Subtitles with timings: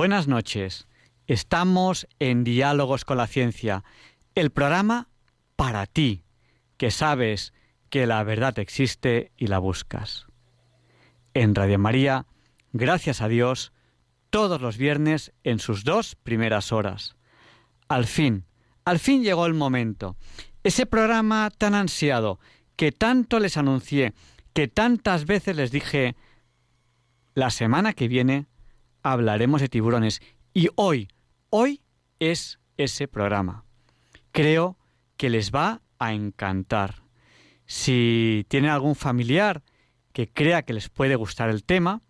[0.00, 0.88] Buenas noches.
[1.26, 3.84] Estamos en Diálogos con la Ciencia,
[4.34, 5.10] el programa
[5.56, 6.24] para ti,
[6.78, 7.52] que sabes
[7.90, 10.24] que la verdad existe y la buscas.
[11.34, 12.24] En Radio María,
[12.72, 13.74] gracias a Dios,
[14.30, 17.16] todos los viernes en sus dos primeras horas.
[17.86, 18.46] Al fin,
[18.86, 20.16] al fin llegó el momento.
[20.64, 22.40] Ese programa tan ansiado,
[22.74, 24.14] que tanto les anuncié,
[24.54, 26.16] que tantas veces les dije,
[27.34, 28.46] la semana que viene
[29.02, 30.20] hablaremos de tiburones.
[30.52, 31.08] Y hoy,
[31.50, 31.82] hoy
[32.18, 33.64] es ese programa.
[34.32, 34.76] Creo
[35.16, 37.02] que les va a encantar.
[37.66, 39.62] Si tienen algún familiar
[40.12, 42.02] que crea que les puede gustar el tema,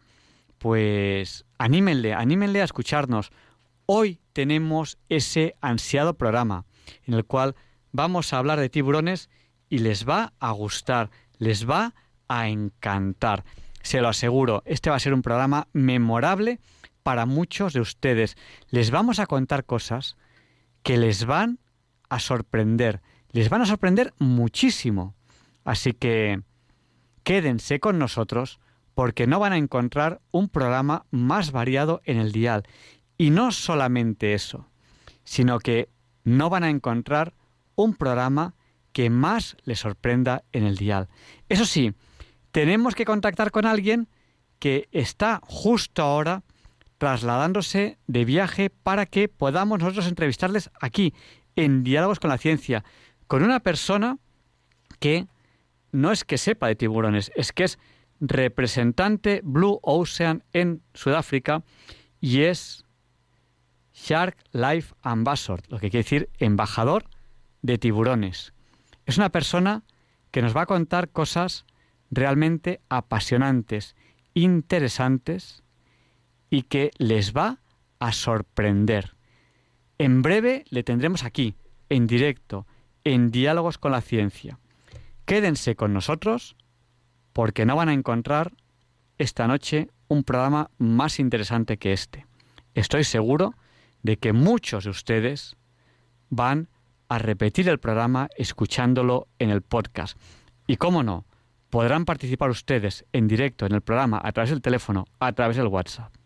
[0.58, 3.30] pues anímenle, anímenle a escucharnos.
[3.86, 6.64] Hoy tenemos ese ansiado programa
[7.06, 7.56] en el cual
[7.92, 9.28] vamos a hablar de tiburones
[9.68, 11.94] y les va a gustar, les va
[12.28, 13.44] a encantar.
[13.82, 16.60] Se lo aseguro, este va a ser un programa memorable
[17.02, 18.36] para muchos de ustedes.
[18.68, 20.16] Les vamos a contar cosas
[20.82, 21.58] que les van
[22.08, 23.00] a sorprender,
[23.32, 25.14] les van a sorprender muchísimo.
[25.64, 26.42] Así que
[27.22, 28.60] quédense con nosotros
[28.94, 32.64] porque no van a encontrar un programa más variado en el dial.
[33.16, 34.68] Y no solamente eso,
[35.24, 35.88] sino que
[36.24, 37.34] no van a encontrar
[37.76, 38.54] un programa
[38.92, 41.08] que más les sorprenda en el dial.
[41.48, 41.94] Eso sí,
[42.50, 44.08] tenemos que contactar con alguien
[44.58, 46.42] que está justo ahora
[47.00, 51.14] trasladándose de viaje para que podamos nosotros entrevistarles aquí,
[51.56, 52.84] en Diálogos con la Ciencia,
[53.26, 54.18] con una persona
[54.98, 55.26] que
[55.92, 57.78] no es que sepa de tiburones, es que es
[58.20, 61.62] representante Blue Ocean en Sudáfrica
[62.20, 62.84] y es
[63.94, 67.06] Shark Life Ambassador, lo que quiere decir embajador
[67.62, 68.52] de tiburones.
[69.06, 69.84] Es una persona
[70.30, 71.64] que nos va a contar cosas
[72.10, 73.96] realmente apasionantes,
[74.34, 75.62] interesantes
[76.50, 77.58] y que les va
[78.00, 79.14] a sorprender.
[79.98, 81.54] En breve le tendremos aquí,
[81.88, 82.66] en directo,
[83.04, 84.58] en Diálogos con la Ciencia.
[85.24, 86.56] Quédense con nosotros
[87.32, 88.52] porque no van a encontrar
[89.18, 92.26] esta noche un programa más interesante que este.
[92.74, 93.54] Estoy seguro
[94.02, 95.56] de que muchos de ustedes
[96.30, 96.68] van
[97.08, 100.18] a repetir el programa escuchándolo en el podcast.
[100.66, 101.26] Y cómo no,
[101.68, 105.66] podrán participar ustedes en directo en el programa a través del teléfono, a través del
[105.66, 106.19] WhatsApp.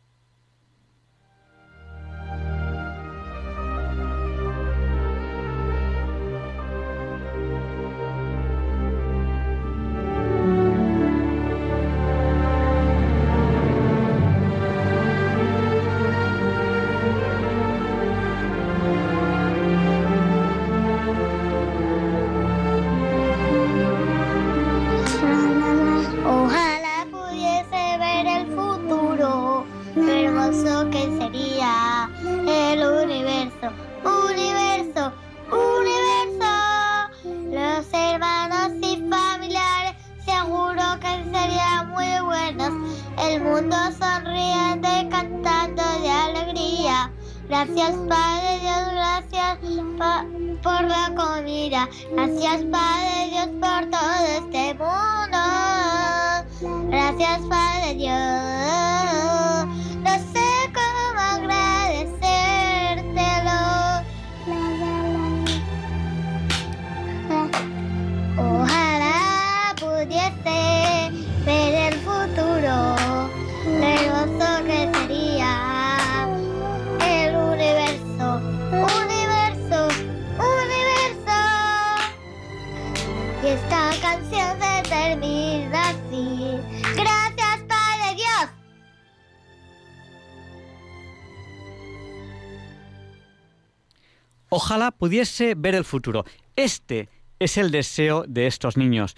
[95.04, 96.24] Pudiese ver el futuro.
[96.56, 99.14] Este es el deseo de estos niños.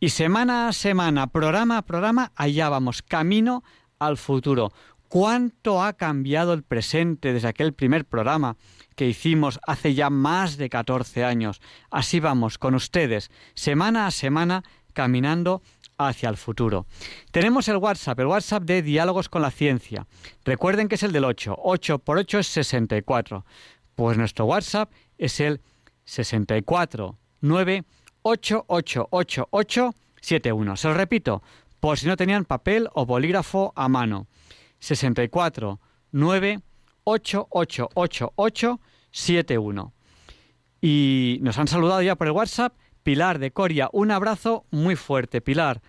[0.00, 3.62] Y semana a semana, programa a programa, allá vamos, camino
[3.98, 4.72] al futuro.
[5.10, 8.56] ¿Cuánto ha cambiado el presente desde aquel primer programa
[8.94, 11.60] que hicimos hace ya más de 14 años?
[11.90, 14.62] Así vamos, con ustedes, semana a semana,
[14.94, 15.60] caminando
[15.98, 16.86] hacia el futuro.
[17.30, 20.06] Tenemos el WhatsApp, el WhatsApp de Diálogos con la Ciencia.
[20.46, 21.56] Recuerden que es el del 8.
[21.58, 23.44] 8 por 8 es 64.
[23.94, 25.60] Pues nuestro WhatsApp es el
[26.04, 27.84] 64 9
[30.20, 30.76] 71.
[30.76, 31.42] Se lo repito,
[31.80, 34.26] por si no tenían papel o bolígrafo a mano.
[34.80, 35.80] 64
[36.12, 36.60] 9
[39.10, 39.92] 71.
[40.80, 43.88] Y nos han saludado ya por el WhatsApp Pilar de Coria.
[43.92, 45.80] Un abrazo muy fuerte, Pilar.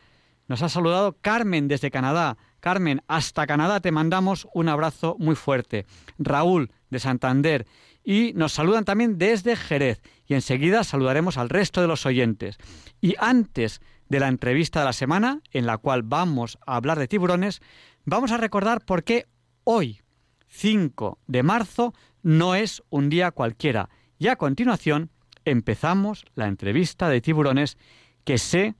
[0.47, 2.38] Nos ha saludado Carmen desde Canadá.
[2.59, 5.85] Carmen, hasta Canadá te mandamos un abrazo muy fuerte.
[6.19, 7.65] Raúl de Santander.
[8.09, 10.01] Y nos saludan también desde Jerez.
[10.25, 12.57] Y enseguida saludaremos al resto de los oyentes.
[13.01, 17.09] Y antes de la entrevista de la semana, en la cual vamos a hablar de
[17.09, 17.59] tiburones,
[18.06, 19.27] vamos a recordar por qué
[19.65, 20.00] hoy,
[20.48, 21.94] 5 de marzo,
[22.24, 23.89] no es un día cualquiera.
[24.18, 25.12] Y a continuación
[25.44, 27.77] empezamos la entrevista de tiburones
[28.24, 28.75] que sé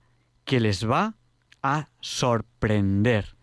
[0.46, 1.16] que les va
[1.62, 3.36] a sorprender.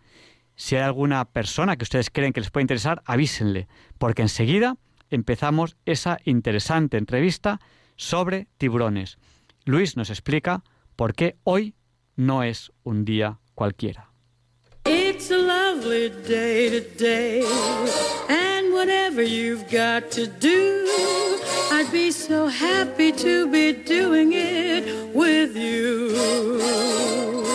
[0.55, 3.67] Si hay alguna persona que ustedes creen que les puede interesar, avísenle,
[3.99, 4.77] porque enseguida
[5.09, 7.59] empezamos esa interesante entrevista
[7.95, 9.17] sobre tiburones.
[9.65, 10.63] Luis nos explica
[10.95, 11.75] por qué hoy
[12.15, 14.11] no es un día cualquiera.
[14.85, 17.43] It's a lovely day today,
[18.29, 20.85] and whatever you've got to do,
[21.71, 27.54] I'd be so happy to be doing it with you.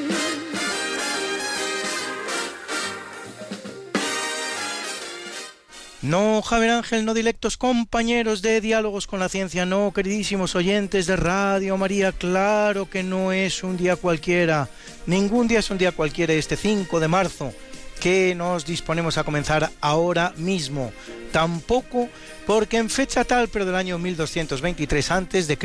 [6.01, 11.15] No, Javier Ángel, no directos compañeros de Diálogos con la Ciencia, no, queridísimos oyentes de
[11.15, 14.67] Radio María, claro que no es un día cualquiera,
[15.05, 17.53] ningún día es un día cualquiera este 5 de marzo
[17.99, 20.91] que nos disponemos a comenzar ahora mismo.
[21.31, 22.09] Tampoco
[22.47, 25.57] porque en fecha tal, pero del año 1223 a.C.,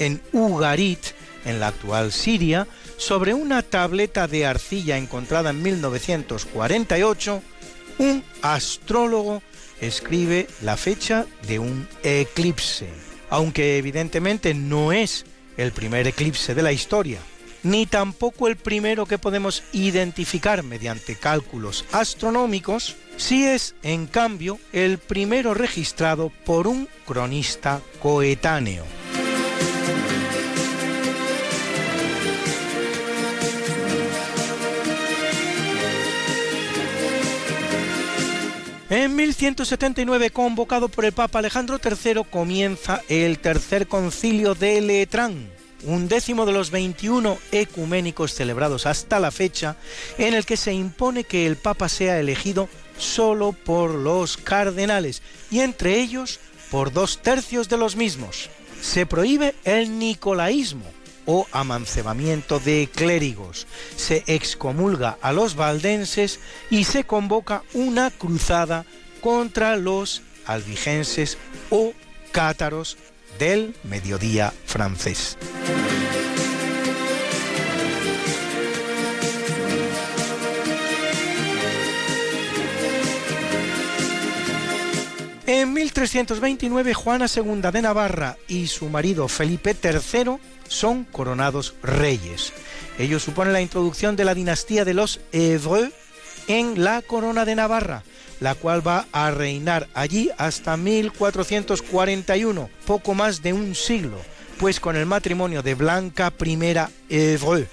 [0.00, 0.98] en Ugarit,
[1.44, 7.40] en la actual Siria, sobre una tableta de arcilla encontrada en 1948,
[7.98, 9.40] un astrólogo
[9.80, 12.88] escribe la fecha de un eclipse,
[13.28, 15.24] aunque evidentemente no es
[15.56, 17.20] el primer eclipse de la historia,
[17.62, 24.98] ni tampoco el primero que podemos identificar mediante cálculos astronómicos, sí es, en cambio, el
[24.98, 28.99] primero registrado por un cronista coetáneo.
[38.90, 45.48] En 1179, convocado por el Papa Alejandro III, comienza el Tercer Concilio de Letrán,
[45.84, 49.76] un décimo de los 21 ecuménicos celebrados hasta la fecha,
[50.18, 55.22] en el que se impone que el Papa sea elegido solo por los cardenales
[55.52, 56.40] y entre ellos
[56.72, 58.50] por dos tercios de los mismos.
[58.82, 60.86] Se prohíbe el nicolaísmo,
[61.32, 63.68] o amancebamiento de clérigos.
[63.94, 68.84] Se excomulga a los valdenses y se convoca una cruzada
[69.20, 71.38] contra los albigenses
[71.70, 71.92] o
[72.32, 72.98] cátaros
[73.38, 75.38] del mediodía francés.
[85.46, 90.38] En 1329 Juana II de Navarra y su marido Felipe III
[90.70, 92.54] son coronados reyes.
[92.98, 95.92] Ellos suponen la introducción de la dinastía de los Evreux
[96.46, 98.04] en la corona de Navarra,
[98.40, 104.18] la cual va a reinar allí hasta 1441, poco más de un siglo,
[104.58, 106.58] pues con el matrimonio de Blanca I
[107.08, 107.68] Evreux,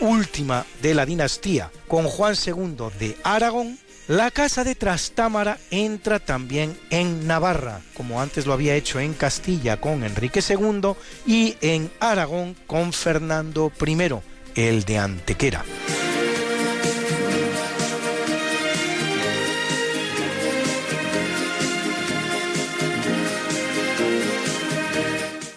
[0.00, 3.78] última de la dinastía, con Juan II de Aragón,
[4.08, 9.80] la casa de Trastámara entra también en Navarra, como antes lo había hecho en Castilla
[9.80, 10.94] con Enrique II
[11.26, 13.98] y en Aragón con Fernando I,
[14.54, 15.64] el de Antequera.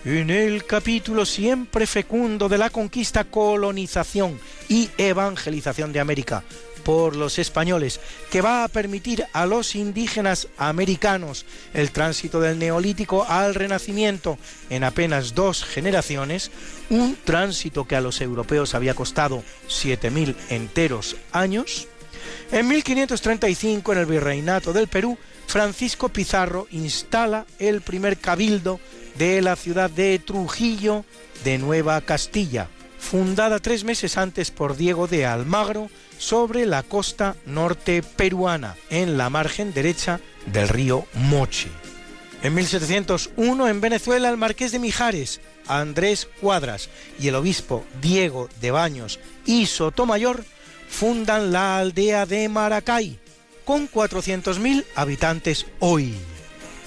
[0.04, 6.44] En el capítulo siempre fecundo de la conquista, colonización y evangelización de América,
[6.84, 13.26] por los españoles, que va a permitir a los indígenas americanos el tránsito del neolítico
[13.28, 14.38] al renacimiento
[14.70, 16.52] en apenas dos generaciones,
[16.90, 21.88] un tránsito que a los europeos había costado 7.000 enteros años.
[22.52, 28.80] En 1535, en el virreinato del Perú, Francisco Pizarro instala el primer cabildo
[29.18, 31.04] de la ciudad de Trujillo
[31.44, 32.70] de Nueva Castilla,
[33.00, 35.90] fundada tres meses antes por Diego de Almagro
[36.22, 41.70] sobre la costa norte peruana, en la margen derecha del río Moche.
[42.44, 48.70] En 1701 en Venezuela el marqués de Mijares, Andrés Cuadras y el obispo Diego de
[48.70, 50.46] Baños y Sotomayor
[50.88, 53.18] fundan la aldea de Maracay,
[53.66, 56.14] con 400.000 habitantes hoy.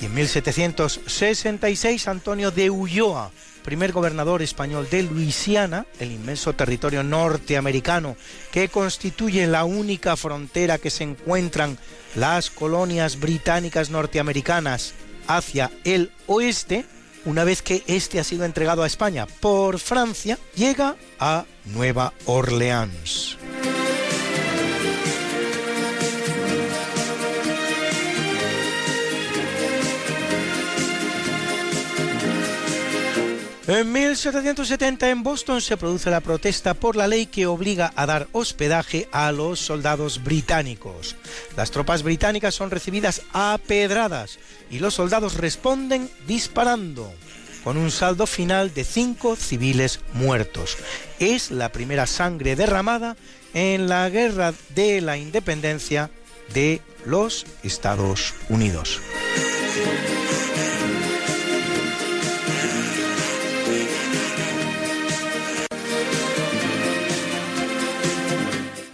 [0.00, 3.32] Y en 1766 Antonio de Ulloa,
[3.64, 8.16] primer gobernador español de Luisiana, el inmenso territorio norteamericano
[8.52, 11.78] que constituye la única frontera que se encuentran
[12.14, 14.94] las colonias británicas norteamericanas
[15.26, 16.84] hacia el oeste,
[17.24, 23.38] una vez que este ha sido entregado a España por Francia, llega a Nueva Orleans.
[33.66, 38.28] En 1770 en Boston se produce la protesta por la ley que obliga a dar
[38.32, 41.16] hospedaje a los soldados británicos.
[41.56, 44.38] Las tropas británicas son recibidas a pedradas
[44.70, 47.10] y los soldados responden disparando,
[47.62, 50.76] con un saldo final de cinco civiles muertos.
[51.18, 53.16] Es la primera sangre derramada
[53.54, 56.10] en la guerra de la independencia
[56.52, 59.00] de los Estados Unidos.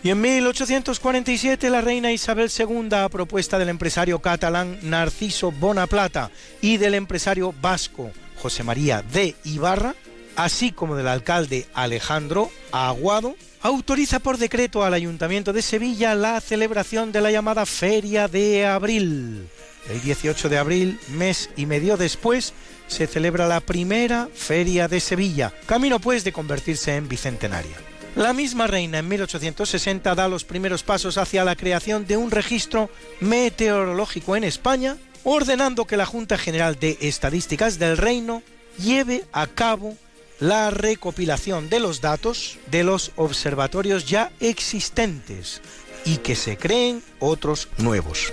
[0.03, 6.31] Y en 1847 la reina Isabel II, a propuesta del empresario catalán Narciso Bonaplata
[6.63, 9.95] y del empresario vasco José María de Ibarra,
[10.37, 17.13] así como del alcalde Alejandro Aguado, autoriza por decreto al Ayuntamiento de Sevilla la celebración
[17.13, 19.49] de la llamada Feria de Abril.
[19.91, 22.55] El 18 de abril, mes y medio después,
[22.87, 27.90] se celebra la primera Feria de Sevilla, camino pues de convertirse en bicentenaria.
[28.17, 32.91] La misma reina en 1860 da los primeros pasos hacia la creación de un registro
[33.21, 38.43] meteorológico en España, ordenando que la Junta General de Estadísticas del Reino
[38.79, 39.97] lleve a cabo
[40.41, 45.61] la recopilación de los datos de los observatorios ya existentes
[46.05, 48.33] y que se creen otros nuevos.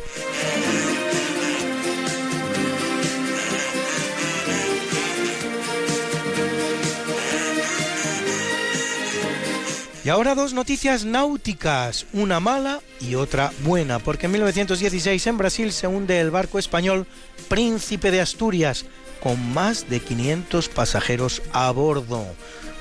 [10.07, 15.73] Y ahora dos noticias náuticas, una mala y otra buena, porque en 1916 en Brasil
[15.73, 17.05] se hunde el barco español
[17.49, 18.85] Príncipe de Asturias,
[19.21, 22.25] con más de 500 pasajeros a bordo,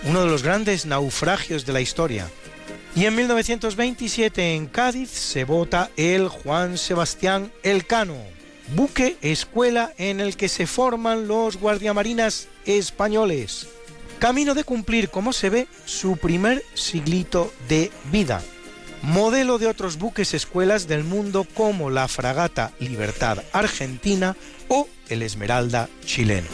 [0.05, 2.31] uno de los grandes naufragios de la historia.
[2.95, 8.19] Y en 1927 en Cádiz se vota el Juan Sebastián Elcano,
[8.77, 13.67] buque escuela en el que se forman los guardiamarinas españoles
[14.19, 18.43] camino de cumplir, como se ve, su primer siglito de vida.
[19.03, 24.37] Modelo de otros buques escuelas del mundo como la fragata Libertad Argentina
[24.69, 26.49] o el Esmeralda chileno.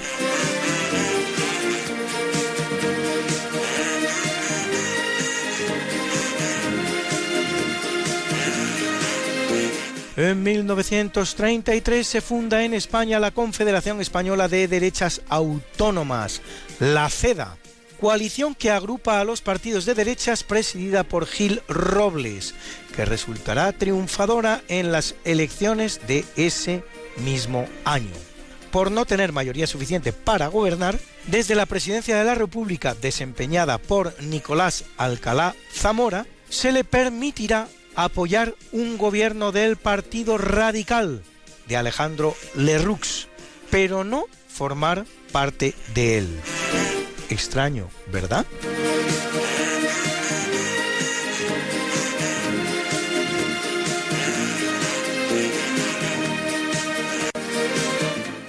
[10.15, 16.43] En 1933 se funda en España la Confederación Española de Derechas Autónomas,
[16.83, 17.59] la CEDA,
[18.01, 22.57] coalición que agrupa a los partidos de derechas presidida por Gil Robles,
[22.97, 26.83] que resultará triunfadora en las elecciones de ese
[27.19, 28.11] mismo año.
[28.73, 30.99] Por no tener mayoría suficiente para gobernar,
[31.29, 38.57] desde la presidencia de la República desempeñada por Nicolás Alcalá Zamora, se le permitirá apoyar
[38.73, 41.23] un gobierno del Partido Radical
[41.69, 43.29] de Alejandro Lerroux,
[43.71, 46.41] pero no formar parte de él.
[47.31, 48.47] Extraño, ¿verdad?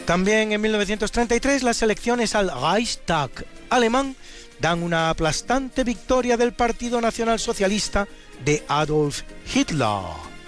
[0.06, 3.32] También en 1933 las elecciones al Reichstag
[3.70, 4.16] alemán
[4.60, 8.08] dan una aplastante victoria del Partido Nacional Socialista
[8.44, 9.22] de Adolf
[9.54, 10.02] Hitler,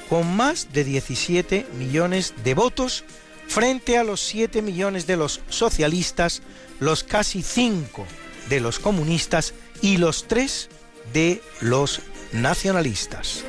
[0.10, 3.06] con más de 17 millones de votos
[3.48, 6.42] frente a los 7 millones de los socialistas,
[6.80, 8.06] los casi 5
[8.50, 10.70] de los comunistas y los 3
[11.14, 13.44] de los nacionalistas.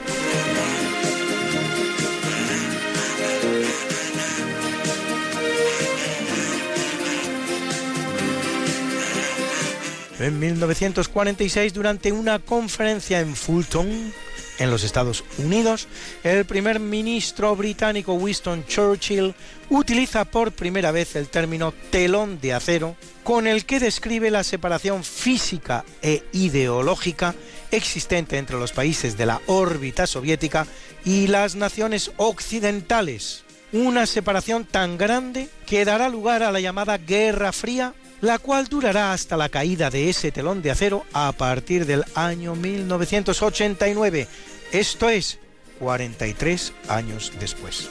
[10.18, 14.12] En 1946, durante una conferencia en Fulton,
[14.58, 15.86] En los Estados Unidos,
[16.24, 19.34] el primer ministro británico Winston Churchill
[19.68, 25.04] utiliza por primera vez el término telón de acero, con el que describe la separación
[25.04, 27.34] física e ideológica
[27.70, 30.66] existente entre los países de la órbita soviética
[31.04, 33.44] y las naciones occidentales.
[33.72, 39.12] Una separación tan grande que dará lugar a la llamada Guerra Fría la cual durará
[39.12, 44.28] hasta la caída de ese telón de acero a partir del año 1989,
[44.72, 45.38] esto es,
[45.78, 47.88] 43 años después.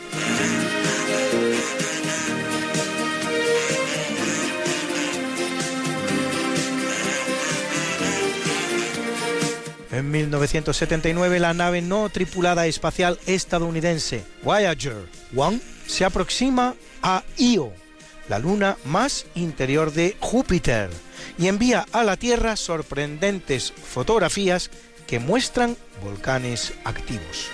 [9.96, 17.72] En 1979 la nave no tripulada espacial estadounidense Voyager 1 se aproxima a Io,
[18.29, 20.89] la luna más interior de Júpiter,
[21.38, 24.72] y envía a la Tierra sorprendentes fotografías
[25.08, 27.50] que muestran volcanes activos.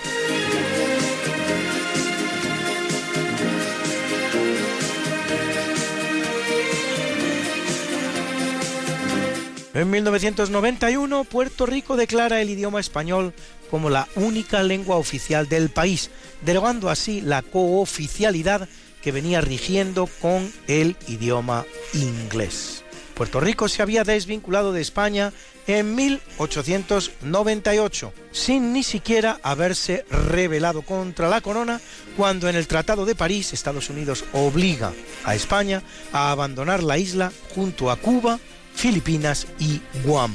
[9.73, 13.33] En 1991, Puerto Rico declara el idioma español
[13.69, 16.11] como la única lengua oficial del país,
[16.45, 18.67] derogando así la cooficialidad
[19.01, 22.83] que venía rigiendo con el idioma inglés.
[23.13, 25.31] Puerto Rico se había desvinculado de España
[25.67, 31.79] en 1898, sin ni siquiera haberse rebelado contra la corona,
[32.17, 34.91] cuando en el Tratado de París Estados Unidos obliga
[35.23, 38.39] a España a abandonar la isla junto a Cuba,
[38.73, 40.33] Filipinas y Guam.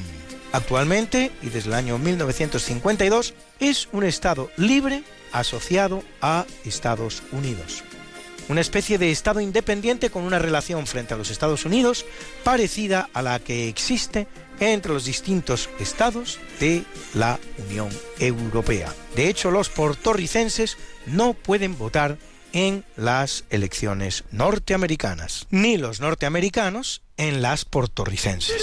[0.53, 7.83] Actualmente, y desde el año 1952, es un Estado libre asociado a Estados Unidos
[8.49, 12.05] una especie de Estado independiente con una relación frente a los Estados Unidos
[12.45, 14.27] parecida a la que existe
[14.61, 18.93] entre los distintos estados de la Unión Europea.
[19.15, 22.19] De hecho, los puertorricenses no pueden votar
[22.53, 28.63] en las elecciones norteamericanas, ni los norteamericanos en las puertorricenses.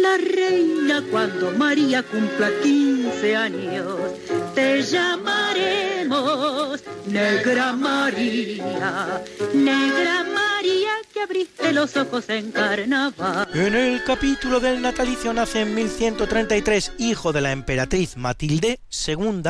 [0.00, 3.96] la reina cuando María cumpla 15 años.
[4.54, 9.22] Te llamaremos Negra María,
[9.54, 13.48] Negra María que abriste los ojos en carnaval.
[13.54, 19.42] En el capítulo del natalicio nace en 1133, hijo de la emperatriz Matilde II,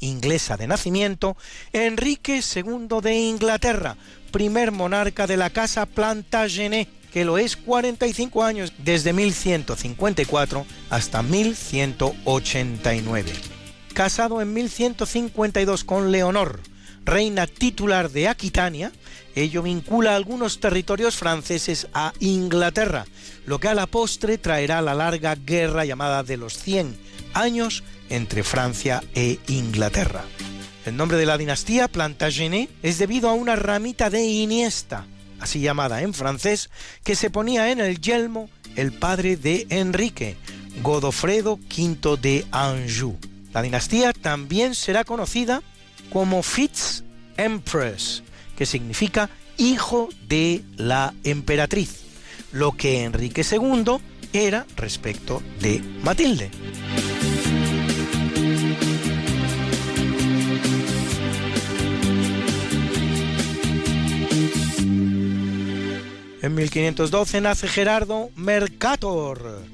[0.00, 1.36] inglesa de nacimiento,
[1.72, 3.96] Enrique II de Inglaterra,
[4.30, 13.32] primer monarca de la casa Plantagenet que lo es 45 años desde 1154 hasta 1189.
[13.94, 16.60] Casado en 1152 con Leonor,
[17.06, 18.92] reina titular de Aquitania,
[19.34, 23.06] ello vincula algunos territorios franceses a Inglaterra,
[23.46, 26.98] lo que a la postre traerá la larga guerra llamada de los 100
[27.32, 30.22] años entre Francia e Inglaterra.
[30.84, 35.06] El nombre de la dinastía Plantagenet es debido a una ramita de Iniesta,
[35.46, 36.70] así llamada en francés,
[37.04, 40.36] que se ponía en el yelmo el padre de Enrique,
[40.82, 43.16] Godofredo V de Anjou.
[43.52, 45.62] La dinastía también será conocida
[46.12, 47.04] como Fitz
[47.36, 48.24] Empress,
[48.56, 52.02] que significa hijo de la emperatriz,
[52.50, 53.98] lo que Enrique II
[54.32, 56.50] era respecto de Matilde.
[66.46, 69.64] En 1512 nace Gerardo Mercator,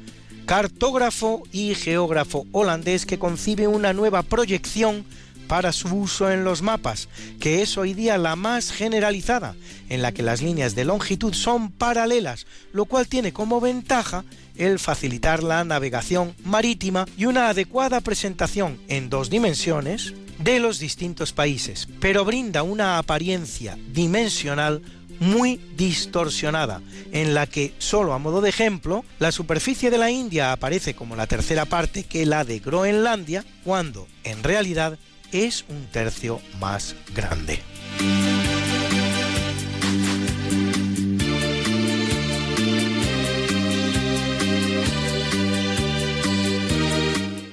[0.47, 5.05] cartógrafo y geógrafo holandés que concibe una nueva proyección
[5.49, 9.55] para su uso en los mapas, que es hoy día la más generalizada,
[9.91, 14.25] en la que las líneas de longitud son paralelas, lo cual tiene como ventaja
[14.57, 21.35] el facilitar la navegación marítima y una adecuada presentación en dos dimensiones de los distintos
[21.35, 24.81] países, pero brinda una apariencia dimensional
[25.23, 26.83] muy distorsionada,
[27.13, 31.17] en la que, solo a modo de ejemplo, la superficie de la India aparece como
[31.17, 34.99] la tercera parte que la de Groenlandia, cuando en realidad
[35.31, 37.61] es un tercio más grande.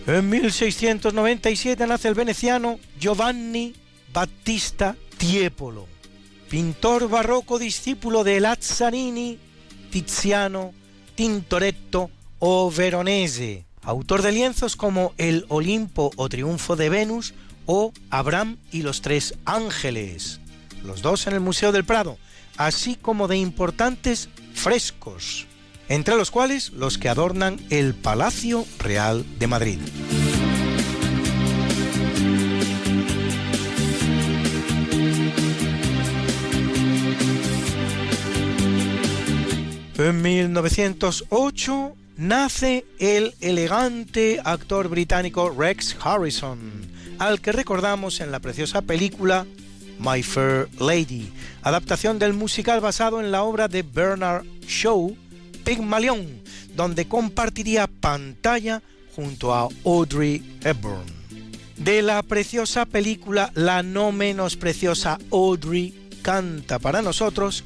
[0.07, 3.75] En 1697 nace el veneciano Giovanni
[4.11, 5.98] Battista Tiepolo
[6.49, 9.37] pintor barroco discípulo de Lazzarini,
[9.91, 10.73] Tiziano
[11.15, 12.09] Tintoretto
[12.39, 17.33] o Veronese, autor de lienzos como El Olimpo o Triunfo de Venus
[17.65, 20.39] o Abraham y los Tres Ángeles,
[20.83, 22.17] los dos en el Museo del Prado,
[22.57, 25.45] así como de importantes frescos,
[25.87, 29.79] entre los cuales los que adornan el Palacio Real de Madrid.
[39.99, 46.57] En 1908 nace el elegante actor británico Rex Harrison,
[47.19, 49.45] al que recordamos en la preciosa película
[49.99, 51.33] My Fair Lady,
[51.63, 55.17] adaptación del musical basado en la obra de Bernard Shaw,
[55.65, 56.43] Pygmalion,
[56.77, 58.81] donde compartiría pantalla
[59.13, 61.03] junto a Audrey Hepburn.
[61.75, 67.65] De la preciosa película, la no menos preciosa Audrey canta para nosotros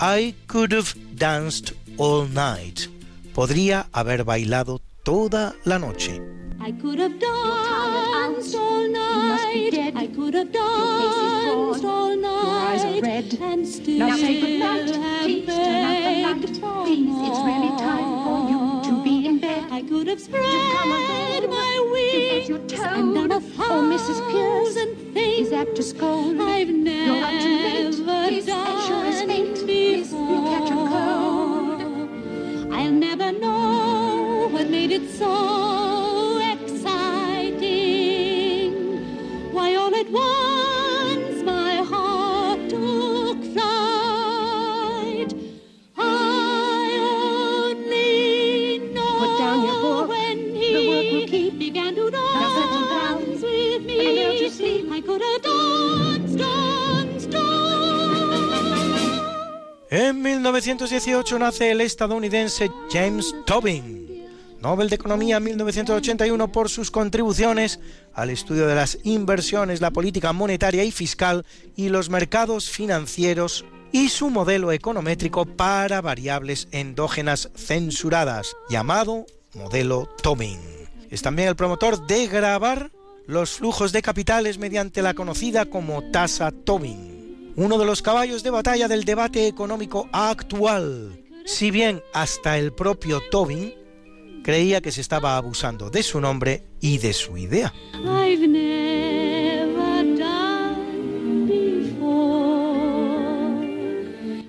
[0.00, 2.88] I Could Have Danced All Night.
[3.34, 6.20] Podría haber bailado toda la noche.
[6.60, 9.92] I could have danced all night.
[9.94, 12.42] I could have danced all night.
[12.42, 13.38] Your eyes are red.
[13.40, 15.22] And still now say good night.
[15.22, 16.86] Please turn out the light.
[16.86, 18.63] Please, it's really time for you
[19.74, 20.40] I could have spread
[21.50, 22.78] my wings your toes.
[22.80, 24.30] Oh, and done a thousand or Mrs.
[24.30, 24.74] Pierce
[25.12, 25.48] things.
[25.48, 26.40] is apt to scold.
[26.40, 28.28] I've never You're up too late.
[28.28, 29.56] Please, done sure as fate.
[29.56, 32.72] Please, you catch a cold.
[32.72, 35.64] I'll never know what made it so.
[59.90, 64.26] En 1918 nace el estadounidense James Tobin,
[64.60, 67.78] Nobel de Economía en 1981 por sus contribuciones
[68.12, 71.46] al estudio de las inversiones, la política monetaria y fiscal
[71.76, 80.58] y los mercados financieros y su modelo econométrico para variables endógenas censuradas, llamado modelo Tobin.
[81.08, 82.90] Es también el promotor de grabar
[83.26, 87.14] los flujos de capitales mediante la conocida como tasa Tobin
[87.56, 93.20] uno de los caballos de batalla del debate económico actual, si bien hasta el propio
[93.30, 93.74] Tobin
[94.42, 97.72] creía que se estaba abusando de su nombre y de su idea.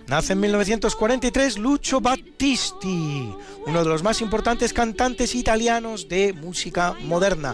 [0.08, 3.34] Nace en 1943 Lucio Battisti,
[3.66, 7.54] uno de los más importantes cantantes italianos de música moderna.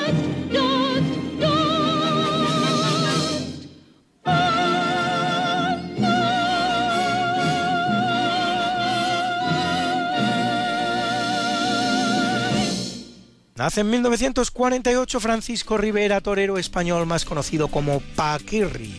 [13.55, 18.95] Nace en 1948 Francisco Rivera, torero español más conocido como Paquirri,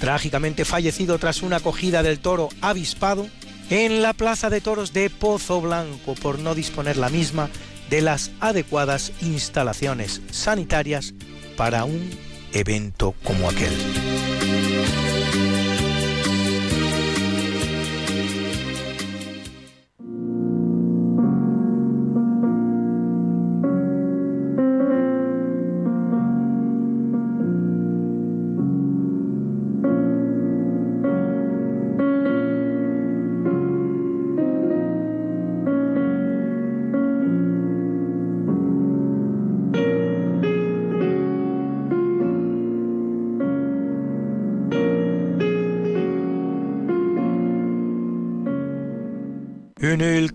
[0.00, 3.26] trágicamente fallecido tras una acogida del toro avispado
[3.70, 7.48] en la Plaza de Toros de Pozo Blanco por no disponer la misma
[7.90, 11.14] de las adecuadas instalaciones sanitarias
[11.56, 12.10] para un
[12.52, 13.72] evento como aquel.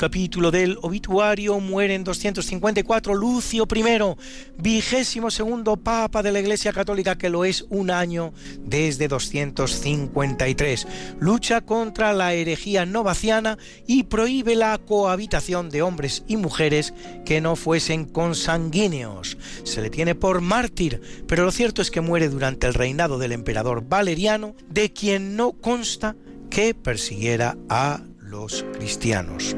[0.01, 4.15] Capítulo del obituario muere en 254 Lucio I,
[4.57, 10.87] vigésimo segundo papa de la Iglesia Católica, que lo es un año desde 253.
[11.19, 17.55] Lucha contra la herejía novaciana y prohíbe la cohabitación de hombres y mujeres que no
[17.55, 19.37] fuesen consanguíneos.
[19.63, 23.33] Se le tiene por mártir, pero lo cierto es que muere durante el reinado del
[23.33, 26.15] emperador Valeriano, de quien no consta
[26.49, 29.57] que persiguiera a los cristianos.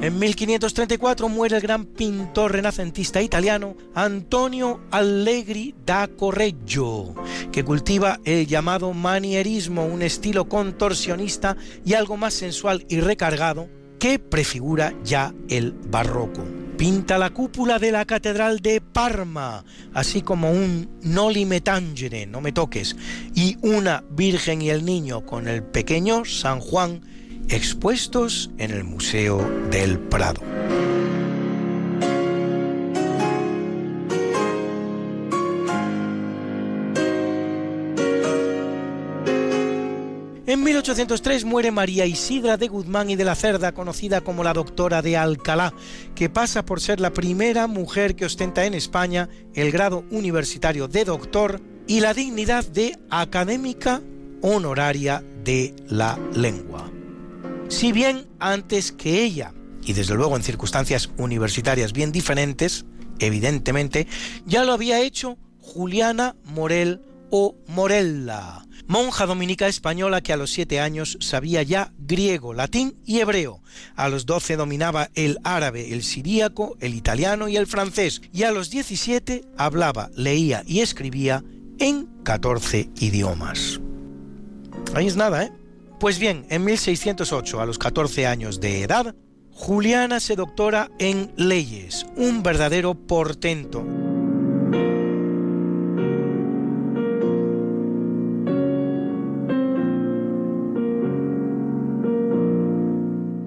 [0.00, 7.16] En 1534 muere el gran pintor renacentista italiano Antonio Allegri da Correggio,
[7.50, 14.18] que cultiva el llamado manierismo, un estilo contorsionista y algo más sensual y recargado que
[14.18, 16.44] prefigura ya el barroco.
[16.76, 22.42] Pinta la cúpula de la Catedral de Parma, así como un Noli me tangere, no
[22.42, 22.96] me toques,
[23.34, 27.00] y una Virgen y el Niño con el pequeño San Juan
[27.48, 29.38] expuestos en el Museo
[29.70, 30.42] del Prado.
[40.56, 45.02] En 1803 muere María Isidra de Guzmán y de la Cerda, conocida como la doctora
[45.02, 45.74] de Alcalá,
[46.14, 51.04] que pasa por ser la primera mujer que ostenta en España el grado universitario de
[51.04, 54.00] doctor y la dignidad de académica
[54.40, 56.90] honoraria de la lengua.
[57.68, 59.52] Si bien antes que ella,
[59.84, 62.86] y desde luego en circunstancias universitarias bien diferentes,
[63.18, 64.06] evidentemente,
[64.46, 70.80] ya lo había hecho Juliana Morel o Morella, monja dominica española que a los siete
[70.80, 73.60] años sabía ya griego, latín y hebreo.
[73.94, 78.52] A los doce dominaba el árabe, el siríaco, el italiano y el francés, y a
[78.52, 81.44] los diecisiete hablaba, leía y escribía
[81.78, 83.80] en catorce idiomas.
[84.94, 85.52] Ahí es nada, ¿eh?
[85.98, 89.14] Pues bien, en 1608, a los 14 años de edad,
[89.52, 94.05] Juliana se doctora en leyes, un verdadero portento.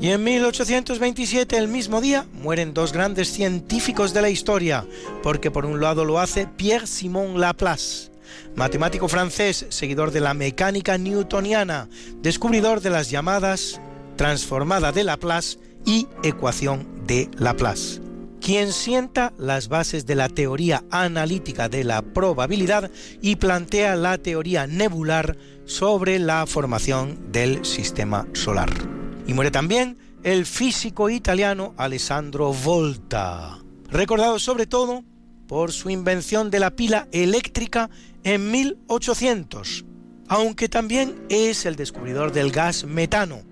[0.02, 4.86] Y en 1827, el mismo día, mueren dos grandes científicos de la historia,
[5.22, 8.10] porque por un lado lo hace Pierre-Simon Laplace,
[8.56, 11.90] matemático francés, seguidor de la mecánica newtoniana,
[12.22, 13.82] descubridor de las llamadas
[14.16, 18.00] transformada de Laplace y ecuación de Laplace,
[18.40, 22.90] quien sienta las bases de la teoría analítica de la probabilidad
[23.22, 25.36] y plantea la teoría nebular
[25.66, 28.99] sobre la formación del sistema solar.
[29.30, 35.04] Y muere también el físico italiano Alessandro Volta, recordado sobre todo
[35.48, 37.92] por su invención de la pila eléctrica
[38.24, 39.86] en 1800,
[40.30, 43.44] aunque también es el descubridor del gas metano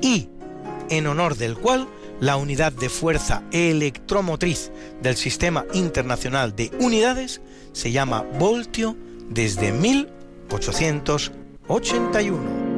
[0.00, 0.30] y
[0.88, 1.86] en honor del cual
[2.18, 8.96] la unidad de fuerza electromotriz del Sistema Internacional de Unidades se llama voltio
[9.28, 12.69] desde 1881.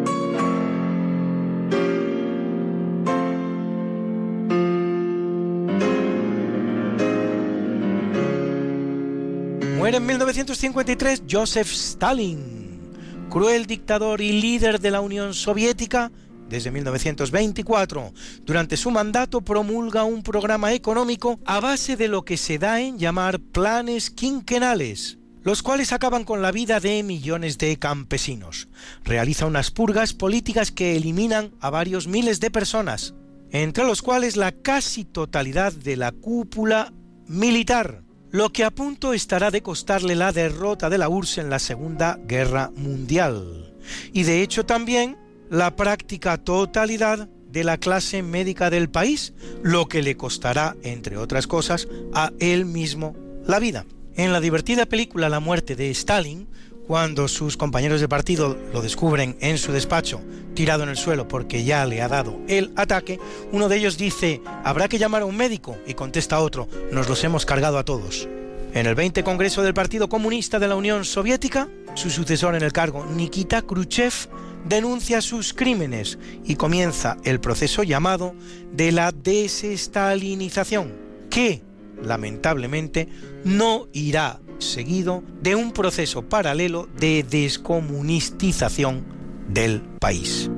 [9.93, 12.81] Muere en 1953 Joseph Stalin,
[13.29, 16.11] cruel dictador y líder de la Unión Soviética
[16.49, 18.15] desde 1924.
[18.41, 22.99] Durante su mandato promulga un programa económico a base de lo que se da en
[22.99, 28.69] llamar planes quinquenales, los cuales acaban con la vida de millones de campesinos.
[29.05, 33.13] Realiza unas purgas políticas que eliminan a varios miles de personas,
[33.51, 36.95] entre los cuales la casi totalidad de la cúpula
[37.27, 38.02] militar
[38.33, 42.19] lo que a punto estará de costarle la derrota de la URSS en la Segunda
[42.27, 43.75] Guerra Mundial,
[44.13, 45.19] y de hecho también
[45.51, 51.47] la práctica totalidad de la clase médica del país, lo que le costará, entre otras
[51.47, 53.15] cosas, a él mismo
[53.47, 53.85] la vida.
[54.15, 56.49] En la divertida película La muerte de Stalin,
[56.93, 60.21] cuando sus compañeros de partido lo descubren en su despacho,
[60.53, 63.19] tirado en el suelo porque ya le ha dado el ataque,
[63.51, 67.25] uno de ellos dice, habrá que llamar a un médico, y contesta otro, nos los
[67.25, 68.29] hemos cargado a todos.
[68.75, 72.75] En el 20 Congreso del Partido Comunista de la Unión Soviética, su sucesor en el
[72.75, 74.29] cargo, Nikita Khrushchev,
[74.69, 78.35] denuncia sus crímenes y comienza el proceso llamado
[78.71, 80.93] de la desestalinización,
[81.31, 81.63] que,
[82.03, 83.09] lamentablemente,
[83.45, 89.05] no irá seguido de un proceso paralelo de descomunistización
[89.49, 90.51] del país.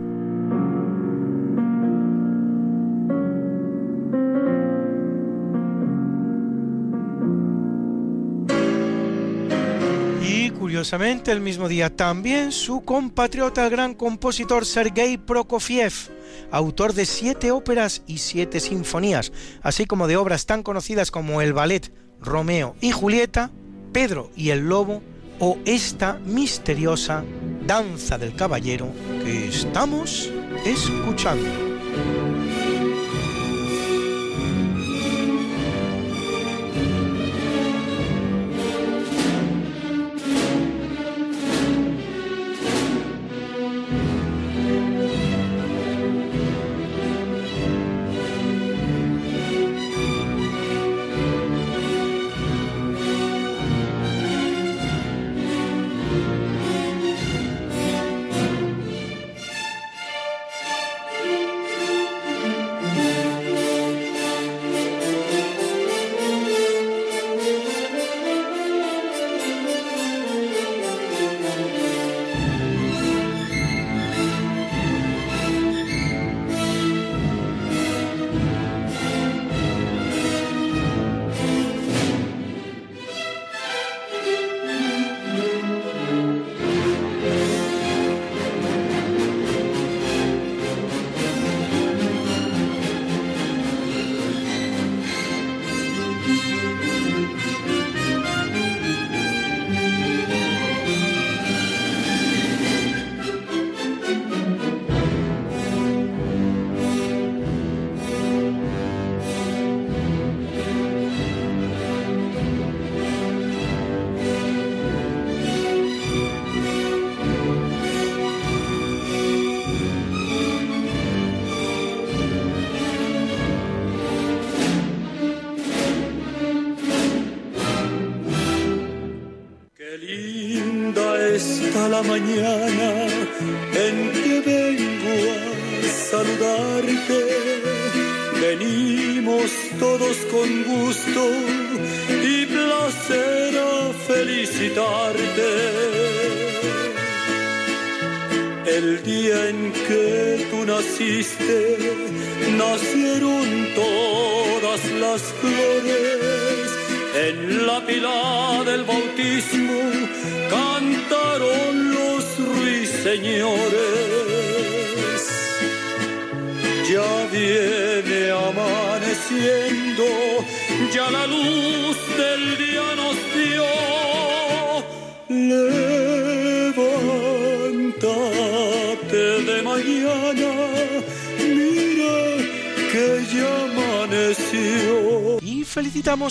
[10.22, 15.92] Y curiosamente el mismo día también su compatriota el gran compositor Sergei Prokofiev,
[16.50, 21.52] autor de siete óperas y siete sinfonías, así como de obras tan conocidas como el
[21.52, 23.50] ballet Romeo y Julieta,
[23.94, 25.02] Pedro y el Lobo
[25.38, 27.24] o esta misteriosa
[27.64, 28.88] danza del caballero
[29.24, 30.32] que estamos
[30.66, 32.33] escuchando.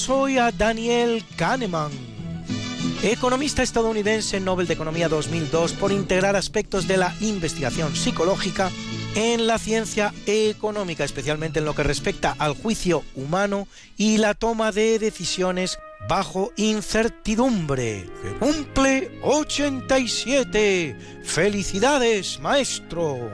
[0.09, 1.91] Hoy a Daniel Kahneman,
[3.03, 8.71] economista estadounidense Nobel de Economía 2002 por integrar aspectos de la investigación psicológica
[9.15, 14.71] en la ciencia económica, especialmente en lo que respecta al juicio humano y la toma
[14.71, 15.77] de decisiones
[16.09, 18.09] bajo incertidumbre.
[18.39, 20.97] Cumple 87.
[21.23, 23.31] Felicidades, maestro.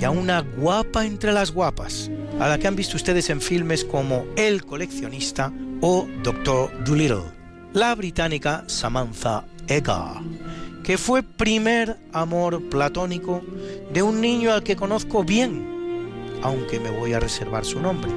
[0.00, 3.84] Y a una guapa entre las guapas, a la que han visto ustedes en filmes
[3.84, 7.24] como El coleccionista o Doctor Dolittle,
[7.72, 10.22] la británica Samantha Eggar
[10.88, 13.42] que fue primer amor platónico
[13.92, 18.10] de un niño al que conozco bien, aunque me voy a reservar su nombre,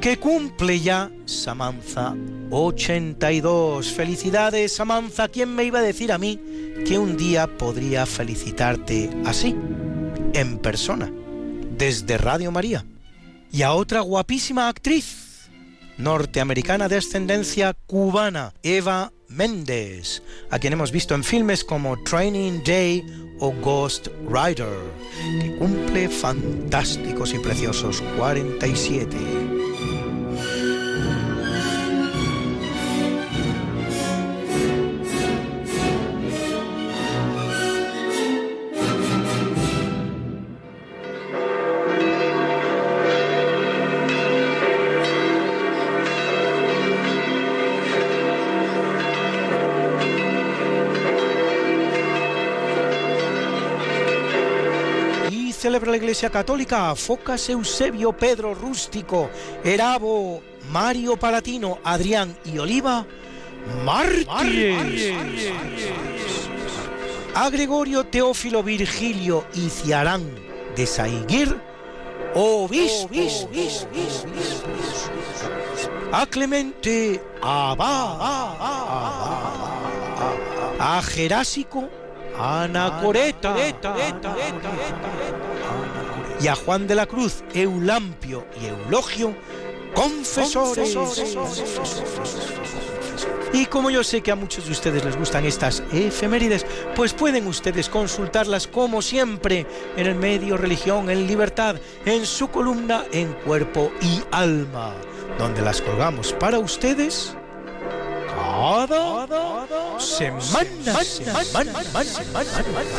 [0.00, 2.14] que cumple ya Samantha
[2.50, 3.92] 82.
[3.92, 6.38] Felicidades Samantha, ¿quién me iba a decir a mí
[6.86, 9.56] que un día podría felicitarte así,
[10.34, 11.10] en persona,
[11.76, 12.84] desde Radio María?
[13.50, 15.23] Y a otra guapísima actriz
[15.98, 23.04] norteamericana de ascendencia cubana, Eva Méndez, a quien hemos visto en filmes como Training Day
[23.40, 24.78] o Ghost Rider,
[25.40, 29.53] que cumple fantásticos y preciosos 47.
[55.74, 59.28] Celebra la Iglesia Católica Focas Eusebio, Pedro Rústico,
[59.64, 63.04] Erabo, Mario Palatino, Adrián y Oliva,
[63.84, 65.16] mártires.
[67.34, 70.22] A Gregorio Teófilo Virgilio y Ciarán
[70.76, 71.60] de Saiguir,
[72.36, 73.48] obispos.
[76.12, 78.16] A Clemente Abad,
[80.78, 81.90] a Gerásico
[82.38, 83.54] Anacoreta
[86.40, 89.34] y a Juan de la Cruz, Eulampio y Eulogio,
[89.94, 90.96] confesores.
[93.52, 96.66] Y como yo sé que a muchos de ustedes les gustan estas efemérides,
[96.96, 99.64] pues pueden ustedes consultarlas como siempre
[99.96, 104.92] en el medio Religión en Libertad, en su columna En Cuerpo y Alma,
[105.38, 107.36] donde las colgamos para ustedes
[108.44, 109.66] cada
[109.98, 111.00] semana.
[111.04, 111.80] semana,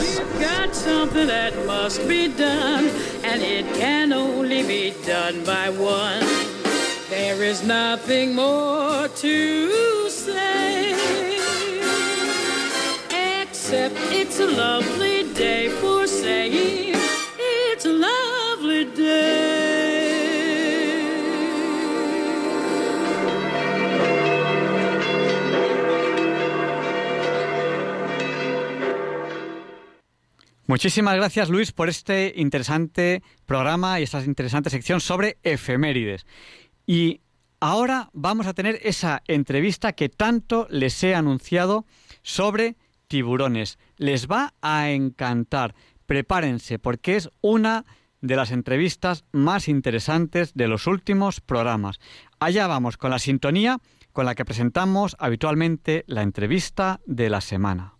[0.01, 2.89] You've got something that must be done,
[3.23, 6.25] and it can only be done by one.
[7.09, 10.93] There is nothing more to say,
[13.41, 16.95] except it's a lovely day for saying
[17.37, 19.54] it's a lovely day.
[30.67, 36.25] Muchísimas gracias Luis por este interesante programa y esta interesante sección sobre efemérides.
[36.87, 37.21] Y
[37.59, 41.85] ahora vamos a tener esa entrevista que tanto les he anunciado
[42.23, 43.77] sobre tiburones.
[43.97, 45.75] Les va a encantar.
[46.07, 47.85] Prepárense porque es una
[48.21, 51.99] de las entrevistas más interesantes de los últimos programas.
[52.39, 53.79] Allá vamos con la sintonía
[54.13, 57.93] con la que presentamos habitualmente la entrevista de la semana.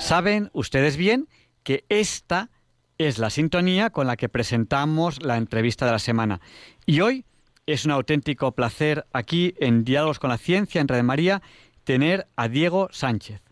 [0.00, 1.28] Saben ustedes bien
[1.62, 2.50] que esta
[2.98, 6.40] es la sintonía con la que presentamos la entrevista de la semana.
[6.86, 7.24] Y hoy
[7.66, 11.42] es un auténtico placer aquí en Diálogos con la Ciencia en Red María
[11.84, 13.42] tener a Diego Sánchez.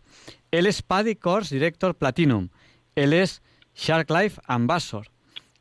[0.51, 2.49] Él es Paddy Course Director Platinum.
[2.95, 3.41] Él es
[3.75, 5.07] Shark Life Ambassador,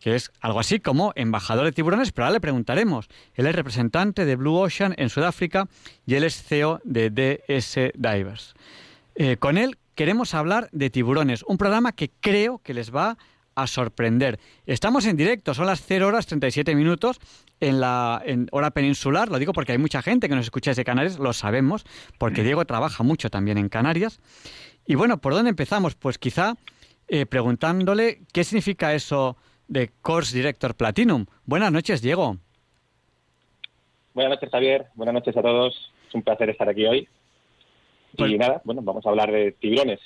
[0.00, 3.08] que es algo así como embajador de tiburones, pero ahora le preguntaremos.
[3.34, 5.68] Él es representante de Blue Ocean en Sudáfrica
[6.06, 8.54] y él es CEO de DS Divers.
[9.14, 13.18] Eh, con él queremos hablar de tiburones, un programa que creo que les va
[13.56, 14.38] a sorprender.
[14.64, 17.18] Estamos en directo, son las 0 horas 37 minutos
[17.58, 18.22] en la
[18.52, 21.84] hora peninsular, lo digo porque hay mucha gente que nos escucha desde Canarias, lo sabemos,
[22.16, 24.20] porque Diego trabaja mucho también en Canarias.
[24.86, 25.96] Y bueno, ¿por dónde empezamos?
[25.96, 26.54] Pues quizá
[27.08, 29.36] eh, preguntándole qué significa eso
[29.66, 31.26] de Course Director Platinum.
[31.44, 32.36] Buenas noches, Diego.
[34.14, 34.86] Buenas noches, Javier.
[34.94, 35.92] Buenas noches a todos.
[36.06, 37.08] Es un placer estar aquí hoy.
[38.12, 40.00] Y Pues- nada, bueno, vamos a hablar de tiburones.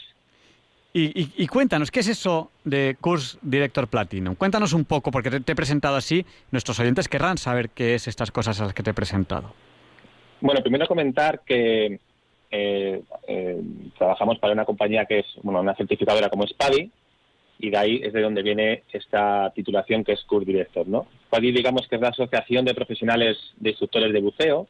[0.94, 4.34] Y, y- y cuéntanos, ¿qué es eso de Course Director Platinum?
[4.34, 8.08] Cuéntanos un poco, porque te, te he presentado así, nuestros oyentes querrán saber qué es
[8.08, 9.54] estas cosas a las que te he presentado.
[10.42, 11.98] Bueno, primero comentar que
[12.50, 13.62] eh, eh,
[13.96, 16.90] trabajamos para una compañía que es bueno, una certificadora como SPADI
[17.60, 21.06] y de ahí es de donde viene esta titulación que es Course Director, ¿no?
[21.28, 24.68] SPADI digamos que es la Asociación de Profesionales de Instructores de Buceo,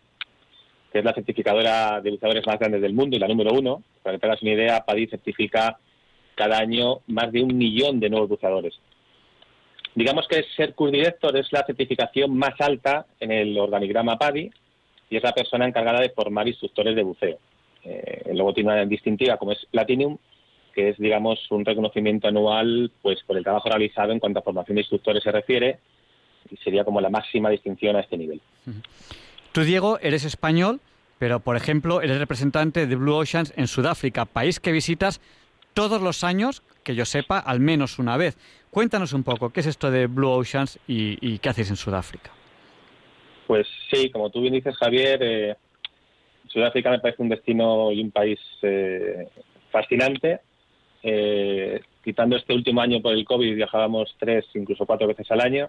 [0.93, 3.83] que es la certificadora de buceadores más grande del mundo y la número uno.
[4.03, 5.79] Para que te una idea, PADI certifica
[6.35, 8.75] cada año más de un millón de nuevos buceadores.
[9.95, 14.51] Digamos que ser Course Director es la certificación más alta en el organigrama PADI
[15.11, 17.39] y es la persona encargada de formar instructores de buceo.
[17.85, 20.17] Eh, luego tiene una distintiva como es Platinum,
[20.75, 24.77] que es, digamos, un reconocimiento anual pues por el trabajo realizado en cuanto a formación
[24.77, 25.79] de instructores se refiere
[26.51, 28.41] y sería como la máxima distinción a este nivel.
[29.53, 30.81] Tú, Diego, eres español,
[31.19, 35.21] pero, por ejemplo, eres representante de Blue Oceans en Sudáfrica, país que visitas
[35.75, 38.39] todos los años, que yo sepa, al menos una vez.
[38.71, 42.31] Cuéntanos un poco, ¿qué es esto de Blue Oceans y, qué hacéis en Sudáfrica?
[43.47, 45.57] Pues sí, como tú bien dices, Javier, eh,
[46.49, 49.29] Sudáfrica me parece un destino y un país eh,
[49.71, 50.41] fascinante.
[51.03, 55.69] Eh, quitando este último año por el COVID, viajábamos tres, incluso cuatro veces al año.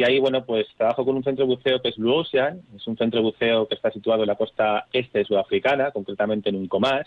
[0.00, 2.62] Y ahí, bueno, pues trabajo con un centro de buceo que es Blue Ocean.
[2.74, 6.56] Es un centro de buceo que está situado en la costa este sudafricana, concretamente en
[6.56, 7.06] Uncomas,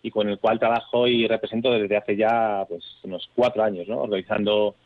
[0.00, 3.98] y con el cual trabajo y represento desde hace ya pues unos cuatro años, ¿no?
[4.02, 4.76] Organizando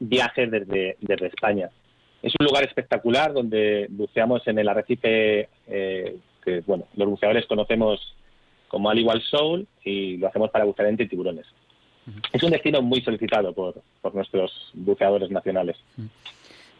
[0.00, 1.70] viajes desde, desde España.
[2.20, 8.00] Es un lugar espectacular donde buceamos en el arrecife eh, que, bueno, los buceadores conocemos
[8.66, 11.46] como Aliwal Soul y lo hacemos para bucear entre tiburones.
[12.32, 15.76] Es un destino muy solicitado por, por nuestros buceadores nacionales.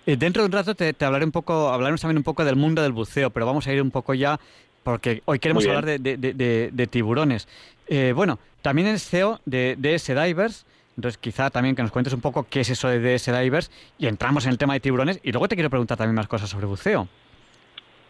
[0.06, 2.56] Eh, dentro de un rato te, te hablaré un poco, hablaremos también un poco del
[2.56, 4.38] mundo del buceo, pero vamos a ir un poco ya,
[4.84, 7.48] porque hoy queremos hablar de, de- de- de tiburones.
[7.88, 10.64] Eh, bueno, también eres CEO de DS Divers,
[10.96, 14.06] entonces quizá también que nos cuentes un poco qué es eso de DS Divers y
[14.06, 16.66] entramos en el tema de tiburones y luego te quiero preguntar también más cosas sobre
[16.66, 17.08] buceo.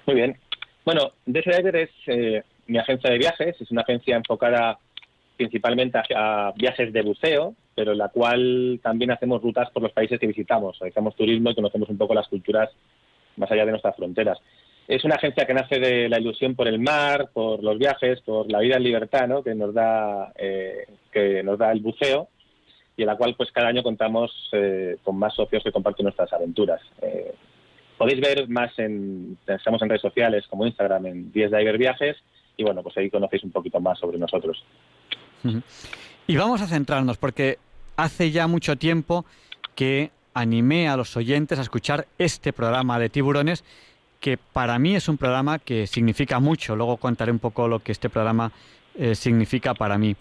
[0.07, 0.38] Muy bien.
[0.84, 4.78] Bueno, DS Diver es eh, mi agencia de viajes, es una agencia enfocada
[5.36, 10.18] principalmente hacia viajes de buceo, pero en la cual también hacemos rutas por los países
[10.18, 12.70] que visitamos, realizamos turismo y conocemos un poco las culturas
[13.37, 14.39] más allá de nuestras fronteras.
[14.89, 18.51] Es una agencia que nace de la ilusión por el mar, por los viajes, por
[18.51, 19.43] la vida en libertad, ¿no?
[19.43, 22.29] que nos da eh, que nos da el buceo
[22.97, 26.33] y en la cual pues cada año contamos eh, con más socios que comparten nuestras
[26.33, 26.81] aventuras.
[27.03, 27.35] Eh,
[27.99, 32.16] podéis ver más en estamos en redes sociales como Instagram en 10 Diver Viajes
[32.57, 34.64] y bueno pues ahí conocéis un poquito más sobre nosotros.
[36.29, 37.59] Y vamos a centrarnos, porque
[37.97, 39.24] hace ya mucho tiempo
[39.74, 43.64] que animé a los oyentes a escuchar este programa de tiburones,
[44.20, 46.76] que para mí es un programa que significa mucho.
[46.76, 48.53] Luego contaré un poco lo que este programa
[48.94, 50.16] eh, significa para mí.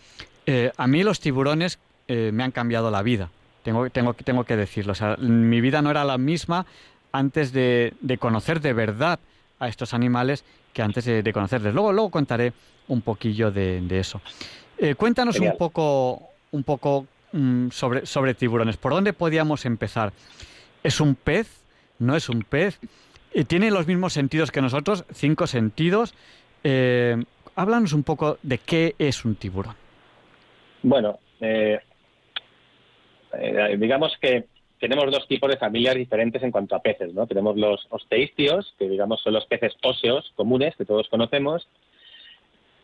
[0.46, 3.30] Eh, a mí los tiburones eh, me han cambiado la vida,
[3.64, 4.92] tengo, tengo, tengo que decirlo.
[4.92, 6.66] O sea, mi vida no era la misma
[7.12, 9.20] antes de, de conocer de verdad
[9.60, 11.74] a estos animales que antes de, de conocerles.
[11.74, 12.54] Luego, luego contaré
[12.88, 14.22] un poquillo de, de eso.
[14.98, 16.22] Cuéntanos un poco,
[16.52, 18.78] un poco mm, sobre, sobre tiburones.
[18.78, 20.14] ¿Por dónde podíamos empezar?
[20.84, 21.64] ¿Es un pez?
[22.00, 22.80] ¿No es un pez?
[23.48, 25.06] ¿Tiene los mismos sentidos que nosotros?
[25.12, 26.14] ¿Cinco sentidos?
[26.64, 27.18] Eh,
[27.56, 29.76] háblanos un poco de qué es un tiburón.
[30.84, 31.80] Bueno, eh,
[33.34, 34.46] eh, digamos que
[34.80, 37.28] tenemos dos tipos de familias diferentes en cuanto a peces, ¿no?
[37.28, 41.68] Tenemos los osteistios, que digamos son los peces óseos comunes que todos conocemos,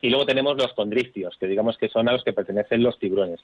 [0.02, 3.40] y luego tenemos los condristios, que digamos que son a los que pertenecen los tiburones.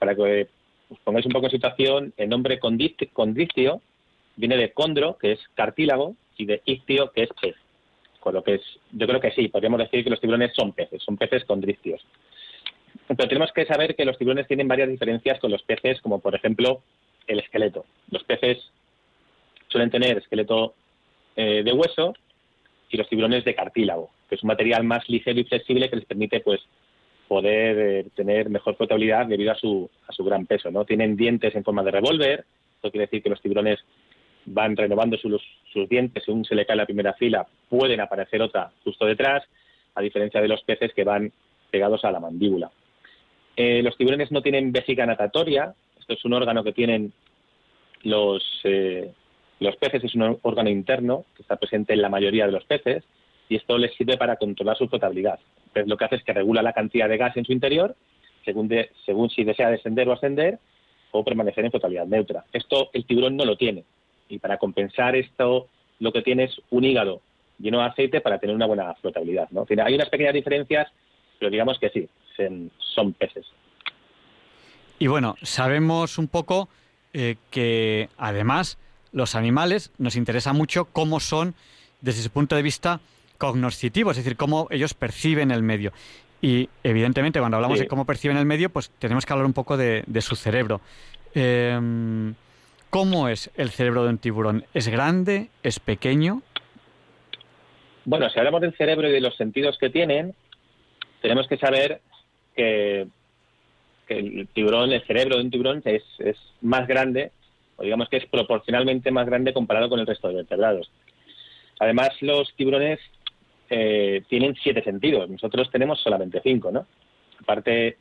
[0.00, 0.48] Para que
[0.88, 3.80] os pongáis un poco en situación, el nombre condristio
[4.34, 7.54] viene de condro, que es cartílago, y de ictio, que es pez.
[8.18, 11.02] Con lo que es, yo creo que sí, podríamos decir que los tiburones son peces,
[11.02, 12.04] son peces condristios.
[13.06, 16.34] Pero tenemos que saber que los tiburones tienen varias diferencias con los peces, como por
[16.34, 16.82] ejemplo
[17.26, 17.84] el esqueleto.
[18.10, 18.58] Los peces
[19.68, 20.74] suelen tener esqueleto
[21.36, 22.14] eh, de hueso
[22.90, 26.04] y los tiburones de cartílago, que es un material más ligero y flexible que les
[26.06, 26.60] permite pues
[27.30, 30.68] poder eh, tener mejor flotabilidad debido a su, a su gran peso.
[30.72, 30.84] ¿no?
[30.84, 33.78] Tienen dientes en forma de revólver, esto quiere decir que los tiburones
[34.46, 35.40] van renovando sus,
[35.72, 39.44] sus dientes, según se le cae la primera fila, pueden aparecer otra justo detrás,
[39.94, 41.30] a diferencia de los peces que van
[41.70, 42.68] pegados a la mandíbula.
[43.54, 47.12] Eh, los tiburones no tienen vejiga natatoria, esto es un órgano que tienen
[48.02, 49.12] los, eh,
[49.60, 53.04] los peces, es un órgano interno que está presente en la mayoría de los peces
[53.50, 55.38] y esto les sirve para controlar su flotabilidad.
[55.66, 57.94] Entonces, lo que hace es que regula la cantidad de gas en su interior
[58.44, 58.70] según,
[59.04, 60.58] según si desea descender o ascender
[61.10, 62.44] o permanecer en flotabilidad neutra.
[62.52, 63.84] Esto el tiburón no lo tiene
[64.28, 65.66] y para compensar esto
[65.98, 67.20] lo que tiene es un hígado
[67.58, 69.50] lleno de aceite para tener una buena flotabilidad.
[69.50, 69.66] ¿no?
[69.84, 70.88] Hay unas pequeñas diferencias,
[71.38, 72.08] pero digamos que sí,
[72.94, 73.46] son peces.
[75.00, 76.68] Y bueno, sabemos un poco
[77.12, 78.78] eh, que además
[79.12, 81.54] los animales nos interesa mucho cómo son
[82.00, 83.00] desde su punto de vista
[83.40, 85.92] cognoscitivo, es decir, cómo ellos perciben el medio.
[86.42, 89.78] Y evidentemente cuando hablamos de cómo perciben el medio, pues tenemos que hablar un poco
[89.78, 90.82] de, su cerebro.
[91.34, 92.34] Em,
[92.90, 94.64] ¿Cómo es el cerebro de un tiburón?
[94.74, 95.48] ¿Es grande?
[95.62, 96.42] ¿Es pequeño?
[98.04, 100.34] Bueno, si hablamos del cerebro y de los sentidos que tienen,
[101.22, 102.02] tenemos que saber
[102.54, 103.06] que,
[104.08, 106.02] el tiburón, el cerebro de un tiburón es,
[106.60, 107.32] más grande,
[107.76, 110.90] o digamos que es proporcionalmente más grande comparado con el resto de vertebrados.
[111.78, 112.98] Además, los tiburones
[113.70, 116.86] eh, tienen siete sentidos, nosotros tenemos solamente cinco, ¿no?
[117.40, 117.96] Aparte,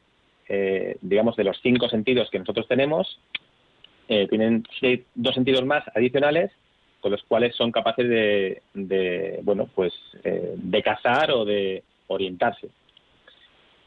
[0.47, 3.19] eh, digamos, de los cinco sentidos que nosotros tenemos,
[4.07, 4.63] eh, tienen
[5.15, 6.51] dos sentidos más adicionales
[6.99, 12.67] con los cuales son capaces de, bueno, pues de cazar o de orientarse.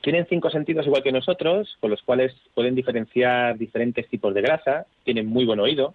[0.01, 4.87] Tienen cinco sentidos igual que nosotros, con los cuales pueden diferenciar diferentes tipos de grasa,
[5.05, 5.95] tienen muy buen oído,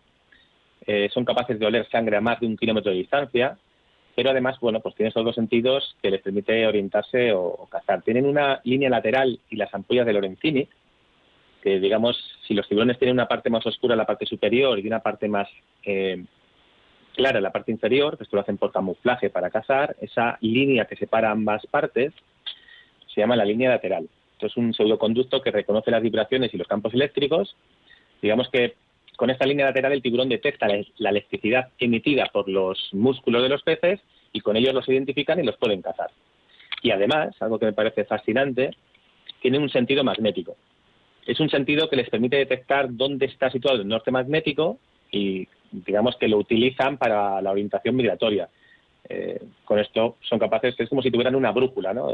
[0.88, 3.58] eh, son capaces de oler sangre a más de un kilómetro de distancia,
[4.18, 8.02] pero además, bueno, pues tienen esos dos sentidos que les permite orientarse o, cazar.
[8.02, 10.68] Tienen una línea lateral y las ampollas de Lorenzini,
[11.62, 14.88] que digamos, si los tiburones tienen una parte más oscura en la parte superior y
[14.88, 15.48] una parte más
[15.84, 16.26] eh,
[17.16, 20.96] clara la parte inferior, que esto lo hacen por camuflaje para cazar, esa línea que
[20.96, 22.12] separa ambas partes
[23.14, 24.10] se llama la línea lateral.
[24.32, 27.56] Esto es un pseudoconducto que reconoce las vibraciones y los campos eléctricos.
[28.20, 28.74] Digamos que
[29.18, 33.64] con esta línea lateral el tiburón detecta la electricidad emitida por los músculos de los
[33.64, 34.00] peces
[34.32, 36.12] y con ellos los identifican y los pueden cazar.
[36.84, 38.76] Y además, algo que me parece fascinante,
[39.42, 40.56] tiene un sentido magnético.
[41.26, 44.78] Es un sentido que les permite detectar dónde está situado el norte magnético
[45.12, 48.48] y digamos que lo utilizan para la orientación migratoria.
[49.10, 52.14] Eh, con esto son capaces, es como si tuvieran una brújula ¿no?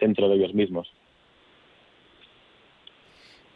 [0.00, 0.90] dentro de ellos mismos.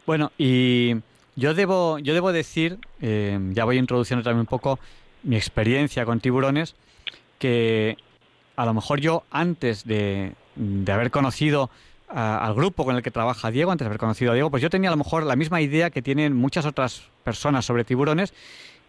[0.05, 0.93] Bueno, y
[1.37, 4.79] yo debo, yo debo decir, eh, ya voy introduciendo también un poco
[5.23, 6.75] mi experiencia con tiburones,
[7.37, 7.95] que
[8.55, 10.33] a lo mejor yo antes de,
[10.91, 11.69] haber conocido
[12.09, 14.69] al grupo con el que trabaja Diego, antes de haber conocido a Diego, pues yo
[14.69, 18.33] tenía a lo mejor la misma idea que tienen muchas otras personas sobre tiburones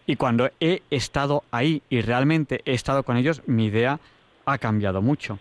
[0.07, 3.99] y cuando he estado ahí y realmente he estado con ellos, mi idea
[4.45, 5.37] ha cambiado mucho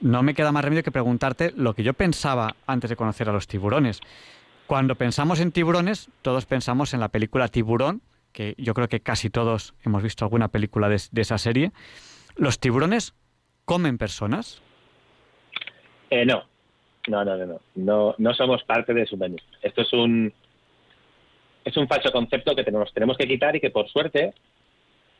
[0.00, 3.32] no me queda más remedio que preguntarte lo que yo pensaba antes de conocer a
[3.32, 4.00] los tiburones.
[4.68, 8.02] Cuando pensamos en tiburones, todos pensamos en la película Tiburón,
[8.34, 11.72] que yo creo que casi todos hemos visto alguna película de, esa serie.
[12.36, 13.14] ¿Los tiburones
[13.64, 14.60] comen personas?
[16.10, 16.42] Eh, no.
[17.08, 18.34] No, no, no, no, no.
[18.34, 19.38] somos parte de su menú.
[19.62, 20.34] Esto es un
[21.64, 24.34] es un falso concepto que tenemos, tenemos que quitar y que por suerte,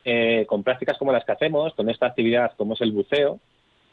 [0.05, 3.39] eh, con prácticas como las que hacemos, con esta actividad como es el buceo,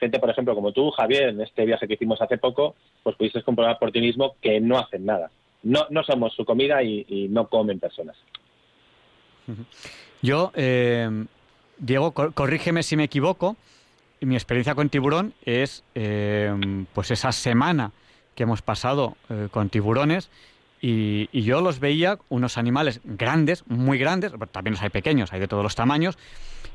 [0.00, 3.42] gente, por ejemplo, como tú, Javier, en este viaje que hicimos hace poco, pues pudiste
[3.42, 5.30] comprobar por ti mismo que no hacen nada.
[5.66, 8.16] No, no somos su comida y, no comen personas.
[10.22, 11.26] Yo, eh,
[11.78, 13.56] Diego, corrígeme si me equivoco.
[14.20, 16.54] Mi experiencia con tiburón es eh,
[16.94, 17.90] pues esa semana
[18.36, 20.30] que hemos pasado eh, con tiburones
[20.80, 25.40] y, y, yo los veía unos animales grandes, muy grandes, también los hay pequeños, hay
[25.40, 26.16] de todos los tamaños,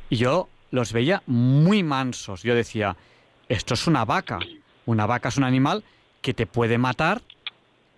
[0.09, 2.43] y yo los veía muy mansos.
[2.43, 2.97] Yo decía,
[3.47, 4.39] esto es una vaca.
[4.85, 5.83] Una vaca es un animal
[6.21, 7.21] que te puede matar,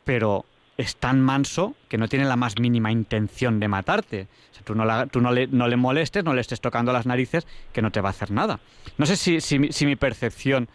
[0.03, 0.45] pero
[0.78, 4.28] es tan manso que no tiene la más mínima intención de matarte.
[4.51, 7.82] O sea, tú, no, tú no, le, molestes, no le estés tocando las narices, que
[7.82, 8.59] no te va a hacer nada.
[8.97, 10.67] No sé si, si, mi percepción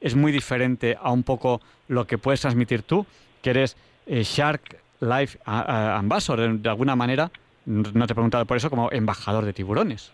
[0.00, 3.06] es muy diferente a un poco lo que puedes transmitir tú,
[3.42, 3.76] que eres
[4.06, 7.30] eh, Shark Life Ambassador, de, alguna manera,
[7.64, 10.12] no te he preguntado por eso, como embajador de tiburones.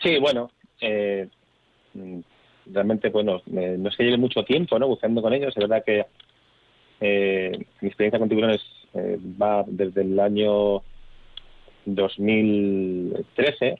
[0.00, 0.50] Sí, bueno,
[0.80, 1.28] eh,
[1.98, 2.20] Mm,
[2.66, 4.88] realmente, bueno, no es que lleve mucho tiempo, ¿no?
[4.88, 5.54] Buceando con ellos.
[5.56, 6.06] Es verdad que
[7.00, 8.60] mi experiencia con tiburones
[9.40, 10.82] va desde el año
[11.94, 13.78] 2013,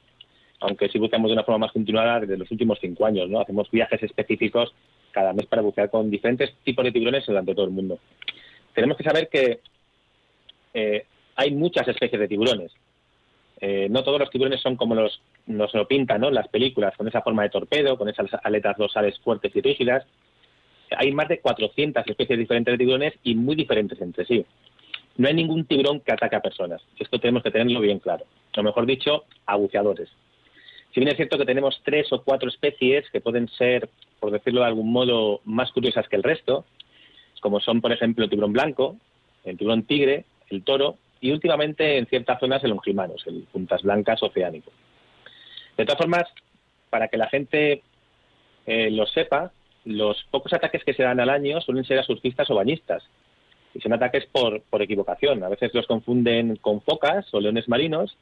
[0.60, 3.40] aunque sí buceamos de una forma más continuada desde los últimos cinco años, ¿no?
[3.40, 4.74] Hacemos viajes específicos
[5.12, 7.98] cada mes para bucear con diferentes tipos de tiburones durante todo el mundo.
[8.74, 9.60] Tenemos que saber que
[10.74, 11.04] eh,
[11.36, 12.72] hay muchas especies de tiburones.
[13.60, 16.30] Eh, no todos los tiburones son como los, nos lo pintan ¿no?
[16.30, 20.06] las películas, con esa forma de torpedo, con esas aletas dorsales fuertes y rígidas.
[20.97, 24.45] Hay más de 400 especies diferentes de tiburones y muy diferentes entre sí.
[25.16, 26.80] No hay ningún tiburón que ataque a personas.
[26.99, 28.24] Esto tenemos que tenerlo bien claro.
[28.57, 29.57] O mejor dicho, a.
[29.57, 33.89] Si bien es cierto que tenemos tres o cuatro especies que pueden ser,
[34.20, 36.64] por decirlo de algún modo, más curiosas que el resto,
[37.41, 38.97] como son, por ejemplo, el tiburón blanco,
[39.45, 44.22] el tiburón tigre, el toro y últimamente en ciertas zonas el longimanos, el puntas blancas
[44.22, 44.70] oceánico.
[45.76, 46.24] De todas formas,
[46.91, 47.82] para que la gente
[48.66, 49.53] eh, lo sepa,
[49.89, 53.03] los pocos ataques que se dan al año suelen ser a surfistas o bañistas.
[53.74, 55.43] Y son ataques por, por equivocación.
[55.43, 58.16] A veces los confunden con focas o leones marinos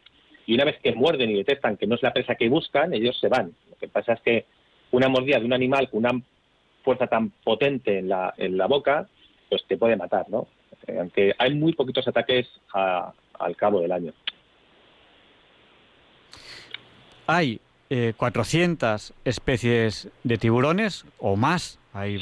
[0.47, 3.19] y una vez que muerden y detectan que no es la presa que buscan, ellos
[3.21, 3.53] se van.
[3.71, 4.45] Lo que pasa es que
[4.93, 6.23] una mordida de un animal con una
[6.85, 9.09] fuerza tan potente en la, en la boca,
[9.49, 10.47] pues te puede matar, ¿no?
[10.87, 14.13] Eh, aunque hay muy poquitos ataques al cabo del año.
[17.27, 17.61] Hay
[18.17, 22.19] 400 eh, especies de tiburones o más, hay,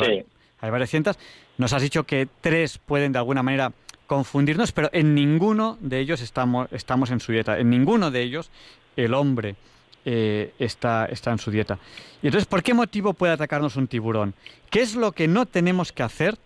[0.60, 1.18] hay varias cientos.
[1.56, 3.72] Nos has dicho que tres pueden de alguna manera
[4.06, 7.58] confundirnos, pero en ninguno de ellos estamos, estamos en su dieta.
[7.58, 8.50] En ninguno de ellos
[8.96, 9.56] el hombre
[10.04, 11.78] eh, está, está en su dieta.
[12.22, 14.34] Y entonces, ¿por qué motivo puede atacarnos un tiburón?
[14.70, 16.36] ¿Qué es lo que no tenemos que hacer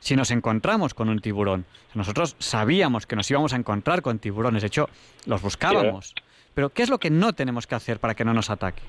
[0.00, 1.64] si nos encontramos con un tiburón?
[1.94, 4.88] Nosotros sabíamos que nos íbamos a encontrar con tiburones, de hecho,
[5.24, 6.14] los buscábamos.
[6.58, 8.82] Pero, ¿qué es lo que no tenemos que hacer para que no nos ataque?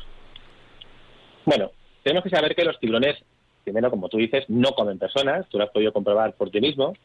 [1.45, 1.70] Bueno,
[2.01, 3.15] tenemos que saber que los tiburones,
[3.63, 6.95] primero, como tú dices, no comen personas, tú lo has podido comprobar por ti mismo,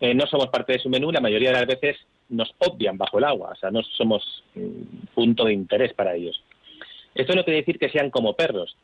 [0.00, 1.96] eh, no somos parte de su menú, la mayoría de las veces
[2.28, 6.42] nos obvian bajo el agua, o sea, no somos mm, punto de interés para ellos.
[7.14, 8.76] Esto no quiere decir que sean como perros,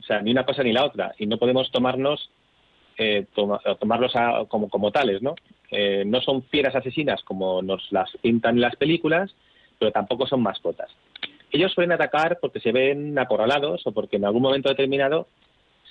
[0.00, 2.30] o sea, ni una cosa ni la otra, y no podemos tomarnos
[2.96, 4.14] eh, tomarlos
[4.48, 5.34] como, como tales, ¿no?
[5.70, 9.34] Eh, no son fieras asesinas como nos las pintan en las películas,
[9.80, 10.90] pero tampoco son mascotas.
[11.50, 15.26] Ellos suelen atacar porque se ven acorralados o porque en algún momento determinado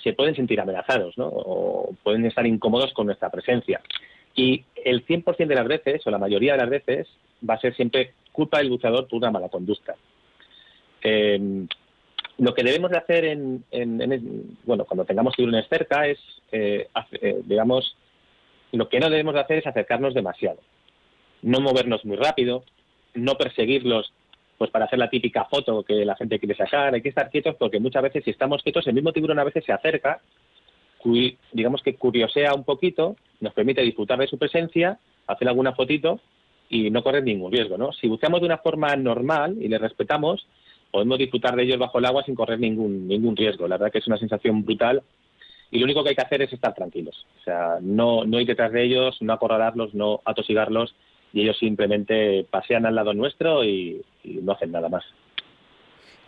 [0.02, 1.26] se pueden sentir amenazados, ¿no?
[1.26, 3.82] O pueden estar incómodos con nuestra presencia.
[4.34, 7.08] Y el 100% de las veces, o la mayoría de las veces,
[7.48, 9.96] va a ser siempre culpa del buceador por una mala conducta.
[11.02, 11.66] Em,
[12.38, 13.64] lo que debemos de hacer en,
[14.64, 16.18] bueno, cuando tengamos tiburones cerca es,
[16.52, 16.88] eh,
[17.20, 17.96] eh, digamos,
[18.72, 20.60] lo que no debemos de hacer es acercarnos demasiado.
[21.42, 22.64] No movernos muy rápido,
[23.14, 24.12] no perseguirlos
[24.58, 26.92] pues para hacer la típica foto que la gente quiere sacar.
[26.94, 29.64] Hay que estar quietos porque muchas veces si estamos quietos, el mismo tiburón a veces
[29.64, 30.20] se acerca
[31.52, 36.20] digamos que curiosea un poquito, nos permite disfrutar de su presencia, hacer alguna fotito
[36.68, 37.92] y no correr ningún riesgo, ¿no?
[37.92, 40.46] Si buceamos de una forma normal y le respetamos,
[40.90, 43.66] podemos disfrutar de ellos bajo el agua sin correr ningún ningún riesgo.
[43.66, 45.02] La verdad que es una sensación brutal
[45.70, 47.26] y lo único que hay que hacer es estar tranquilos.
[47.40, 50.94] O sea, no, no ir detrás de ellos, no acorralarlos, no atosigarlos
[51.32, 55.04] y ellos simplemente pasean al lado nuestro y no hacen nada más.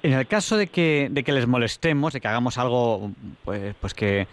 [0.03, 3.13] En el caso de que, de que les molestemos, de que hagamos algo
[3.45, 4.27] pues, pues que,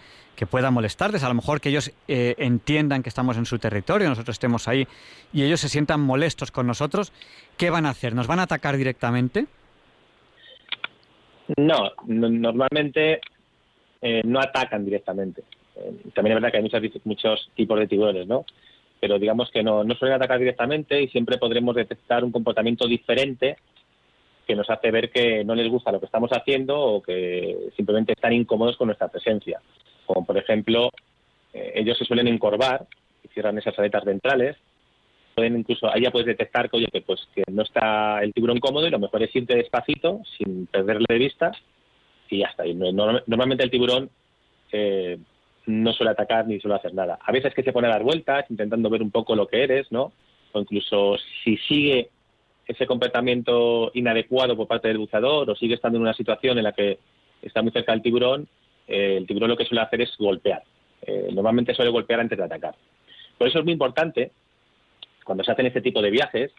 [0.50, 4.36] pueda molestarles, a lo mejor que ellos eh, entiendan que estamos en su territorio, nosotros
[4.36, 4.88] estemos ahí
[5.34, 7.12] y ellos se sientan molestos con nosotros,
[7.58, 8.14] ¿qué van a hacer?
[8.14, 9.44] ¿Nos van a atacar directamente?
[11.58, 13.20] No, normalmente
[14.00, 15.42] eh, no atacan directamente.
[15.76, 18.46] Eh, también es verdad que hay muchos, muchos tipos de tiburones, ¿no?
[19.00, 23.56] Pero digamos que no, suelen atacar directamente y siempre podremos detectar un comportamiento diferente
[24.46, 28.12] que nos hace ver que no les gusta lo que estamos haciendo o que simplemente
[28.12, 29.60] están incómodos con nuestra presencia.
[30.06, 30.90] Como por ejemplo,
[31.52, 32.86] eh, ellos se suelen encorvar
[33.24, 34.56] y cierran esas aletas ventrales.
[35.34, 38.58] Pueden incluso, ahí ya puedes detectar que, oye, que, pues, que no está el tiburón
[38.58, 41.52] cómodo y lo mejor es irte despacito, sin perderle de vista,
[42.28, 42.66] y ya está.
[42.66, 44.10] Y normalmente el tiburón
[44.72, 45.18] eh,
[45.66, 47.18] no suele atacar ni suele hacer nada.
[47.22, 49.90] A veces que se pone a dar vueltas, intentando ver un poco lo que eres,
[49.90, 50.12] ¿no?
[50.52, 52.10] O incluso si sigue
[52.66, 56.72] ese comportamiento inadecuado por parte del buceador o sigue estando en una situación en la
[56.72, 56.98] que
[57.42, 58.48] está muy cerca del tiburón,
[58.86, 60.62] eh, el tiburón lo que suele hacer es golpear.
[61.02, 62.74] Eh, normalmente suele golpear antes de atacar.
[63.38, 64.30] Por eso es muy importante,
[65.24, 66.52] cuando se hacen este tipo de viajes,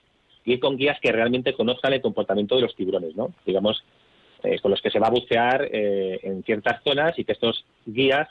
[0.45, 3.33] ir con guías que realmente conozcan el comportamiento de los tiburones, ¿no?
[3.45, 3.83] Digamos,
[4.43, 8.27] eh, con los que se va a bucear en ciertas zonas y que estos guías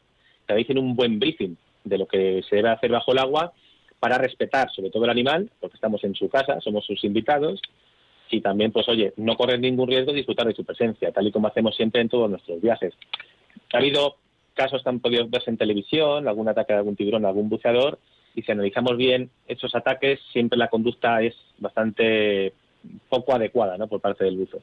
[0.51, 3.53] te dicen un buen briefing de lo que se debe hacer bajo el agua
[4.01, 7.63] para respetar sobre todo el animal, porque estamos en su casa, somos sus invitados,
[8.31, 11.47] y también, pues oye, no correr ningún riesgo, disfrutar de su presencia, tal y como
[11.47, 12.95] hacemos siempre en todos nuestros viajes.
[13.73, 14.17] Ha habido
[14.55, 18.01] casos que han podido verse en televisión, algún ataque de algún tiburón, algún buceador,
[18.35, 22.55] y si analizamos bien esos ataques, siempre la conducta es bastante
[23.09, 23.87] poco adecuada ¿no?
[23.87, 24.59] por parte del buzo.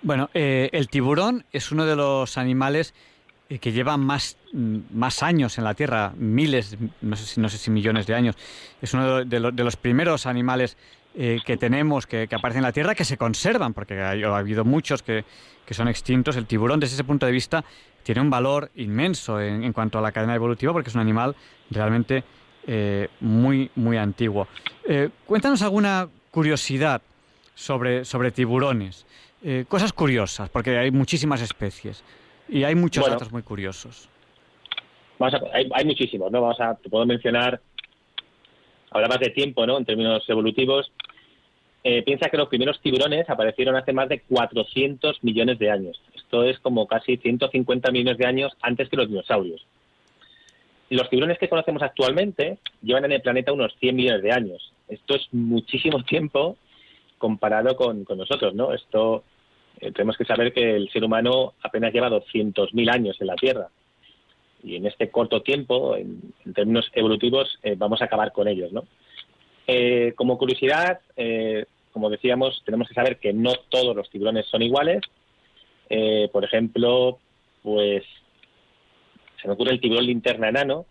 [0.00, 2.94] Bueno, eh, el tiburón es uno de los animales
[3.48, 7.70] que llevan más, más años en la Tierra, miles, no sé, si, no sé si
[7.70, 8.36] millones de años.
[8.82, 10.76] Es uno de, los primeros animales
[11.14, 15.02] eh, que tenemos que, aparecen en la Tierra que se conservan, porque ha, habido muchos
[15.02, 15.24] que,
[15.70, 16.36] son extintos.
[16.36, 17.64] El tiburón, desde ese punto de vista,
[18.02, 21.34] tiene un valor inmenso en, cuanto a la cadena evolutiva, porque es un animal
[21.70, 22.24] realmente
[23.20, 24.46] muy, muy antiguo.
[25.26, 27.00] cuéntanos alguna curiosidad
[27.54, 29.04] sobre, sobre tiburones.
[29.42, 32.02] Eh, cosas curiosas, porque hay muchísimas especies
[32.48, 34.08] y hay muchos datos muy curiosos.
[35.20, 36.40] hay, muchísimos, ¿no?
[36.40, 37.60] Vamos a, te puedo mencionar,
[38.90, 39.78] hablabas de tiempo, ¿no?
[39.78, 40.90] En términos evolutivos.
[41.84, 46.00] Eh, piensa que los primeros tiburones aparecieron hace más de 400 millones de años.
[46.14, 49.64] Esto es como casi 150 millones de años antes que los dinosaurios.
[50.90, 54.72] Los tiburones que conocemos actualmente llevan en el planeta unos 100 millones de años.
[54.88, 56.56] Esto es muchísimo tiempo
[57.18, 58.72] comparado con, nosotros, ¿no?
[58.72, 59.24] Esto
[59.80, 63.68] eh, tenemos que saber que el ser humano apenas lleva 200.000 años en la Tierra
[64.62, 68.84] y en este corto tiempo, en, términos evolutivos, eh, vamos a acabar con ellos, ¿no?
[69.68, 71.00] Eh, como curiosidad,
[71.92, 75.02] como decíamos, tenemos que saber que no todos los tiburones son iguales.
[76.32, 77.18] por ejemplo,
[77.62, 78.04] pues
[79.40, 80.86] se me ocurre el tiburón linterna enano.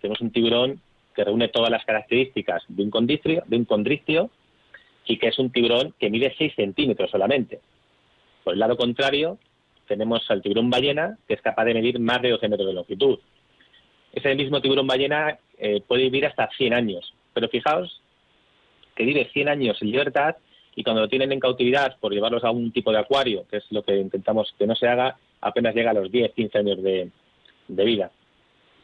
[0.00, 0.80] Tenemos un tiburón
[1.14, 4.30] que reúne todas las características de un condristio, de un condristio
[5.06, 7.60] y que es un tiburón que mide 6 centímetros solamente.
[8.44, 9.38] Por el lado contrario,
[9.86, 13.18] tenemos al tiburón ballena, que es capaz de medir más de 12 metros de longitud.
[14.12, 18.00] Ese mismo tiburón ballena eh, puede vivir hasta 100 años, pero fijaos
[18.94, 20.36] que vive 100 años en libertad
[20.74, 23.64] y cuando lo tienen en cautividad por llevarlos a un tipo de acuario, que es
[23.70, 27.10] lo que intentamos que no se haga, apenas llega a los 10, 15 años de,
[27.68, 28.10] de vida.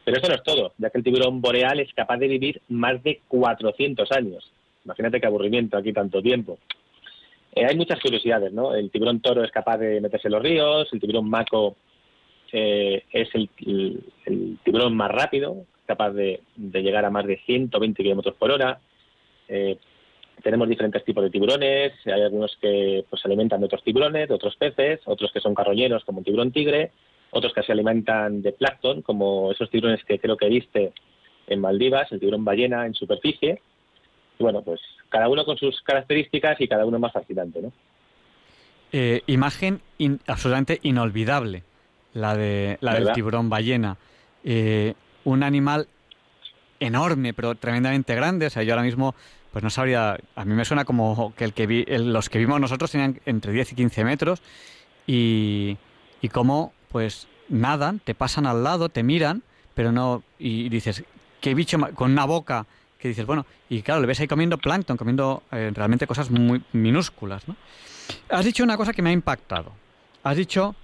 [0.03, 3.01] Pero eso no es todo, ya que el tiburón boreal es capaz de vivir más
[3.03, 4.51] de 400 años.
[4.85, 6.59] Imagínate qué aburrimiento aquí tanto tiempo.
[7.57, 8.75] Eh, hay muchas curiosidades, ¿no?
[8.75, 11.75] El tiburón toro es capaz de meterse en los ríos, el tiburón maco
[12.51, 13.49] eh, es el,
[14.63, 18.79] tiburón más rápido, capaz de, llegar a más de 120 kilómetros por hora.
[19.47, 19.77] Eh,
[20.43, 24.35] tenemos diferentes tipos de tiburones, hay algunos que pues, se alimentan de otros tiburones, de
[24.35, 26.91] otros peces, otros que son carroñeros como un tiburón tigre,
[27.31, 30.93] otros que se alimentan de plancton, como esos tiburones que creo que viste
[31.47, 33.61] en Maldivas, el tiburón ballena en superficie,
[34.39, 34.79] bueno, pues
[35.09, 37.71] cada uno con sus características y cada uno más fascinante, ¿no?
[38.91, 39.81] Eh, imagen
[40.27, 41.63] absolutamente inolvidable,
[42.13, 43.97] la, de, la del tiburón ballena.
[44.43, 44.93] Eh,
[45.25, 45.87] un animal
[46.79, 48.47] enorme, pero tremendamente grande.
[48.47, 49.13] O sea, yo ahora mismo,
[49.51, 50.17] pues no sabría.
[50.35, 53.51] A mí me suena como que el que vi, los que vimos nosotros tenían entre
[53.51, 54.41] 10 y 15 metros
[55.05, 55.77] y,
[56.21, 59.43] y cómo, pues nadan, te pasan al lado, te miran,
[59.73, 60.23] pero no.
[60.39, 61.03] Y dices,
[61.41, 62.65] qué bicho con una boca
[62.97, 66.63] que dices, bueno, y claro, le ves ahí comiendo plancton, comiendo eh, realmente cosas muy
[66.73, 67.55] minúsculas, ¿no?
[68.29, 69.73] Has dicho una cosa que me ha impactado.
[70.23, 70.75] Has dicho,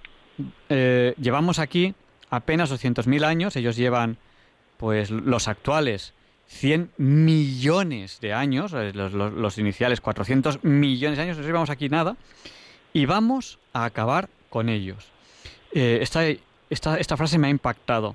[0.68, 1.94] eh, llevamos aquí
[2.30, 4.18] apenas 200.000 años, ellos llevan,
[4.76, 6.12] pues los actuales,
[6.46, 12.16] 100 millones de años, eh, los, iniciales 400 millones de años, no llevamos aquí nada,
[12.92, 15.08] y vamos a acabar con ellos.
[15.72, 16.22] esta,
[16.70, 18.14] esta, esta frase me ha impactado.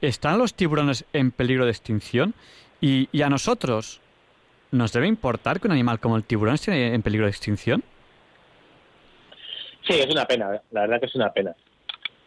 [0.00, 2.34] ¿Están los tiburones en peligro de extinción?
[2.80, 4.00] ¿Y, a nosotros
[4.70, 7.82] nos debe importar que un animal como el tiburón esté en peligro de extinción?
[9.86, 11.54] Sí, es una pena, la verdad que es una pena.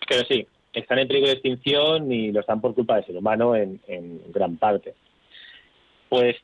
[0.08, 3.56] Pero sí, están en peligro de extinción y lo están por culpa del ser humano
[3.56, 3.80] en,
[4.32, 4.94] gran parte.
[6.10, 6.36] Pues,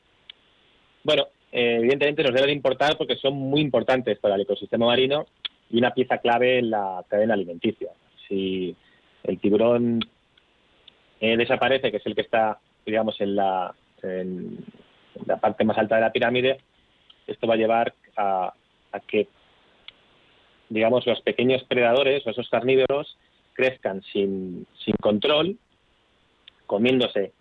[1.04, 5.26] bueno, eh, evidentemente nos debe de importar porque son muy importantes para el ecosistema marino
[5.70, 7.90] y una pieza clave en la cadena alimenticia.
[8.26, 8.74] Si
[9.22, 10.00] el tiburón
[11.20, 14.58] eh, desaparece, que es el que está, digamos, en la, en
[15.26, 16.58] la parte más alta de la pirámide,
[17.26, 18.52] esto va a llevar a,
[19.06, 19.28] que,
[20.68, 23.16] digamos, los pequeños predadores o esos carnívoros
[23.52, 25.56] crezcan sin, sin control,
[26.66, 27.32] comiéndose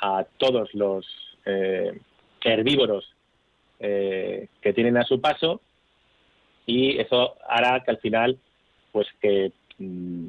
[0.00, 1.06] a todos los
[1.46, 1.98] eh,
[2.42, 3.14] herbívoros
[3.80, 5.60] eh, que tienen a su paso
[6.66, 8.38] y eso hará que al final,
[8.92, 10.28] pues que, mm,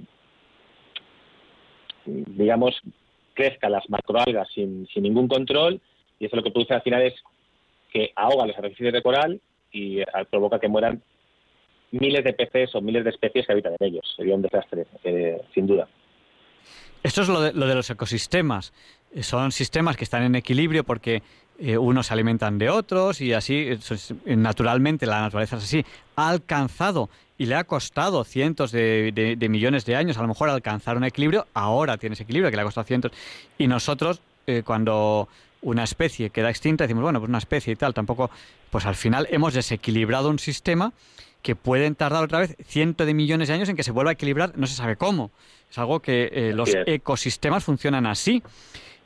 [2.06, 2.82] digamos,
[3.36, 5.80] crezcan las macroalgas sin, sin ningún control
[6.20, 7.14] y eso lo que produce al final es
[7.92, 9.40] que ahoga los arrecifes de coral
[9.72, 11.02] y eh, provoca que mueran
[11.92, 14.14] miles de peces o miles de especies que habitan en ellos.
[14.16, 15.88] Sería un desastre, eh, sin duda.
[17.04, 18.74] Esto es lo de, lo de, los ecosistemas.
[19.22, 21.22] Son sistemas que están en equilibrio porque
[21.60, 23.70] eh, unos se alimentan de otros y así,
[24.26, 25.86] naturalmente, la naturaleza es así.
[26.16, 30.98] Ha alcanzado y le ha costado cientos de, millones de años a lo mejor alcanzar
[30.98, 33.12] un equilibrio, ahora tiene ese equilibrio que le ha costado cientos.
[33.58, 35.28] Y nosotros, eh, cuando
[35.62, 38.30] una especie queda extinta, decimos, bueno, pues una especie y tal, tampoco,
[38.70, 40.94] pues al final hemos desequilibrado un sistema
[41.42, 44.14] que pueden tardar otra vez cientos de millones de años en que se vuelva a
[44.14, 45.32] equilibrar, no se sabe cómo.
[45.70, 48.42] Es algo que eh, los ecosistemas funcionan así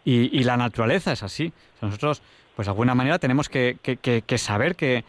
[0.05, 1.51] y, la naturaleza es así.
[1.81, 2.21] nosotros,
[2.55, 3.77] pues de alguna manera tenemos que,
[4.37, 5.03] saber que,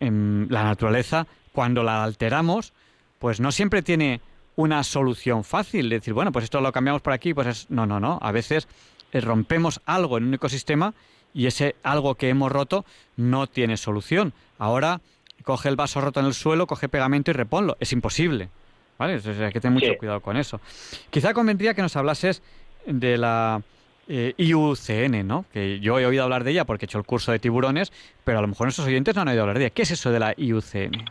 [0.00, 2.72] em, la naturaleza, cuando la alteramos,
[3.18, 4.20] pues no siempre tiene
[4.56, 5.88] una solución fácil.
[5.88, 7.70] De decir, bueno, pues esto lo cambiamos por aquí, pues es...
[7.70, 8.18] No, no, no.
[8.20, 8.68] A veces
[9.12, 10.94] eh, rompemos algo en un ecosistema
[11.34, 12.84] y ese algo que hemos roto
[13.16, 14.32] no tiene solución.
[14.58, 15.00] Ahora
[15.44, 17.76] coge el vaso roto en el suelo, coge pegamento y reponlo.
[17.80, 18.48] Es imposible.
[18.98, 19.14] ¿Vale?
[19.14, 20.60] hay que tener mucho cuidado con eso.
[21.10, 22.42] Quizá convendría que nos hablases
[22.86, 23.62] de la
[24.06, 25.44] eh, IUCN, ¿no?
[25.52, 27.92] Que yo he oído hablar de ella porque he hecho el curso de tiburones,
[28.22, 29.74] pero a lo mejor nuestros oyentes no han oído hablar de ella.
[29.74, 31.04] ¿Qué es eso de la IUCN?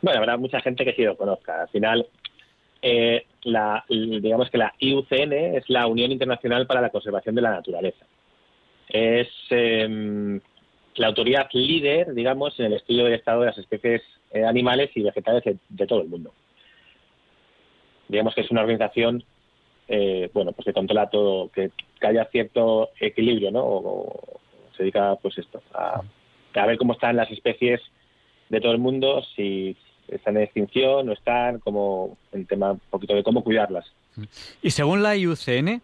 [0.00, 1.62] Bueno, habrá mucha gente que sí lo conozca.
[1.62, 2.06] Al final,
[2.80, 7.50] eh, la, digamos que la IUCN es la Unión Internacional para la Conservación de la
[7.50, 8.06] Naturaleza.
[8.88, 10.40] Es em,
[10.96, 15.02] la autoridad líder, digamos, en el estudio del estado de las especies eh, animales y
[15.02, 16.32] vegetales de, todo el mundo.
[18.08, 19.24] Digamos que es una organización,
[19.88, 21.70] eh, bueno, pues que controla todo, que,
[22.00, 23.64] haya cierto equilibrio, ¿no?
[23.64, 24.40] O,
[24.76, 26.00] se dedica, pues esto, a,
[26.54, 27.80] a, ver cómo están las especies
[28.48, 29.76] de todo el mundo, si
[30.08, 33.86] están en extinción, no están, como el tema un poquito de cómo cuidarlas.
[34.62, 35.80] Y según la IUCN,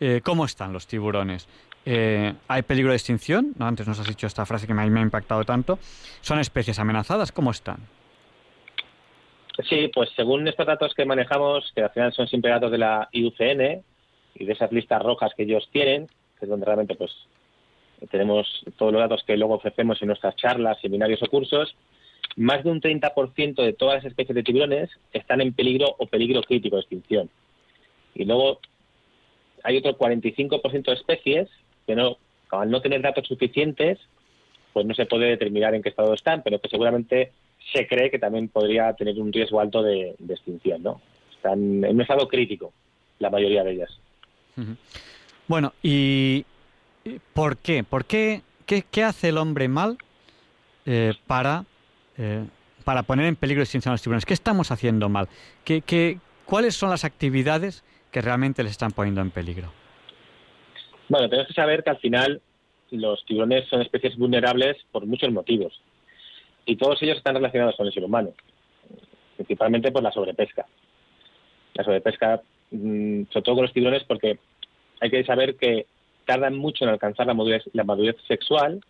[0.00, 1.48] eh, ¿cómo están los tiburones?
[1.86, 3.54] Eh, ¿Hay peligro de extinción?
[3.58, 3.66] ¿No?
[3.66, 5.78] Antes nos has dicho esta frase que me, me ha impactado tanto.
[6.20, 7.32] ¿Son especies amenazadas?
[7.32, 7.78] ¿Cómo están?
[9.68, 13.08] Sí, pues según estos datos que manejamos, que al final son siempre datos de la
[13.12, 13.82] IUCN
[14.34, 16.06] y de esas listas rojas que ellos tienen,
[16.38, 17.10] que es donde realmente pues
[18.10, 18.46] tenemos
[18.78, 21.74] todos los datos que luego ofrecemos en nuestras charlas, seminarios o cursos,
[22.36, 26.42] más de un 30% de todas las especies de tiburones están en peligro o peligro
[26.42, 27.30] crítico de extinción.
[28.14, 28.60] Y luego
[29.62, 31.48] hay otro 45% de especies
[31.86, 32.16] que no,
[32.50, 33.98] al no tener datos suficientes,
[34.72, 37.32] pues no se puede determinar en qué estado están, pero que seguramente
[37.72, 41.00] se cree que también podría tener un riesgo alto de, extinción, ¿no?
[41.34, 42.72] Están en un estado crítico,
[43.18, 43.98] la mayoría de ellas.
[45.46, 46.44] Bueno, ¿y
[47.32, 47.84] por qué?
[47.84, 48.42] ¿Por qué?
[48.66, 49.98] ¿Qué, hace el hombre mal
[50.86, 51.64] eh, para,
[52.20, 52.44] eh,
[52.84, 54.26] para poner en peligro extinción a los tiburones?
[54.26, 55.28] ¿Qué estamos haciendo mal?
[55.64, 59.72] ¿Qué, cuáles son las actividades que realmente les están poniendo en peligro?
[61.08, 62.42] Bueno, tenemos que saber que al final
[62.90, 65.80] los tiburones son especies vulnerables por muchos motivos
[66.66, 68.32] y todos ellos están relacionados con el ser humano,
[69.36, 70.66] principalmente por la sobrepesca.
[71.74, 74.38] La sobrepesca, mm, sobre todo con los tiburones, porque
[75.00, 75.86] hay que saber que
[76.26, 77.34] tardan mucho en alcanzar la
[77.84, 78.80] madurez sexual,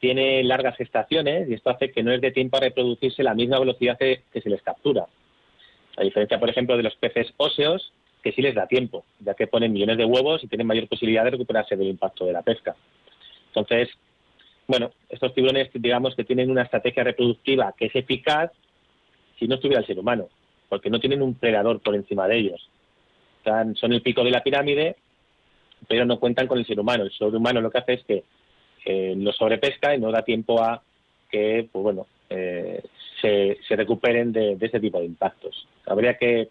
[0.00, 3.58] tiene largas gestaciones y esto hace que no es de tiempo a reproducirse la misma
[3.58, 5.06] velocidad que, que se les captura.
[5.96, 7.92] A diferencia, por ejemplo, de los peces óseos,
[8.22, 11.24] que sí les da tiempo, ya que ponen millones de huevos y tienen mayor posibilidad
[11.24, 12.74] de recuperarse del impacto de la pesca.
[13.48, 13.88] Entonces,
[14.66, 18.50] bueno, estos tiburones, digamos que tienen una estrategia reproductiva que es eficaz
[19.38, 20.28] si no estuviera el ser humano,
[20.68, 22.68] porque no tienen un predador por encima de ellos.
[23.74, 24.96] son el pico de la pirámide,
[25.88, 27.04] pero no cuentan con el ser humano.
[27.04, 28.24] El ser humano lo que hace es que
[28.84, 30.82] eh, los sobrepesca y no da tiempo a
[31.30, 32.82] que, pues bueno, eh,
[33.20, 35.66] se, recuperen de, de, este tipo de impactos.
[35.86, 36.48] Habría que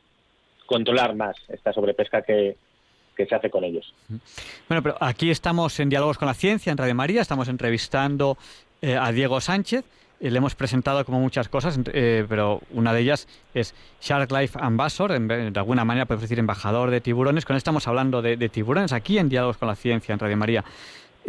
[0.69, 2.55] controlar más esta sobrepesca que,
[3.17, 3.93] se hace con ellos.
[4.69, 8.37] Bueno, pero aquí estamos en Diálogos con la Ciencia, en Radio María, estamos entrevistando
[8.81, 9.83] eh, a Diego Sánchez.
[10.21, 15.19] le hemos presentado como muchas cosas, eh, pero una de ellas es Shark Life Ambassador,
[15.19, 17.43] de alguna manera puede decir embajador de tiburones.
[17.43, 20.63] Con él estamos hablando de, tiburones aquí en Diálogos con la Ciencia, en Radio María.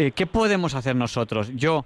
[0.01, 1.53] Eh, ¿Qué podemos hacer nosotros?
[1.55, 1.85] Yo,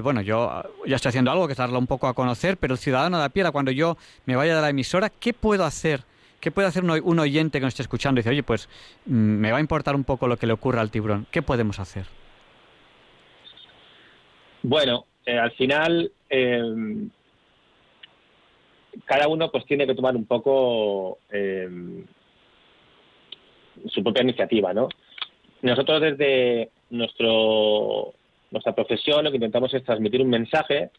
[0.00, 3.16] bueno, yo ya estoy haciendo algo que es un poco a conocer, pero el ciudadano
[3.16, 3.96] de la piedra, cuando yo
[4.26, 6.02] me vaya de la emisora, ¿qué puedo hacer?
[6.40, 8.68] ¿Qué puede hacer un, oyente que nos esté escuchando y dice, oye, pues
[9.06, 11.26] mm, me va a importar un poco lo que le ocurra al tiburón?
[11.32, 12.06] ¿Qué podemos hacer?
[14.62, 16.62] Bueno, eh, al final eh,
[19.04, 21.68] cada uno pues tiene que tomar un poco eh,
[23.88, 24.88] su propia iniciativa, ¿no?
[25.62, 28.14] Nosotros desde nuestro
[28.50, 30.90] nuestra profesión lo que intentamos es transmitir un mensaje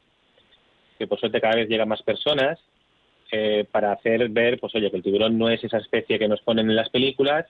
[0.98, 2.60] que por suerte cada vez llega a más personas
[3.32, 6.42] eh, para hacer ver, pues oye, que el tiburón no es esa especie que nos
[6.42, 7.46] ponen en las películas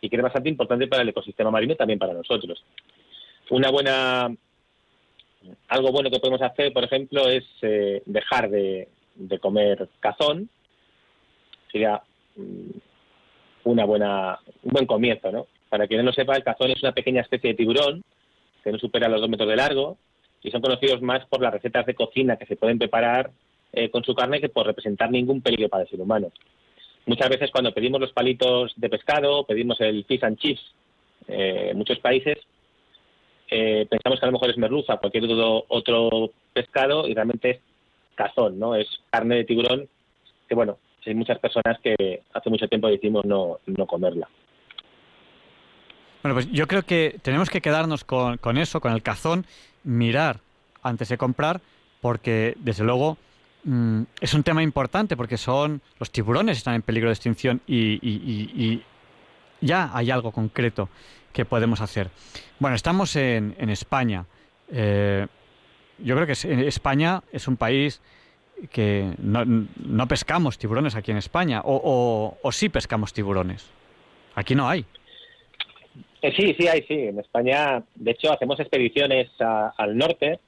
[0.00, 2.62] y que es bastante importante para el ecosistema marino y también para nosotros.
[3.48, 4.34] Una buena,
[5.68, 8.88] algo bueno que podemos hacer, por ejemplo, es eh, dejar de,
[9.40, 10.48] comer cazón.
[11.70, 12.02] Sería
[12.36, 12.70] mm,
[13.64, 15.46] una buena, un buen comienzo, ¿no?
[15.70, 18.02] Para quien no lo sepa, el cazón es una pequeña especie de tiburón
[18.62, 19.96] que no supera los dos metros de largo
[20.42, 23.30] y son conocidos más por las recetas de cocina que se pueden preparar
[23.72, 26.32] eh, con su carne que por representar ningún peligro para el ser humano.
[27.06, 30.60] Muchas veces cuando pedimos los palitos de pescado, pedimos el fish and chips,
[31.28, 32.36] eh, en muchos países
[33.48, 37.60] eh, pensamos que a lo mejor es merluza, cualquier otro, otro pescado y realmente es
[38.14, 38.74] cazón, ¿no?
[38.74, 39.88] Es carne de tiburón
[40.48, 44.28] que, bueno, hay muchas personas que hace mucho tiempo decimos no, no comerla.
[46.22, 49.46] Bueno, pues yo creo que tenemos que quedarnos con, con eso, con el cazón,
[49.84, 50.40] mirar
[50.82, 51.60] antes de comprar,
[52.00, 53.16] porque desde luego
[53.64, 58.82] mm, es un tema importante, porque son los tiburones están en peligro de extinción y,
[59.62, 60.88] ya hay algo concreto
[61.34, 62.10] que podemos hacer.
[62.58, 64.24] Bueno, estamos en, en España.
[64.72, 65.26] Eh,
[65.98, 66.32] yo creo que
[66.66, 68.00] España es un país
[68.70, 73.66] que no, no, pescamos tiburones aquí en España, o, o, sí pescamos tiburones.
[74.34, 74.84] Aquí no hay.
[76.22, 76.94] Eh, sí, sí hay, sí.
[76.94, 80.40] En España, de hecho, hacemos expediciones al norte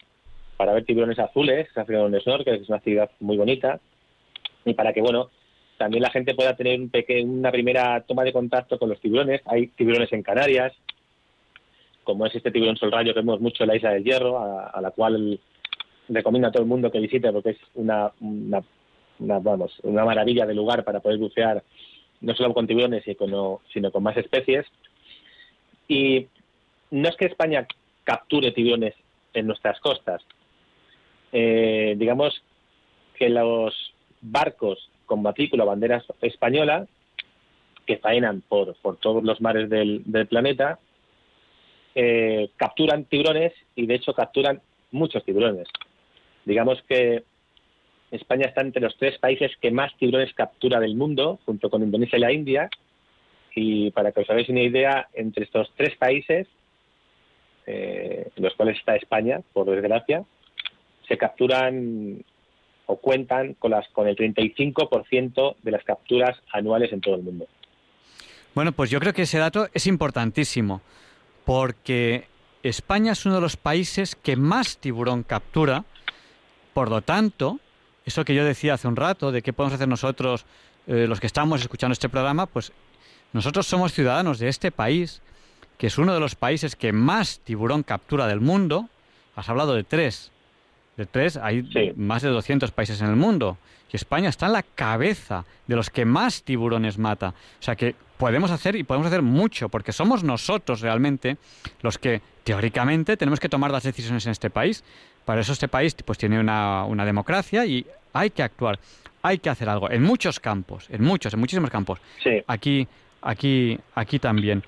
[0.57, 3.81] para ver tiburones azules, un Snorkel, que es una actividad muy bonita,
[4.65, 5.31] y para que, bueno,
[5.77, 6.93] también la gente pueda tener un
[7.29, 9.41] una primera toma de contacto con los tiburones.
[9.47, 10.73] Hay tiburones en Canarias,
[12.05, 14.91] como es este tiburón solrayo que vemos mucho en la Isla del Hierro, a, la
[14.93, 15.41] cual
[16.09, 18.63] recomiendo a todo el mundo que visite porque es una, una,
[19.19, 21.63] vamos, una maravilla de lugar para poder bucear
[22.21, 24.67] no solo con tiburones, sino con más especies.
[25.89, 26.27] Y
[26.91, 27.67] no es que España
[28.05, 28.95] capture tiburones
[29.35, 30.23] en nuestras costas.
[31.33, 32.43] Eh, digamos
[33.15, 36.87] que los barcos con matrícula bandera española
[37.87, 40.79] que faenan por, por todos los mares del, del planeta
[41.95, 44.61] eh, capturan tiburones y de hecho capturan
[44.93, 45.69] muchos tiburones.
[46.45, 47.25] Digamos que
[48.11, 52.17] España está entre los tres países que más tiburones captura del mundo, junto con Indonesia
[52.17, 52.71] y la India.
[53.55, 56.47] Y para que os hagáis una idea, entre estos tres países,
[57.67, 60.25] eh, los cuales está España, por desgracia,
[61.07, 62.25] se capturan
[62.87, 67.47] o cuentan con, las, con el 35% de las capturas anuales en todo el mundo.
[68.55, 70.83] Bueno, pues yo creo que ese dato es importantísimo
[71.45, 72.27] porque
[72.63, 75.85] España es uno de los países que más tiburón captura,
[76.75, 77.59] por lo tanto,
[78.05, 80.45] eso que yo decía hace un rato, de qué podemos hacer nosotros,
[80.87, 82.73] eh, los que estamos escuchando este programa, pues
[83.33, 85.23] nosotros somos ciudadanos de este país,
[85.79, 88.89] que es uno de los países que más tiburón captura del mundo.
[89.35, 90.31] Has hablado de tres.
[90.97, 93.57] De tres, hay más de 200 países en el mundo.
[93.93, 97.31] Y España está en la cabeza de los que más tiburones mata.
[97.61, 101.39] O sea que podemos hacer y podemos hacer mucho, porque somos nosotros realmente
[101.81, 104.85] los que teóricamente tenemos que tomar las decisiones en este país.
[105.25, 108.79] Para eso este país pues tiene una, democracia y hay que actuar,
[109.23, 111.99] hay que hacer algo en muchos campos, en muchos, en muchísimos campos.
[112.47, 112.87] Aquí,
[113.23, 114.63] aquí, aquí también.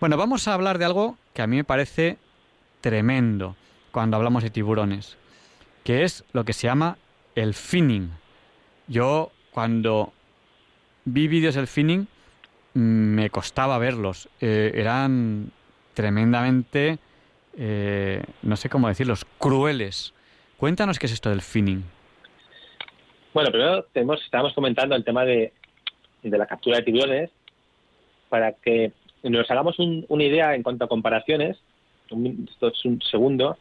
[0.00, 2.16] Bueno, vamos a hablar de algo que a mí me parece
[2.80, 3.56] tremendo
[3.90, 5.18] cuando hablamos de tiburones,
[5.84, 6.96] que es lo que se llama
[7.34, 8.10] el finning.
[8.86, 10.12] Yo cuando
[11.04, 12.06] vi vídeos del finning
[12.74, 14.28] me costaba verlos.
[14.40, 15.50] Eh, eran
[15.94, 16.98] tremendamente,
[17.56, 20.14] eh, no sé cómo decirlos, crueles.
[20.56, 21.82] Cuéntanos qué es esto del finning.
[23.34, 25.52] Bueno, primero tenemos, estábamos comentando el tema de,
[26.22, 27.30] de la captura de tiburones
[28.28, 31.58] para que nos hagamos una idea en cuanto a comparaciones.
[32.50, 33.56] esto es un segundo.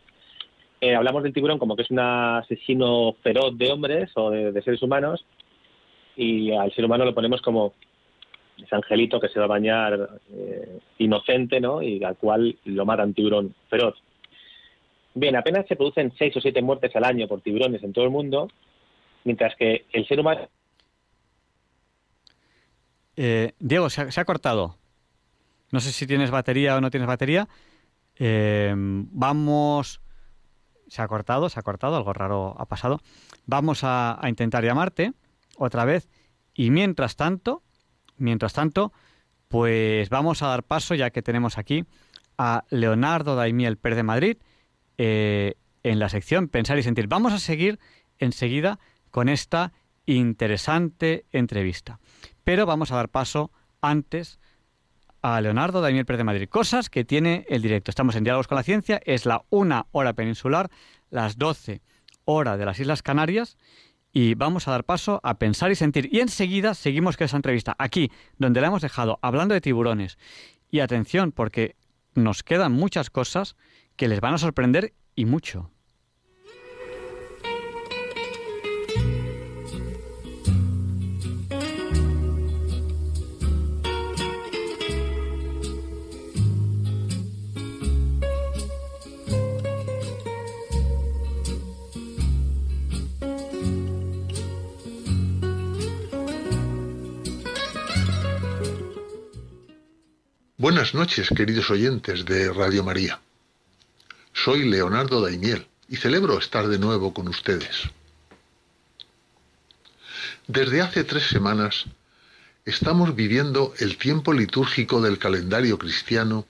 [0.80, 4.82] Eh, hablamos del tiburón como que es un asesino feroz de hombres o de seres
[4.84, 5.26] humanos
[6.16, 7.74] y al ser humano lo ponemos como
[8.62, 11.82] ese angelito que se va a bañar eh, inocente, ¿no?
[11.82, 13.96] Y al cual lo mata un tiburón feroz.
[15.14, 18.12] Bien, apenas se producen seis o siete muertes al año por tiburones en todo el
[18.12, 18.50] mundo,
[19.24, 20.50] mientras que el ser humano...
[23.18, 24.78] Eh, Diego, se ha, cortado.
[25.72, 27.50] No sé si tienes batería o no tienes batería.
[28.16, 30.02] Eh, vamos...
[30.88, 33.02] Se ha cortado, se ha cortado, algo raro ha pasado.
[33.46, 35.12] Vamos a intentar llamarte
[35.58, 36.08] otra vez.
[36.54, 37.64] Y mientras tanto,
[38.18, 38.92] Mientras tanto,
[39.48, 41.86] pues vamos a dar paso, ya que tenemos aquí
[42.38, 44.38] a Leonardo Daimiel Pérez de Madrid
[44.98, 45.54] eh,
[45.84, 47.08] en la sección Pensar y Sentir.
[47.08, 47.80] Vamos a seguir
[48.18, 48.80] enseguida
[49.12, 49.72] con esta
[50.06, 52.00] interesante entrevista.
[52.44, 53.52] Pero vamos a dar paso
[53.82, 54.40] antes
[55.22, 56.50] a Leonardo Daimiel Pérez de Madrid.
[56.50, 57.92] Cosas que tiene el directo.
[57.92, 60.70] Estamos en Diálogos con la Ciencia, es la una hora peninsular,
[61.10, 61.82] las 12
[62.26, 63.58] hora de las Islas Canarias
[64.12, 66.10] y vamos a dar paso a pensar y sentir.
[66.12, 70.18] Y enseguida seguimos con esa entrevista, aquí, donde la hemos dejado, hablando de tiburones.
[70.70, 71.76] Y atención, porque
[72.16, 73.56] nos quedan muchas cosas
[73.96, 75.72] que les van a sorprender y mucho.
[100.70, 103.22] Buenas noches, queridos oyentes de Radio María.
[104.34, 107.84] Soy Leonardo Daimiel y celebro estar de nuevo con ustedes.
[110.46, 111.86] Desde hace tres semanas
[112.66, 116.46] estamos viviendo el tiempo litúrgico del calendario cristiano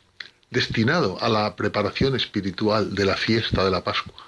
[0.50, 4.26] destinado a la preparación espiritual de la fiesta de la Pascua.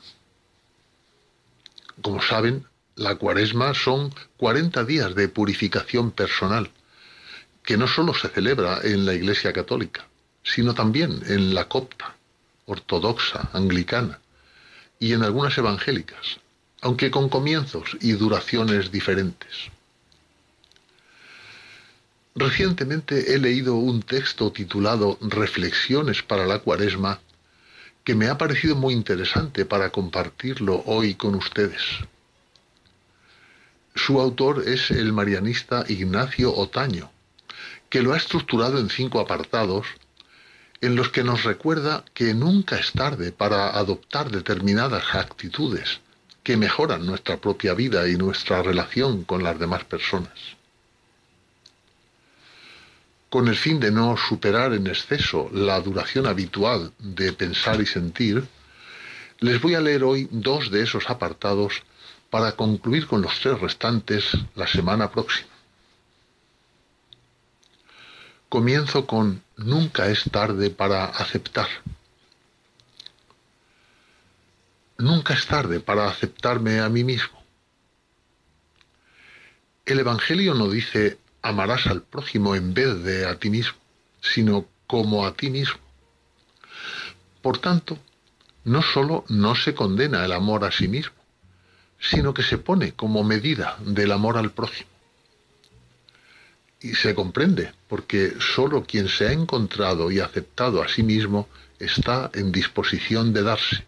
[2.04, 2.64] Como saben,
[2.94, 6.70] la cuaresma son 40 días de purificación personal
[7.70, 10.08] que no solo se celebra en la Iglesia Católica,
[10.42, 12.16] sino también en la copta,
[12.66, 14.20] ortodoxa, anglicana
[15.00, 16.40] y en algunas evangélicas,
[16.82, 19.70] aunque con comienzos y duraciones diferentes.
[22.34, 27.20] Recientemente he leído un texto titulado Reflexiones para la Cuaresma
[28.04, 31.84] que me ha parecido muy interesante para compartirlo hoy con ustedes.
[33.94, 37.12] Su autor es el marianista Ignacio Otaño,
[37.90, 39.88] que lo ha estructurado en cinco apartados
[40.82, 46.00] en los que nos recuerda que nunca es tarde para adoptar determinadas actitudes
[46.44, 50.34] que mejoran nuestra propia vida y nuestra relación con las demás personas.
[53.30, 58.48] Con el fin de no superar en exceso la duración habitual de pensar y sentir,
[59.40, 61.84] les voy a leer hoy dos de esos apartados
[62.30, 65.49] para concluir con los tres restantes la semana próxima.
[68.50, 71.68] Comienzo con Nunca es tarde para aceptar.
[74.98, 77.44] Nunca es tarde para aceptarme a mí mismo.
[79.86, 83.78] El Evangelio no dice amarás al prójimo en vez de a ti mismo,
[84.20, 85.80] sino como a ti mismo.
[87.44, 88.00] Por tanto,
[88.64, 91.16] no sólo no se condena el amor a sí mismo,
[92.00, 94.90] sino que se pone como medida del amor al prójimo.
[96.82, 102.30] Y se comprende, porque sólo quien se ha encontrado y aceptado a sí mismo está
[102.34, 103.86] en disposición de darse.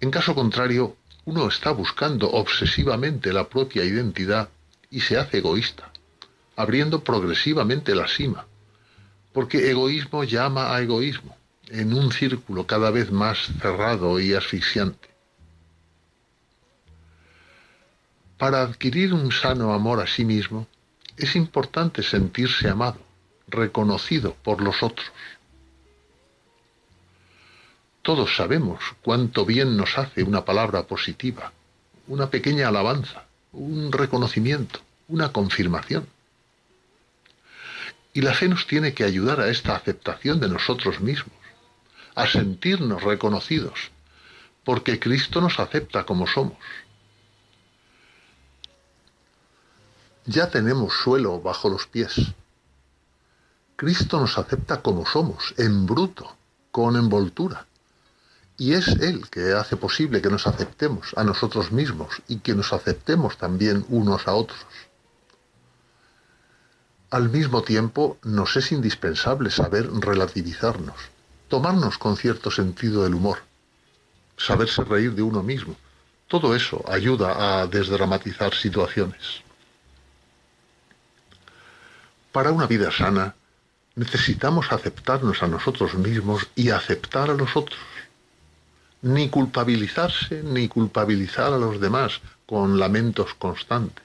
[0.00, 4.48] En caso contrario, uno está buscando obsesivamente la propia identidad
[4.90, 5.90] y se hace egoísta,
[6.56, 8.46] abriendo progresivamente la cima,
[9.32, 11.36] porque egoísmo llama a egoísmo,
[11.68, 15.13] en un círculo cada vez más cerrado y asfixiante.
[18.44, 20.66] Para adquirir un sano amor a sí mismo,
[21.16, 23.00] es importante sentirse amado,
[23.48, 25.10] reconocido por los otros.
[28.02, 31.54] Todos sabemos cuánto bien nos hace una palabra positiva,
[32.06, 36.06] una pequeña alabanza, un reconocimiento, una confirmación.
[38.12, 41.38] Y la fe nos tiene que ayudar a esta aceptación de nosotros mismos,
[42.14, 43.90] a sentirnos reconocidos,
[44.64, 46.58] porque Cristo nos acepta como somos.
[50.26, 52.14] Ya tenemos suelo bajo los pies.
[53.76, 56.36] Cristo nos acepta como somos, en bruto,
[56.70, 57.66] con envoltura.
[58.56, 62.72] Y es Él que hace posible que nos aceptemos a nosotros mismos y que nos
[62.72, 64.60] aceptemos también unos a otros.
[67.10, 70.96] Al mismo tiempo, nos es indispensable saber relativizarnos,
[71.48, 73.38] tomarnos con cierto sentido del humor,
[74.36, 75.76] saberse reír de uno mismo.
[76.28, 79.43] Todo eso ayuda a desdramatizar situaciones.
[82.34, 83.36] Para una vida sana,
[83.94, 87.78] necesitamos aceptarnos a nosotros mismos y aceptar a los otros.
[89.02, 94.04] Ni culpabilizarse ni culpabilizar a los demás con lamentos constantes.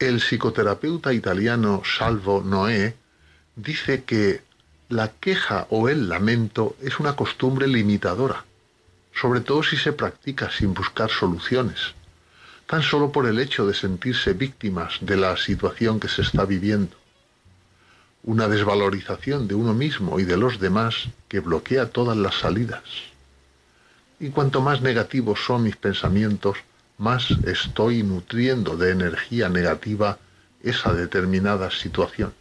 [0.00, 2.96] El psicoterapeuta italiano Salvo Noé
[3.54, 4.42] dice que
[4.88, 8.44] la queja o el lamento es una costumbre limitadora,
[9.14, 11.94] sobre todo si se practica sin buscar soluciones
[12.70, 16.96] tan solo por el hecho de sentirse víctimas de la situación que se está viviendo.
[18.22, 22.84] Una desvalorización de uno mismo y de los demás que bloquea todas las salidas.
[24.20, 26.58] Y cuanto más negativos son mis pensamientos,
[26.96, 30.18] más estoy nutriendo de energía negativa
[30.62, 32.32] esa determinada situación.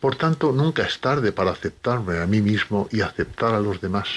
[0.00, 4.08] Por tanto, nunca es tarde para aceptarme a mí mismo y aceptar a los demás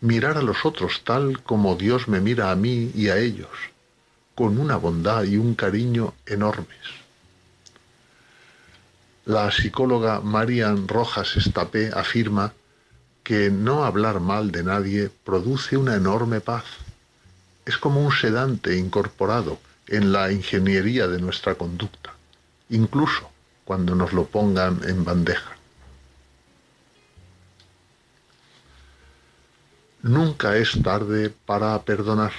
[0.00, 3.50] mirar a los otros tal como Dios me mira a mí y a ellos,
[4.34, 7.00] con una bondad y un cariño enormes.
[9.26, 12.52] La psicóloga Marian Rojas Estapé afirma
[13.22, 16.64] que no hablar mal de nadie produce una enorme paz.
[17.66, 22.14] Es como un sedante incorporado en la ingeniería de nuestra conducta,
[22.70, 23.30] incluso
[23.64, 25.59] cuando nos lo pongan en bandeja.
[30.02, 32.32] Nunca es tarde para perdonar.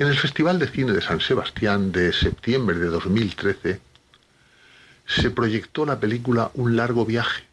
[0.00, 3.80] En el Festival de Cine de San Sebastián de septiembre de 2013
[5.06, 7.44] se proyectó la película Un largo viaje.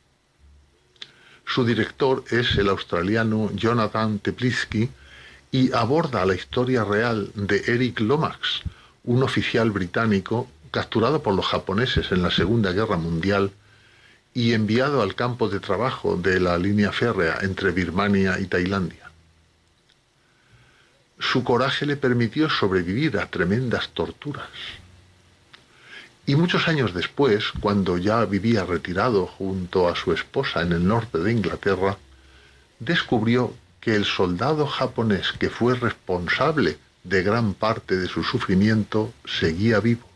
[1.45, 4.89] Su director es el australiano Jonathan Teplitzky
[5.51, 8.63] y aborda la historia real de Eric Lomax,
[9.03, 13.51] un oficial británico capturado por los japoneses en la Segunda Guerra Mundial
[14.37, 19.09] y enviado al campo de trabajo de la línea férrea entre Birmania y Tailandia.
[21.17, 24.47] Su coraje le permitió sobrevivir a tremendas torturas.
[26.27, 31.17] Y muchos años después, cuando ya vivía retirado junto a su esposa en el norte
[31.17, 31.97] de Inglaterra,
[32.77, 39.79] descubrió que el soldado japonés que fue responsable de gran parte de su sufrimiento seguía
[39.79, 40.07] vivo.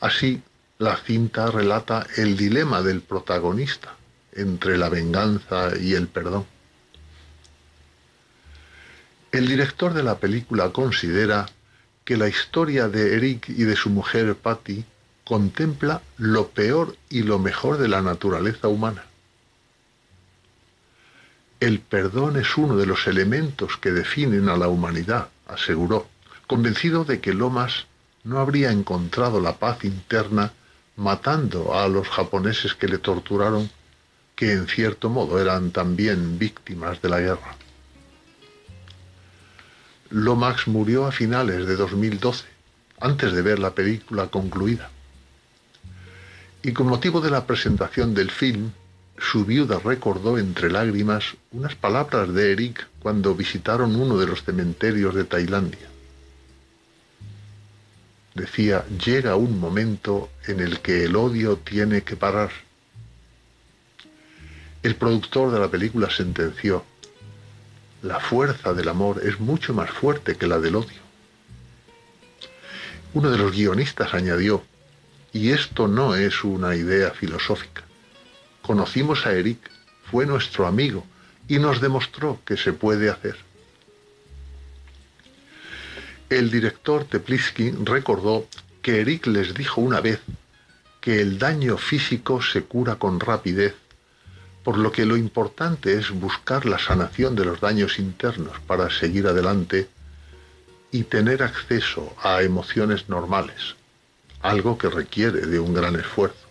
[0.00, 0.42] Así,
[0.80, 3.96] la cinta relata el dilema del protagonista
[4.32, 6.46] entre la venganza y el perdón.
[9.30, 11.44] El director de la película considera
[12.02, 14.86] que la historia de Eric y de su mujer Patty
[15.24, 19.04] contempla lo peor y lo mejor de la naturaleza humana.
[21.60, 26.08] El perdón es uno de los elementos que definen a la humanidad, aseguró,
[26.46, 27.84] convencido de que Lomas
[28.24, 30.54] no habría encontrado la paz interna
[30.96, 33.70] matando a los japoneses que le torturaron,
[34.34, 37.56] que en cierto modo eran también víctimas de la guerra.
[40.10, 42.46] Lomax murió a finales de 2012,
[43.00, 44.90] antes de ver la película concluida.
[46.62, 48.72] Y con motivo de la presentación del film,
[49.18, 55.14] su viuda recordó entre lágrimas unas palabras de Eric cuando visitaron uno de los cementerios
[55.14, 55.89] de Tailandia
[58.34, 62.50] decía, llega un momento en el que el odio tiene que parar.
[64.82, 66.84] El productor de la película sentenció,
[68.02, 71.00] la fuerza del amor es mucho más fuerte que la del odio.
[73.12, 74.64] Uno de los guionistas añadió,
[75.32, 77.82] y esto no es una idea filosófica.
[78.62, 79.70] Conocimos a Eric,
[80.10, 81.04] fue nuestro amigo
[81.46, 83.36] y nos demostró que se puede hacer.
[86.30, 88.46] El director Teplitzky recordó
[88.82, 90.20] que Eric les dijo una vez
[91.00, 93.74] que el daño físico se cura con rapidez,
[94.62, 99.26] por lo que lo importante es buscar la sanación de los daños internos para seguir
[99.26, 99.88] adelante
[100.92, 103.74] y tener acceso a emociones normales,
[104.40, 106.46] algo que requiere de un gran esfuerzo.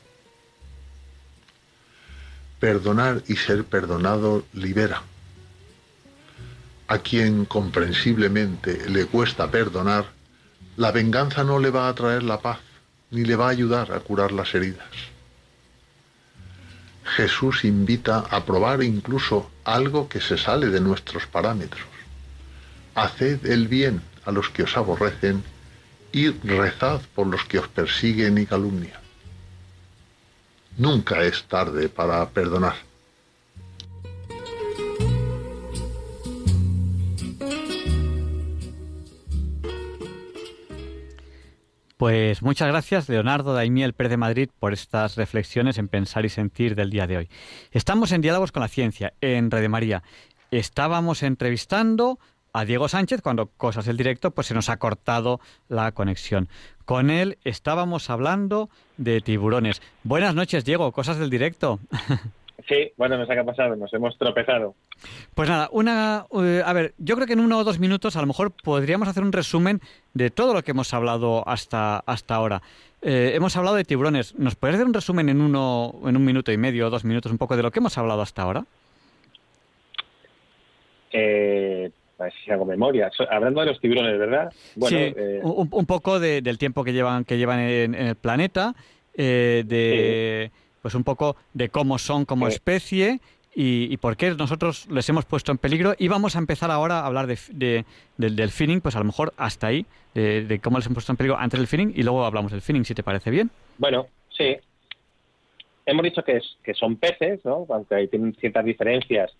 [2.59, 5.03] Perdonar y ser perdonado libera
[6.89, 10.05] a quien comprensiblemente le cuesta perdonar,
[10.75, 12.57] la venganza no le va a traer la paz,
[13.11, 14.89] ni le va a ayudar a curar las heridas.
[17.03, 21.85] Jesús invita a probar incluso algo que se sale de nuestros parámetros.
[22.95, 25.43] Haced el bien a los que os aborrecen
[26.11, 28.99] y rezad por los que os persiguen y calumnian.
[30.77, 32.88] Nunca es tarde para perdonar.
[41.99, 46.75] Pues muchas gracias, Leonardo Daimiel Pérez de Madrid, por estas reflexiones en pensar y sentir
[46.75, 47.29] del día de hoy.
[47.73, 50.01] Estamos en Diálogos con la Ciencia, en Radio María.
[50.49, 52.17] Estábamos entrevistando
[52.53, 56.47] a Diego Sánchez cuando Cosas del Directo, pues se nos ha cortado la conexión.
[56.85, 59.81] Con él estábamos hablando de tiburones.
[60.05, 61.81] Buenas noches, Diego, Cosas del Directo.
[62.69, 64.75] Sí, bueno, nos ha pasado, nos hemos tropezado.
[65.33, 68.21] Pues nada, una, eh, a ver, yo creo que en uno o dos minutos a
[68.21, 69.81] lo mejor podríamos hacer un resumen
[70.13, 72.61] de todo lo que hemos hablado hasta, hasta ahora.
[73.01, 74.35] Eh, hemos hablado de tiburones.
[74.35, 77.31] ¿Nos puedes hacer un resumen en uno, en un minuto y medio o dos minutos,
[77.31, 78.63] un poco de lo que hemos hablado hasta ahora?
[81.11, 83.09] Eh, pues si hago memoria.
[83.31, 84.53] Hablando de los tiburones, ¿verdad?
[84.87, 88.75] sí, eh, un, poco del tiempo que llevan, que llevan en, el planeta,
[89.15, 90.51] de
[90.89, 93.19] pues un poco de cómo son como especie
[93.53, 95.93] y, por qué nosotros les hemos puesto en peligro.
[95.99, 97.85] Y vamos a empezar ahora a hablar de,
[98.17, 99.85] del, del finning, pues a lo mejor hasta ahí,
[100.15, 102.85] de, cómo les hemos puesto en peligro antes del finning y luego hablamos del finning,
[102.85, 103.51] si te parece bien.
[103.77, 104.57] Bueno, sí.
[105.85, 107.67] Hemos dicho que, es, que son peces, ¿no?
[107.69, 109.31] aunque tienen ciertas diferencias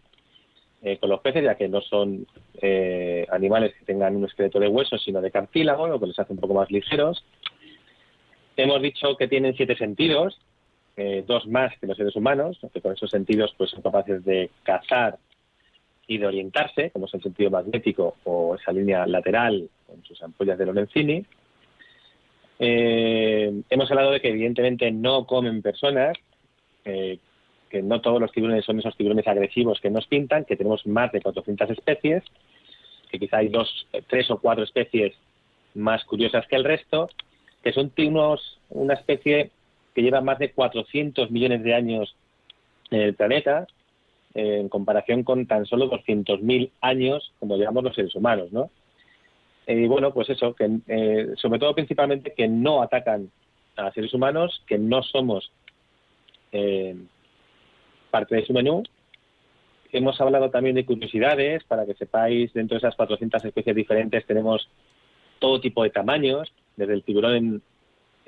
[0.84, 2.28] eh, con los peces, ya que no son
[2.62, 6.32] eh, animales que tengan un esqueleto de huesos, sino de cartílago, lo que les hace
[6.32, 7.26] un poco más ligeros.
[8.56, 10.38] Hemos dicho que tienen siete sentidos,
[11.02, 14.50] eh, dos más que los seres humanos, que con esos sentidos pues son capaces de
[14.64, 15.18] cazar
[16.06, 20.58] y de orientarse, como es el sentido magnético o esa línea lateral con sus ampollas
[20.58, 21.26] de Lorenzini.
[22.60, 26.18] Eh, hemos hablado de que evidentemente no comen personas,
[26.84, 27.18] eh,
[27.70, 31.14] que no todos los tiburones son esos tiburones agresivos que nos pintan, que tenemos más
[31.14, 32.24] de 400 especies.
[33.10, 35.16] que quizá hay dos, tres o cuatro especies
[35.76, 37.10] más curiosas que el resto,
[37.64, 39.52] que son unos, una especie
[39.94, 42.16] que lleva más de 400 millones de años
[42.92, 43.68] en el planeta,
[44.34, 48.70] en comparación con tan solo 200.000 años como llevamos los seres humanos, ¿no?
[49.68, 53.30] Y bueno, pues eso, que eh, sobre todo principalmente que no atacan
[53.76, 55.52] a seres humanos, que no somos
[56.52, 56.96] eh,
[58.10, 58.84] parte de su menú.
[59.92, 64.68] Hemos hablado también de curiosidades, para que sepáis, dentro de esas 400 especies diferentes tenemos
[65.40, 67.62] todo tipo de tamaños, desde el tiburón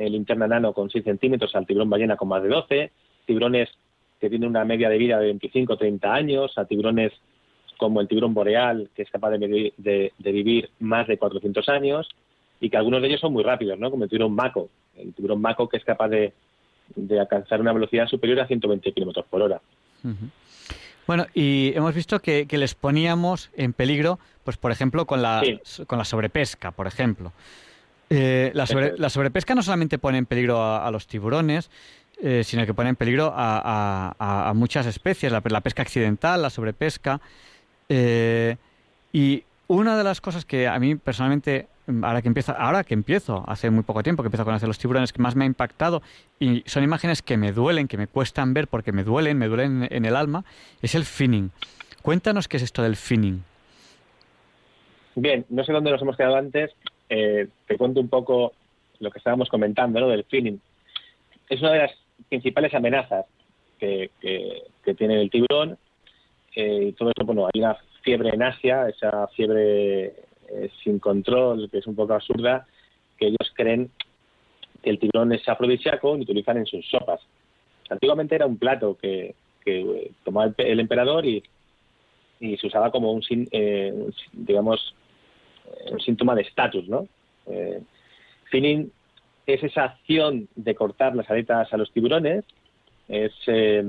[0.02, 2.92] el interna nano con 6 centímetros al tiburón ballena con más de 12,
[3.26, 3.70] tiburones
[4.20, 7.12] que tienen una media de vida de 25 o 30 años, a tiburones
[7.78, 12.08] como el tiburón boreal, que es capaz de, de, vivir más de 400 años,
[12.60, 13.90] y que algunos de ellos son muy rápidos, ¿no?
[13.90, 16.34] como el tiburón maco, el tiburón maco que es capaz de,
[16.96, 19.62] de alcanzar una velocidad superior a 120 kilómetros por hora.
[21.08, 25.42] Bueno, y hemos visto que, les poníamos en peligro, pues por ejemplo, con la,
[25.88, 27.34] con la sobrepesca, por ejemplo.
[28.14, 28.52] Eh,
[28.98, 31.72] la, sobrepesca no solamente pone en peligro a, los tiburones,
[32.22, 37.22] eh, sino que pone en peligro a, muchas especies, la, pesca accidental, la sobrepesca.
[37.88, 38.58] Eh,
[39.14, 41.68] y una de las cosas que a mí personalmente
[42.04, 44.78] ahora que empiezo, ahora que empiezo, hace muy poco tiempo que empiezo a conocer los
[44.78, 46.02] tiburones, que más me ha impactado,
[46.40, 49.88] y son imágenes que me duelen, que me cuestan ver porque me duelen, me duelen
[49.90, 50.46] en el alma,
[50.82, 51.52] es el finning.
[52.02, 53.44] Cuéntanos qué es esto del finning.
[55.16, 56.72] Bien, no sé dónde nos hemos quedado antes,
[57.14, 58.54] eh, te cuento un poco
[59.00, 60.08] lo que estábamos comentando, ¿no?
[60.08, 60.62] Del finning.
[61.50, 61.92] Es una de las
[62.30, 63.26] principales amenazas
[63.78, 64.10] que,
[64.98, 65.78] tiene el tiburón,
[66.56, 71.70] eh, y todo eso, bueno, hay una fiebre en Asia, esa fiebre eh, sin control,
[71.70, 72.66] que es un poco absurda,
[73.18, 73.92] que ellos creen
[74.82, 77.20] que el tiburón es afrodisíaco y utilizan en sus sopas.
[77.90, 79.36] Antiguamente era un plato que,
[79.66, 81.44] que tomaba el, emperador y,
[82.40, 83.22] y, se usaba como un,
[83.52, 83.94] eh,
[84.32, 84.96] digamos,
[85.92, 87.08] un síntoma de estatus, ¿no?
[87.48, 87.82] Eh,
[88.46, 88.92] finning
[89.46, 92.46] es esa acción de cortar las aletas a los tiburones,
[93.08, 93.84] es eh,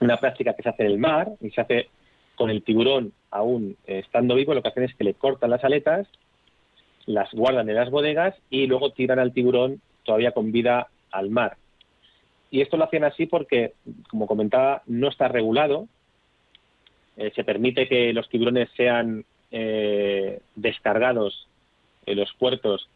[0.00, 1.88] una práctica que se hace en el mar y se hace
[2.36, 6.08] con el tiburón aún estando vivo, lo que hacen es que le cortan las aletas,
[7.06, 11.56] las guardan en las bodegas y luego tiran al tiburón todavía con vida al mar.
[12.50, 13.72] Y esto lo hacían así porque,
[14.08, 15.88] como comentaba, no está regulado.
[17.16, 19.24] Eh, se permite que los tiburones sean
[19.56, 21.46] eh, descargados
[22.06, 22.88] en los puertos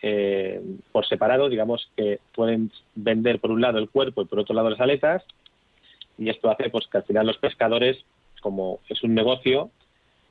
[0.00, 4.54] eh, por separado, digamos que pueden vender por un lado el cuerpo y por otro
[4.54, 5.22] lado las aletas,
[6.16, 7.98] y esto hace pues que al final los pescadores
[8.40, 9.70] como es un negocio,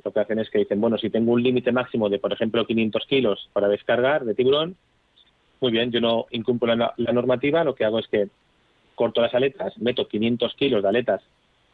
[0.04, 2.66] lo que hacen es que dicen, bueno, si tengo un límite máximo de, por ejemplo,
[2.66, 4.76] 500 kilos para descargar de tiburón,
[5.62, 8.28] muy bien, yo no incumplo la, normativa, lo que hago es que
[8.96, 11.22] corto las aletas, meto 500 kilos de aletas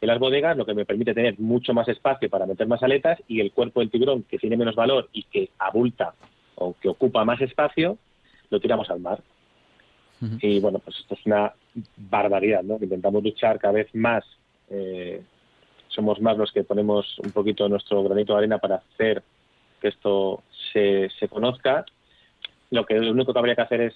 [0.02, 3.18] en las bodegas, lo que me permite tener mucho más espacio para meter más aletas
[3.28, 6.14] y el cuerpo del tiburón, que tiene menos valor y que abulta
[6.56, 7.98] o que ocupa más espacio,
[8.50, 9.20] lo tiramos al mar.
[10.40, 11.52] Y bueno, pues esto es una
[11.96, 12.78] barbaridad, ¿no?
[12.80, 14.24] Intentamos luchar cada vez más
[14.70, 15.20] eh,
[15.88, 19.22] somos más los que ponemos un poquito nuestro granito de arena para hacer
[19.80, 20.42] que esto
[20.72, 21.84] se, se conozca.
[22.70, 23.94] Lo que lo único que habría que hacer es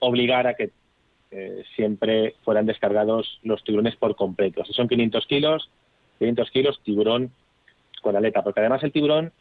[0.00, 0.70] obligar a que
[1.32, 4.64] eh, siempre fueran descargados los tiburones por completo.
[4.64, 5.70] Si son 500 kilos,
[6.18, 7.32] 500 kilos tiburón
[8.02, 9.32] con aleta, porque además el tiburón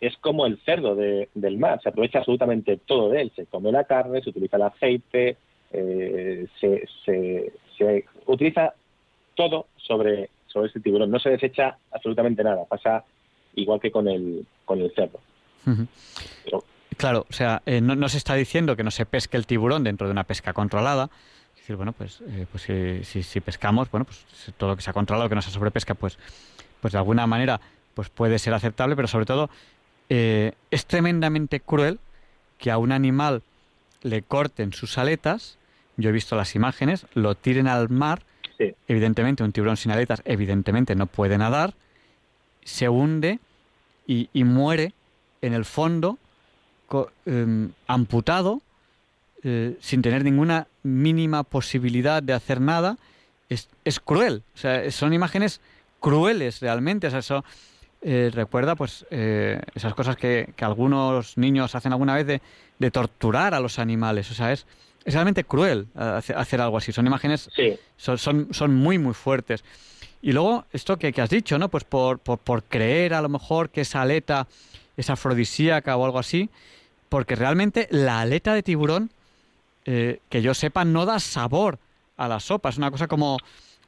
[0.00, 3.84] es como el cerdo del mar, se aprovecha absolutamente todo de él, se come la
[3.84, 5.36] carne, se utiliza el aceite,
[5.72, 8.74] eh, se, se, se utiliza
[9.34, 11.10] todo sobre, sobre este tiburón.
[11.10, 13.04] No se desecha absolutamente nada, pasa
[13.56, 15.18] igual que con el, con el cerdo.
[16.98, 20.06] Claro, o sea, eh, no, se está diciendo que no se pesque el tiburón dentro
[20.06, 21.08] de una pesca controlada.
[21.54, 22.64] Es decir, bueno, pues, eh, pues
[23.04, 24.26] si, si, pescamos, bueno, pues
[24.58, 26.18] todo lo que sea controlado, que no sea sobrepesca, pues,
[26.80, 27.60] pues de alguna manera
[27.94, 29.50] pues puede ser aceptable, pero sobre todo
[30.08, 31.98] eh, es tremendamente cruel
[32.56, 33.42] que a un animal
[34.02, 35.58] le corten sus aletas,
[35.96, 38.22] yo he visto las imágenes, lo tiren al mar.
[38.88, 41.74] Evidentemente, un tiburón sin aletas, evidentemente no puede nadar,
[42.64, 43.38] se hunde
[44.06, 44.94] y, muere
[45.42, 46.18] en el fondo,
[47.26, 48.62] em, amputado,
[49.42, 52.98] eh, sin tener ninguna mínima posibilidad de hacer nada.
[53.48, 54.42] Es, es cruel.
[54.54, 55.60] O sea, son imágenes
[56.00, 57.06] crueles realmente.
[57.06, 57.44] O sea, eso
[58.02, 62.42] eh, recuerda pues eh, esas cosas que, que, algunos niños hacen alguna vez de,
[62.78, 64.30] de torturar a los animales.
[64.30, 64.66] O sea, es
[65.08, 66.92] es realmente cruel hacer algo así.
[66.92, 67.48] Son imágenes,
[67.96, 69.64] son, son, son, muy, muy fuertes.
[70.20, 71.70] Y luego, esto que, que has dicho, ¿no?
[71.70, 74.46] Pues por, por, creer a lo mejor que esa aleta
[74.98, 76.50] es afrodisíaca o algo así,
[77.08, 79.10] porque realmente la aleta de tiburón,
[79.84, 81.78] eh, que yo sepa, no da sabor
[82.16, 82.68] a la sopa.
[82.68, 83.38] Es una cosa como,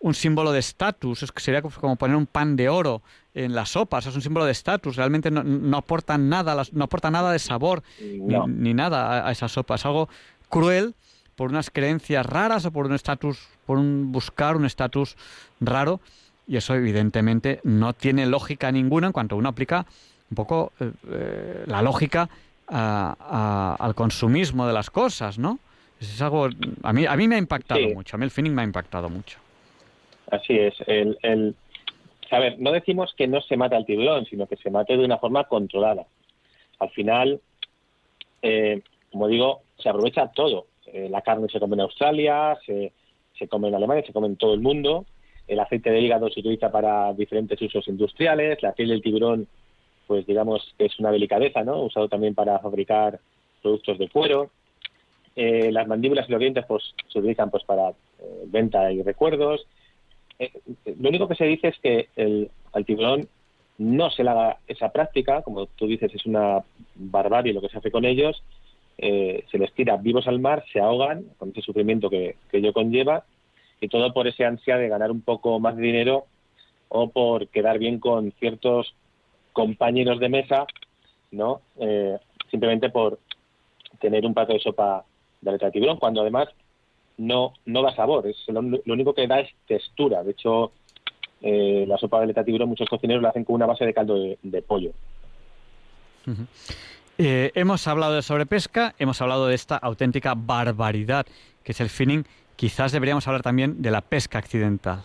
[0.01, 3.03] un símbolo de estatus, es que sería como poner un pan de oro
[3.35, 7.11] en las sopas, es un símbolo de estatus, realmente no, no aporta nada, no aporta
[7.11, 10.09] nada de sabor ni, nada a, esa sopa, es algo
[10.49, 10.95] cruel
[11.37, 15.17] por unas creencias raras o por un estatus, por un buscar un estatus
[15.61, 16.01] raro
[16.49, 19.87] y eso evidentemente no tiene lógica ninguna en cuanto uno aplica
[20.31, 22.31] un poco eh, eh, la lógica
[22.71, 25.59] al consumismo de las cosas, ¿no?
[26.01, 26.49] Es algo
[26.83, 29.11] a mí a mí me ha impactado mucho, a mí el feeling me ha impactado
[29.11, 29.39] mucho.
[30.31, 31.55] Así es, el, el
[32.31, 35.05] a ver, no decimos que no se mate al tiburón, sino que se mate de
[35.05, 36.07] una forma controlada.
[36.79, 37.41] Al final,
[38.43, 40.67] eh, como digo, se aprovecha todo.
[40.87, 42.93] Eh, la carne se come en Australia, se,
[43.37, 45.07] se come en Alemania, se come en todo el mundo.
[45.49, 48.63] El aceite de hígado se utiliza para diferentes usos industriales.
[48.63, 49.49] La piel del tiburón,
[50.11, 51.85] pues digamos que es una delicadeza, ¿no?
[51.85, 53.21] Usado también para fabricar
[53.63, 54.51] productos de cuero.
[55.37, 57.93] Eh, las mandíbulas y los dientes, pues se utilizan pues para
[58.47, 59.65] venta y recuerdos.
[60.41, 60.51] Eh,
[60.99, 63.29] lo único que se dice es que el, al tiburón
[63.79, 66.65] no se le haga esa práctica, como tú dices, es una
[66.97, 68.43] barbarie lo que se hace con ellos,
[68.99, 73.23] eh, se les tira vivos al mar, se ahogan con ese sufrimiento que, ello conlleva,
[73.81, 76.27] y todo por ese ansia de ganar un poco más de dinero
[76.89, 78.93] o por quedar bien con ciertos
[79.53, 80.67] compañeros de mesa,
[81.31, 81.61] ¿no?
[81.79, 82.19] Eh,
[82.51, 83.19] simplemente por
[84.01, 85.05] tener un plato de sopa
[85.41, 86.49] de aleta de tiburón, cuando además
[87.17, 90.23] no, no da sabor, es lo, único que da es textura.
[90.23, 90.73] De hecho,
[91.43, 94.17] eh, la sopa de aleta tiburón muchos cocineros la hacen con una base de caldo
[94.17, 94.93] de, pollo.
[97.19, 101.27] Eh, hemos hablado de sobrepesca, hemos hablado de esta auténtica barbaridad
[101.63, 102.25] que es el finning.
[102.57, 105.03] Quizás deberíamos hablar también de la pesca accidental.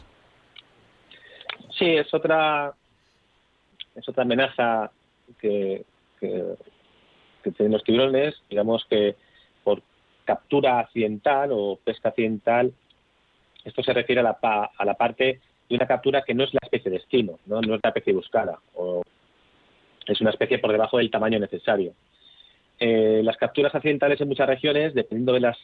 [1.78, 2.74] Sí, es otra
[3.96, 4.92] es otra amenaza
[5.40, 5.84] que,
[6.20, 6.56] que,
[7.56, 8.36] tienen los tiburones.
[8.50, 9.16] Digamos que
[9.64, 9.82] por
[10.26, 12.74] captura accidental o pesca accidental,
[13.64, 14.38] esto se refiere a la,
[14.78, 15.40] a la parte
[15.70, 17.62] de una captura que no es la especie de destino, ¿no?
[17.62, 19.04] no es la especie buscada, o
[20.06, 21.94] es una especie por debajo del tamaño necesario.
[22.80, 25.58] Eh, las capturas accidentales en muchas regiones, dependiendo de las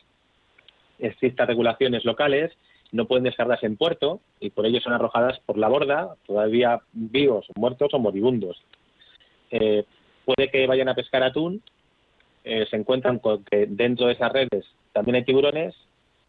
[0.97, 2.51] estrictas regulaciones locales,
[2.91, 7.47] no pueden descargarse en puerto y por ello son arrojadas por la borda, todavía vivos,
[7.55, 8.61] muertos o moribundos.
[9.49, 9.85] Eh,
[10.25, 11.61] puede que vayan a pescar atún
[12.43, 15.75] eh, se encuentran con que dentro de esas redes también hay tiburones.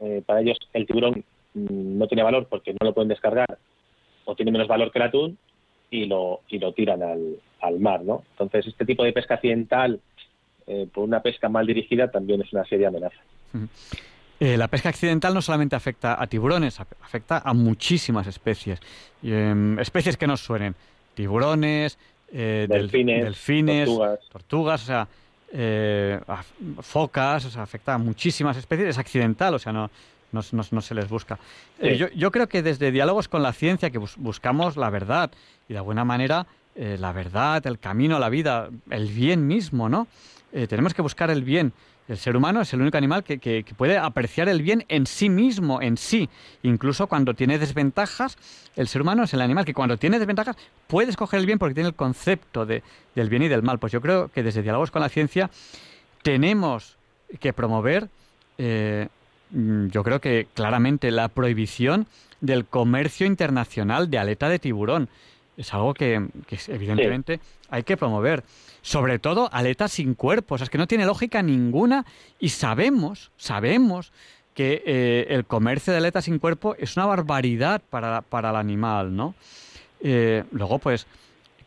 [0.01, 1.25] Eh, para ellos el tiburón
[1.55, 3.59] mm, no tiene valor porque no lo pueden descargar
[4.25, 5.39] o tiene menos valor que el atún
[5.91, 8.03] y lo, y lo tiran al, al mar.
[8.03, 8.25] ¿no?
[8.33, 10.01] Entonces, este tipo de pesca accidental
[10.67, 13.21] eh, por una pesca mal dirigida también es una seria amenaza.
[14.59, 18.81] La pesca accidental no solamente afecta a tiburones, afecta a muchísimas especies.
[19.23, 20.75] Em, especies que nos suenen.
[21.15, 21.99] Tiburones,
[22.33, 23.89] delfines, delfines
[24.31, 24.83] tortugas.
[24.83, 25.09] o sea,
[25.53, 26.19] eh,
[26.81, 29.91] focas, o sea, afecta a muchísimas especies, es accidental, o sea, no,
[30.33, 31.39] no, se les busca.
[31.79, 35.31] Eh, yo, yo, creo que desde diálogos con la ciencia que buscamos la verdad
[35.69, 40.07] y de alguna manera eh, la verdad, el camino, la vida, el bien mismo, ¿no?
[40.53, 41.73] Eh, tenemos que buscar el bien
[42.09, 45.81] el ser humano es el único animal que, puede apreciar el bien en sí mismo,
[45.81, 46.29] en sí.
[46.63, 48.37] Incluso cuando tiene desventajas,
[48.77, 50.57] el ser humano es el animal que cuando tiene desventajas
[50.89, 52.83] puede escoger el bien porque tiene el concepto de,
[53.15, 53.79] del bien y del mal.
[53.79, 55.51] Pues yo creo que desde Diálogos con la Ciencia
[56.23, 56.97] tenemos
[57.41, 58.09] que promover,
[58.59, 59.09] eh,
[59.51, 62.07] yo creo que claramente, la prohibición
[62.41, 65.09] del comercio internacional de aleta de tiburón.
[65.57, 66.29] Es algo que,
[66.69, 68.43] evidentemente hay que promover
[68.81, 72.05] sobre todo aletas sin cuerpo, o sea, es que no tiene lógica ninguna
[72.41, 74.13] y sabemos, sabemos
[74.55, 79.15] que eh, el comercio de aletas sin cuerpo es una barbaridad para, para el animal,
[79.15, 79.35] ¿no?
[80.01, 81.07] Eh, luego, pues,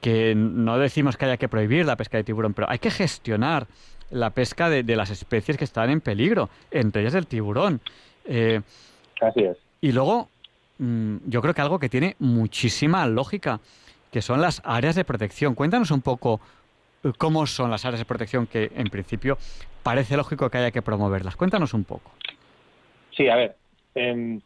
[0.02, 3.66] que no decimos que haya que prohibir la pesca de tiburón, pero hay que gestionar
[4.12, 7.82] la pesca de, las especies que están en peligro, entre ellas el tiburón.
[8.26, 8.62] Eh,
[9.22, 9.58] Así es.
[9.82, 10.30] Y luego,
[10.80, 13.60] mm, yo creo que algo que tiene muchísima lógica,
[14.12, 15.56] que son las áreas de protección.
[15.56, 16.40] Cuéntanos un poco
[17.18, 19.38] cómo son las áreas de protección que en principio
[19.84, 21.36] parece lógico que haya que promoverlas.
[21.36, 22.12] Cuéntanos un poco.
[23.16, 23.56] Sí, a ver.
[23.94, 24.42] Em,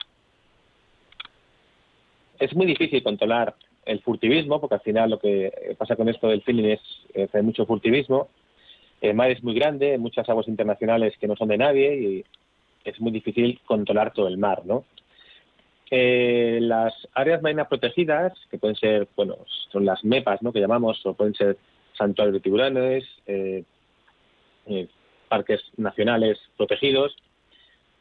[2.40, 6.44] es muy difícil controlar el furtivismo, porque al final lo que pasa con esto del
[6.44, 6.82] feeling es
[7.14, 8.30] que hay mucho furtivismo.
[9.02, 12.26] El mar es muy grande, muchas aguas internacionales que no son de nadie y
[12.84, 14.84] es muy difícil controlar todo el mar, ¿no?
[15.92, 19.38] Eh, las áreas marinas protegidas, que pueden ser, bueno,
[19.72, 20.54] son las MEPAS, ¿no?
[20.54, 21.58] Que llamamos, o pueden ser
[21.98, 23.64] santuarios de tiburones, eh,
[24.68, 24.88] eh,
[25.28, 27.16] parques nacionales protegidos.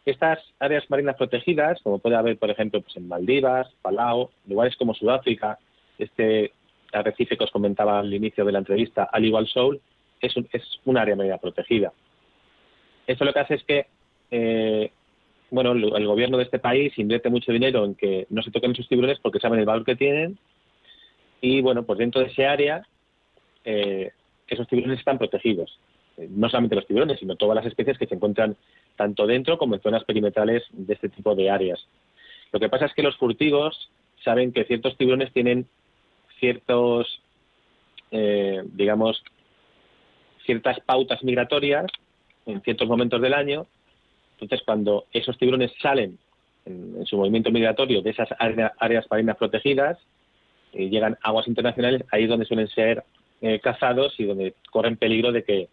[0.04, 4.94] Estas áreas marinas protegidas, como puede haber, por ejemplo, pues en Maldivas, Palau, lugares como
[4.94, 5.58] Sudáfrica,
[5.98, 6.52] este
[6.92, 9.80] arrecife que os comentaba al inicio de la entrevista, al igual Soul,
[10.20, 11.92] es un, es un área marina protegida.
[13.06, 14.90] Esto lo que hace es que
[15.50, 18.88] bueno, el, gobierno de este país invierte mucho dinero en que no se toquen esos
[18.88, 20.38] tiburones porque saben el valor que tienen
[21.40, 22.86] y bueno, pues dentro de ese área
[23.64, 24.12] eh,
[24.46, 25.78] esos tiburones están protegidos.
[26.16, 28.56] Eh, no solamente los tiburones, sino todas las especies que se encuentran
[28.96, 31.86] tanto dentro como en zonas perimetrales de este tipo de áreas.
[32.52, 33.90] Lo que pasa es que los furtivos
[34.24, 35.66] saben que ciertos tiburones tienen
[36.40, 37.22] ciertos,
[38.10, 39.22] eh, digamos,
[40.44, 41.86] ciertas pautas migratorias
[42.46, 43.66] en ciertos momentos del año
[44.40, 46.18] entonces, cuando esos tiburones salen
[46.64, 49.98] en, su movimiento migratorio de esas áreas marinas protegidas,
[50.72, 53.02] y eh, llegan a aguas internacionales, ahí es donde suelen ser
[53.40, 55.68] eh, cazados y donde corren peligro de que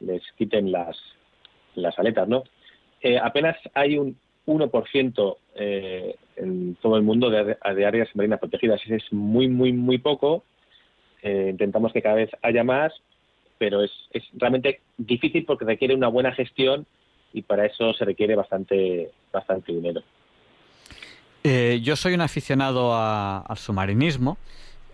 [0.00, 0.98] les quiten las,
[1.74, 2.44] las aletas, ¿no?
[3.00, 4.16] Eh, apenas hay un
[4.46, 5.36] 1%
[6.36, 8.80] en todo el mundo de, áreas marinas protegidas.
[8.88, 10.44] Es muy, muy, muy poco.
[11.22, 12.92] intentamos que cada vez haya más,
[13.58, 16.86] pero es, es realmente difícil porque requiere una buena gestión
[17.32, 20.02] y para eso se requiere bastante, bastante dinero.
[21.44, 24.38] Eh, yo soy un aficionado al submarinismo.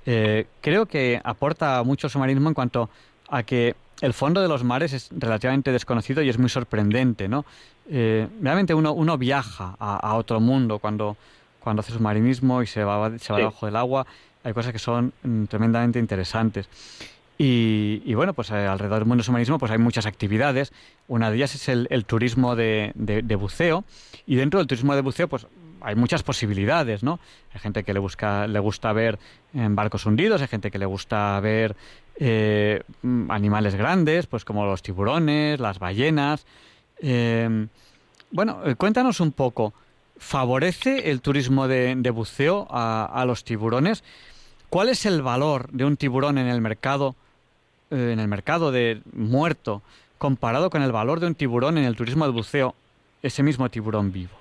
[0.06, 2.88] Eh, creo que aporta mucho el submarinismo en cuanto
[3.28, 7.44] a que el fondo de los mares es relativamente desconocido y es muy sorprendente, ¿no?
[7.90, 11.16] Eh, realmente uno, uno viaja a, otro mundo cuando,
[11.60, 14.06] cuando hace submarinismo y se va, se va debajo del agua.
[14.44, 16.68] Hay cosas que son mm, tremendamente interesantes.
[17.40, 20.72] Y, bueno, pues eh, alrededor del mundo submarinismo pues hay muchas actividades.
[21.06, 22.92] Una de ellas es el, turismo de,
[23.38, 23.84] buceo.
[24.26, 25.46] Y dentro del turismo de buceo, pues
[25.80, 27.20] hay muchas posibilidades, ¿no?
[27.54, 29.20] Hay gente que le, busca, le gusta ver
[29.54, 31.76] en barcos hundidos, hay gente que le gusta ver
[32.16, 32.82] eh,
[33.28, 36.44] animales grandes, pues como los tiburones, las ballenas.
[38.30, 39.72] Bueno, eh, cuéntanos un poco.
[40.18, 44.02] ¿Favorece el turismo de, buceo a, a los tiburones?
[44.68, 47.14] ¿Cuál es el valor de un tiburón en el mercado?
[47.90, 49.82] Eh, en el mercado de muerto
[50.18, 52.74] comparado con el valor de un tiburón en el turismo de buceo,
[53.22, 54.32] ese mismo tiburón vivo?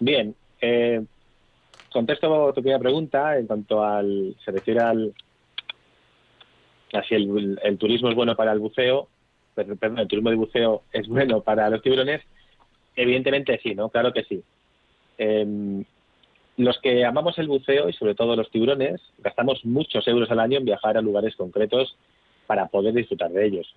[0.00, 1.04] Bien, eh,
[1.92, 4.34] contesto tu primera pregunta en cuanto al.
[4.42, 5.12] se refiere al.
[7.06, 9.08] si el, turismo es bueno para el buceo,
[9.54, 12.22] perdón, el turismo de buceo es bueno para los tiburones.
[12.96, 13.90] Evidentemente sí, ¿no?
[13.90, 14.42] Claro que sí.
[15.18, 15.84] Em,
[16.64, 20.58] los que amamos el buceo y sobre todo los tiburones, gastamos muchos euros al año
[20.58, 21.96] en viajar a lugares concretos
[22.46, 23.74] para poder disfrutar de ellos.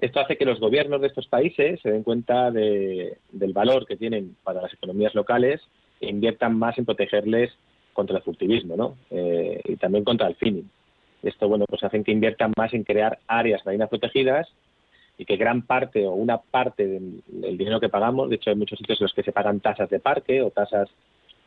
[0.00, 4.36] Esto hace que los gobiernos de estos países se den cuenta del valor que tienen
[4.44, 5.60] para las economías locales
[6.00, 7.52] e inviertan más en protegerles
[7.92, 8.96] contra el furtivismo ¿no?
[9.10, 10.70] Eh, y también contra el finning.
[11.22, 14.48] Esto bueno, pues hacen que inviertan más en crear áreas marinas protegidas
[15.16, 18.78] y que gran parte o una parte del dinero que pagamos, de hecho hay muchos
[18.78, 20.88] sitios en los que se pagan tasas de parque o tasas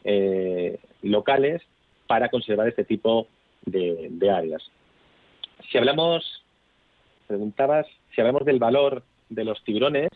[0.03, 1.61] eh, locales
[2.07, 3.27] para conservar este tipo
[3.65, 4.63] de, áreas.
[5.71, 6.43] Si hablamos,
[7.27, 10.09] preguntabas, si hablamos del valor de los tiburones,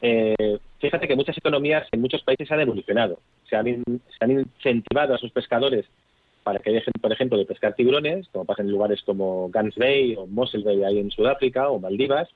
[0.00, 3.20] eh, fíjate que muchas economías en muchos países han evolucionado.
[3.48, 5.86] Se han, se han incentivado a sus pescadores
[6.42, 10.16] para que dejen, por ejemplo, de pescar tiburones, como pasa en lugares como Guns Bay
[10.16, 12.28] o Mossel Bay ahí en Sudáfrica o Maldivas,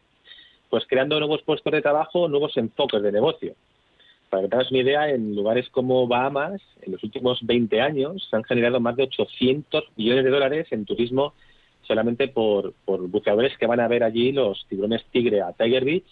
[0.70, 3.55] pues creando nuevos puestos de trabajo, nuevos enfoques de negocio.
[4.30, 8.36] Para que tengas una idea, en lugares como Bahamas, en los últimos 20 años, se
[8.36, 11.32] han generado más de 800 millones de dólares en turismo
[11.82, 16.06] solamente por, por buceadores que van a ver allí los tiburones tigre a Tiger Beach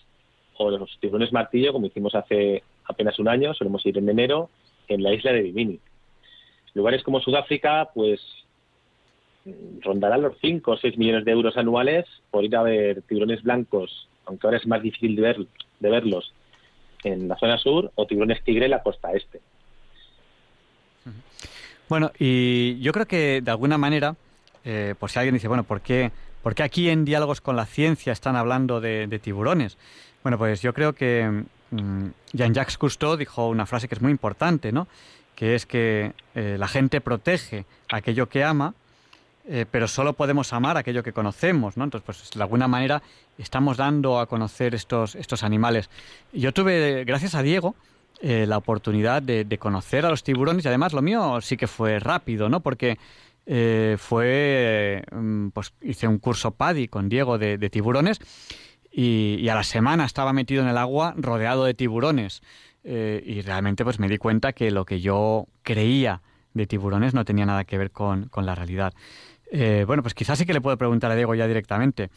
[0.57, 4.51] o los tiburones martillo, como hicimos hace apenas un año, solemos ir en enero,
[4.87, 5.81] en la isla de Bimini.
[6.75, 8.21] Lugares como Sudáfrica, pues
[9.81, 14.09] rondarán los 5 o 6 millones de euros anuales por ir a ver tiburones blancos,
[14.27, 15.47] aunque ahora es más difícil de, ver,
[15.81, 16.33] de verlos
[17.05, 19.41] en la zona sur o tiburones tigre en la costa este.
[21.89, 24.17] Bueno, y yo creo que de alguna manera,
[24.65, 26.11] eh, por si alguien dice, bueno, ¿por qué,
[26.43, 29.77] ¿por qué aquí en Diálogos con la Ciencia están hablando de, tiburones?
[30.23, 34.73] Bueno, pues yo creo que mm, Jean-Jacques Cousteau dijo una frase que es muy importante,
[34.73, 34.89] ¿no?
[35.37, 38.75] Que es que eh, la gente protege aquello que ama
[39.47, 41.85] eh, pero solo podemos amar aquello que conocemos, ¿no?
[41.85, 43.03] Entonces, pues de alguna manera
[43.37, 45.91] estamos dando a conocer estos, estos animales.
[46.33, 47.75] Yo tuve, gracias a Diego,
[48.23, 52.01] eh, la oportunidad de, conocer a los tiburones y además lo mío sí que fue
[52.01, 52.61] rápido, ¿no?
[52.61, 52.97] Porque
[53.45, 58.21] eh, fue, mm, pues hice un curso PADI con Diego de, tiburones
[58.91, 62.43] y, a la semana estaba metido en el agua rodeado de tiburones
[62.87, 66.21] y realmente pues me di cuenta que lo que yo creía
[66.53, 68.93] de tiburones no tenía nada que ver con, con la realidad.
[69.57, 72.11] Eh, bueno, pues quizás sí que le puedo preguntar a Diego ya directamente.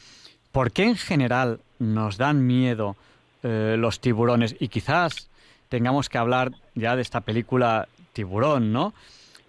[0.51, 2.95] ¿Por qué en general nos dan miedo
[3.43, 4.55] eh, los tiburones?
[4.59, 5.30] Y quizás
[5.69, 8.95] tengamos que hablar ya de esta película Tiburón, ¿no?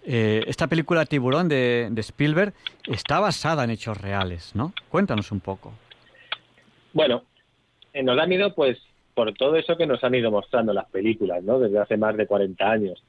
[0.05, 2.53] Eh, esta película Tiburón de, Spielberg
[2.85, 4.71] está basada en hechos reales, ¿no?
[4.89, 5.73] Cuéntanos un poco.
[6.93, 7.23] Bueno,
[8.03, 8.77] nos da miedo pues
[9.15, 11.57] por todo eso que nos han ido mostrando las películas, ¿no?
[11.57, 13.03] Desde hace más de 40 años.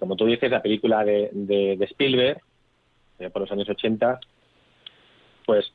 [0.00, 2.40] Como tú dices, la película de, de, Spielberg,
[3.18, 4.20] eh, por los años 80,
[5.46, 5.72] pues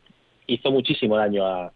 [0.47, 1.71] hizo muchísimo daño a,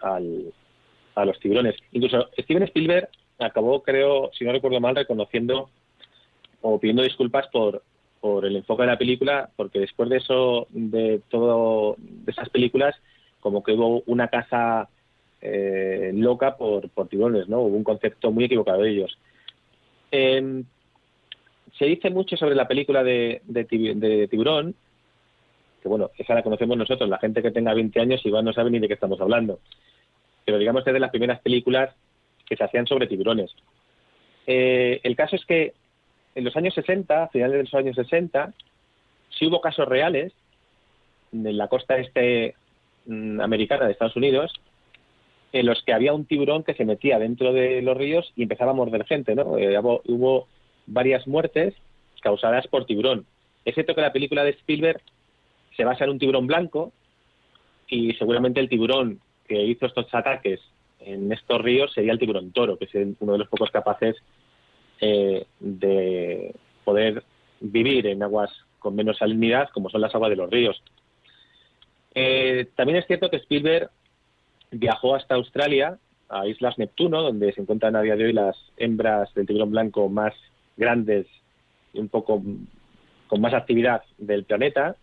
[0.00, 1.76] a los tiburones.
[1.92, 3.08] Incluso Steven Spielberg
[3.38, 5.70] acabó, creo, si no recuerdo mal, reconociendo
[6.60, 7.82] o pidiendo disculpas por,
[8.20, 12.96] por el enfoque de la película, porque después de eso, de todo, de esas películas,
[13.40, 14.88] como que hubo una caza
[15.40, 17.60] eh, loca por, por tiburones, ¿no?
[17.60, 19.18] Hubo un concepto muy equivocado de ellos.
[20.10, 20.64] Em,
[21.78, 24.74] se dice mucho sobre la película de, de, Tiburón,
[25.82, 28.70] que bueno, esa la conocemos nosotros, la gente que tenga 20 años igual no sabe
[28.70, 29.60] ni de qué estamos hablando.
[30.44, 31.94] Pero digamos que es de las primeras películas
[32.46, 33.54] que se hacían sobre tiburones.
[34.46, 35.74] Eh, el caso es que
[36.34, 38.54] en los años 60, a finales de los años 60,
[39.30, 40.32] sí hubo casos reales
[41.32, 42.54] en la costa este
[43.06, 44.52] mm, americana de Estados Unidos
[45.52, 48.72] en los que había un tiburón que se metía dentro de los ríos y empezaba
[48.72, 49.56] a morder gente, ¿no?
[49.58, 50.46] Eh, hubo,
[50.86, 51.74] varias muertes
[52.22, 53.26] causadas por tiburón.
[53.64, 55.02] Es cierto que la película de Spielberg
[55.78, 56.92] se basa en un tiburón blanco
[57.86, 60.60] y seguramente el tiburón que hizo estos ataques
[60.98, 64.16] en estos ríos sería el tiburón toro, que es uno de los pocos capaces
[65.00, 66.52] eh, de
[66.84, 67.22] poder
[67.60, 68.50] vivir en aguas
[68.80, 70.82] con menos salinidad, como son las aguas de los ríos.
[72.12, 73.88] Eh, también es cierto que Spielberg
[74.72, 75.96] viajó hasta Australia,
[76.28, 80.08] a Islas Neptuno, donde se encuentran a día de hoy las hembras del tiburón blanco
[80.08, 80.34] más
[80.76, 81.28] grandes
[81.94, 82.42] y un poco
[83.28, 84.96] con más actividad del planeta,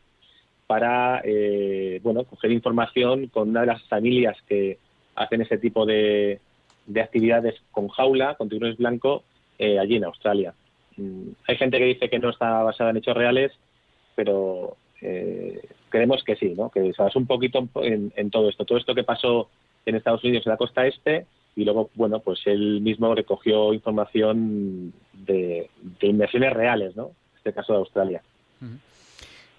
[0.67, 4.77] para eh, bueno coger información con una de las familias que
[5.15, 6.39] hacen ese tipo de,
[6.85, 9.23] de actividades con jaula, con tiburones blancos,
[9.57, 10.53] eh, allí en Australia.
[10.97, 13.51] Mm, hay gente que dice que no está basada en hechos reales,
[14.15, 16.69] pero eh, creemos que sí, ¿no?
[16.69, 18.65] que se basa un poquito en, todo esto.
[18.65, 19.49] Todo esto que pasó
[19.85, 21.25] en Estados Unidos en la costa este
[21.55, 25.69] y luego, bueno, pues él mismo recogió información de,
[26.01, 27.05] de inversiones reales, ¿no?
[27.05, 28.21] En este caso de Australia.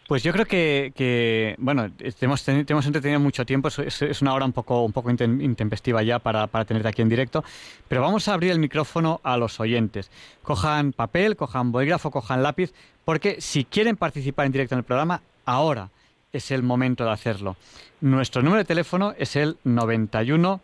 [0.07, 4.85] Pues yo creo que, bueno, hemos, hemos, entretenido mucho tiempo, es, una hora un poco,
[4.85, 7.43] un poco intempestiva ya para, para tenerte aquí en directo,
[7.89, 10.13] pero vamos a abrir el micrófono a los oyentes.
[10.43, 12.73] Cojan papel, cojan bolígrafo, cojan lápiz,
[13.05, 15.91] porque si quieren participar en directo en el programa, ahora
[16.33, 17.57] es el momento de hacerlo.
[18.01, 20.61] Nuestro número de teléfono es el 91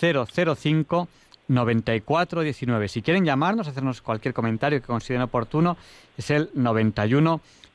[0.00, 1.08] 005
[1.48, 2.88] 9419.
[2.88, 5.76] Si quieren llamarnos, hacernos cualquier comentario que consideren oportuno,
[6.16, 7.67] es el 91 005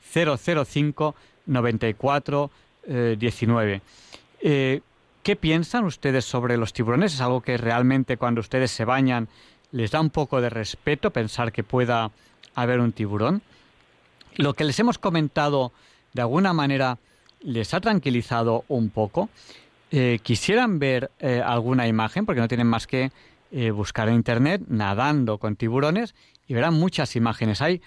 [1.45, 2.51] 94
[3.17, 3.81] 19.
[4.41, 7.13] ¿Qué piensan ustedes sobre los tiburones?
[7.13, 9.30] ¿Es algo que realmente cuando ustedes se bañan
[9.71, 12.11] les da un poco de respeto pensar que pueda
[12.55, 13.41] haber un tiburón?
[14.35, 15.71] Lo que les hemos comentado
[16.13, 16.97] de alguna manera
[17.41, 19.30] les ha tranquilizado un poco.
[19.91, 23.11] Eh, quisieran ver eh, alguna imagen, porque no tienen más que
[23.51, 26.15] eh, buscar en internet nadando con tiburones
[26.47, 27.61] y verán muchas imágenes.
[27.61, 27.81] Hay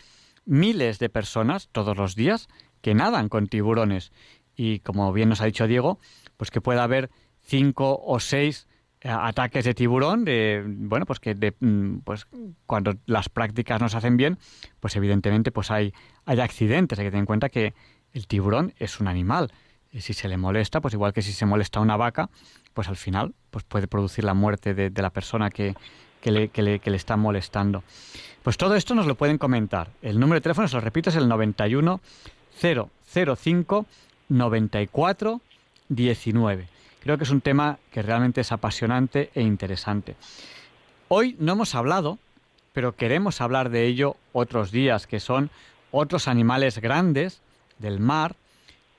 [0.46, 2.48] miles de personas todos los días
[2.80, 4.12] que nadan con tiburones.
[4.56, 5.98] Y como bien nos ha dicho Diego,
[6.36, 7.10] pues que pueda haber
[7.42, 8.68] cinco o seis
[9.00, 12.26] eh, ataques de tiburón, de, bueno, pues que de, mm, pues
[12.64, 14.38] cuando las prácticas nos hacen bien,
[14.80, 15.92] pues evidentemente pues hay,
[16.24, 16.98] hay accidentes.
[16.98, 17.74] Hay que tener en cuenta que
[18.12, 19.52] el tiburón es un animal.
[19.92, 22.30] Y si se le molesta, pues igual que si se molesta una vaca,
[22.72, 25.74] pues al final pues puede producir la muerte de, de la persona que,
[26.20, 26.48] que, le,
[26.80, 27.84] que le está molestando.
[28.46, 29.90] Pues todo esto nos lo pueden comentar.
[30.02, 32.00] El número de teléfono, se lo repito, es el 91
[32.62, 33.86] 005
[34.28, 35.40] 94
[35.88, 36.68] 19.
[37.00, 40.14] Creo que es un tema que realmente es apasionante e interesante.
[41.08, 42.20] Hoy no hemos hablado,
[42.72, 45.50] pero queremos hablar de ello otros días, que son
[45.90, 47.40] otros animales grandes
[47.80, 48.36] del mar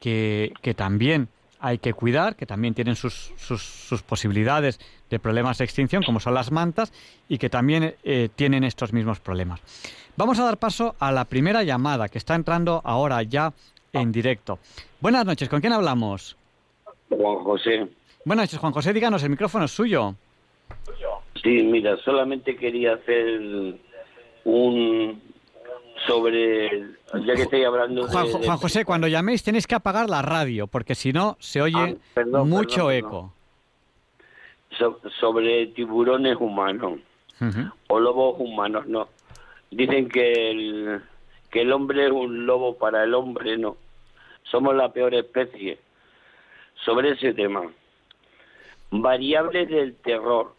[0.02, 1.30] que, que también
[1.68, 4.80] hay que cuidar, que también tienen sus, sus, posibilidades
[5.10, 6.94] de problemas de extinción, como son las mantas,
[7.28, 9.60] y que también eh, tienen estos mismos problemas.
[10.16, 13.52] Vamos a dar paso a la primera llamada que está entrando ahora ya
[13.92, 14.60] en directo.
[15.02, 16.38] Buenas noches, ¿con quién hablamos?
[17.10, 17.88] Juan José.
[18.24, 20.16] Buenas noches, Juan José, díganos, el micrófono es suyo.
[21.44, 23.42] Sí, mira, solamente quería hacer
[24.46, 25.22] un,
[26.06, 26.96] sobre,
[27.26, 30.96] ya que estoy hablando Juan, Juan José, cuando llaméis tenéis que apagar la radio, porque
[30.96, 33.34] si no se oye ah, mucho eco.
[35.20, 37.00] sobre tiburones humanos
[37.88, 39.10] o lobos humanos, no.
[39.70, 41.02] Dicen que el,
[41.50, 43.78] que el hombre es un lobo para el hombre, no.
[44.44, 45.78] Somos la peor especie.
[46.86, 47.64] Sobre ese tema.
[48.92, 50.56] Variables del terror.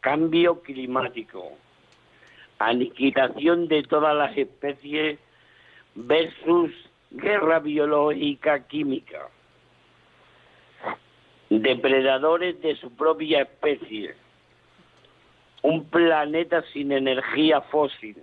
[0.00, 1.52] Cambio climático
[2.68, 5.18] aniquilación de todas las especies
[5.94, 6.70] versus
[7.10, 9.28] guerra biológica química,
[11.50, 14.14] depredadores de su propia especie,
[15.62, 18.16] un planeta sin energía fósil,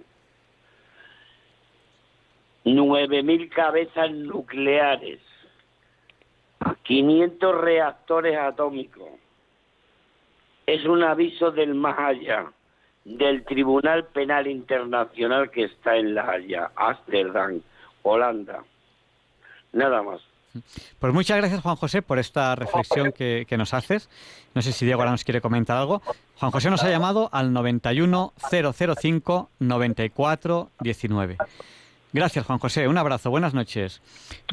[2.65, 5.19] 9.000 cabezas nucleares,
[6.83, 9.09] 500 reactores atómicos.
[10.67, 12.51] Es un aviso del más allá,
[13.05, 17.61] del Tribunal Penal Internacional que está en La Haya, Ámsterdam,
[18.03, 18.63] Holanda.
[19.73, 20.21] Nada más.
[20.99, 24.09] Pues muchas gracias, Juan José, por esta reflexión que, nos haces.
[24.53, 26.01] No sé si Diego ahora nos quiere comentar algo.
[26.37, 31.37] Juan José nos ha llamado al 91005 9419.
[32.13, 32.89] Gracias, Juan José.
[32.89, 33.29] Un abrazo.
[33.29, 34.01] Buenas noches.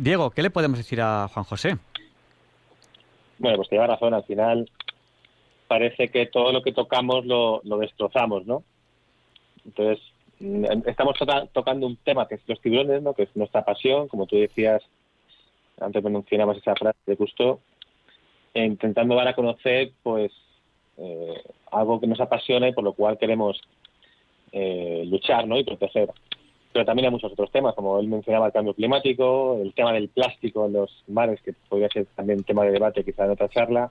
[0.00, 1.76] Diego, ¿qué le podemos decir a Juan José?
[3.38, 4.14] Bueno, pues lleva razón.
[4.14, 4.70] Al final
[5.68, 8.64] parece que todo lo que tocamos lo, destrozamos, ¿no?
[9.64, 10.02] Entonces,
[10.40, 11.14] mm, estamos
[11.52, 13.14] tocando un tema que es los tiburones, ¿no?
[13.14, 14.82] Que es nuestra pasión, como tú decías,
[15.80, 17.60] antes mencionabas esa frase de Gusto,
[18.54, 20.32] e intentando dar a conocer, pues,
[20.96, 23.60] eh, algo que nos apasiona y por lo cual queremos
[24.50, 25.58] eh, luchar, ¿no?
[25.58, 26.10] Y proteger
[26.72, 30.08] pero también hay muchos otros temas, como él mencionaba el cambio climático, el tema del
[30.08, 33.90] plástico en los mares, que podría ser también tema de debate quizá en otra charla.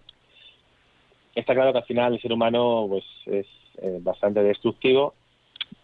[1.38, 3.46] Está claro que al final el ser humano pues es
[3.80, 5.14] eh, bastante destructivo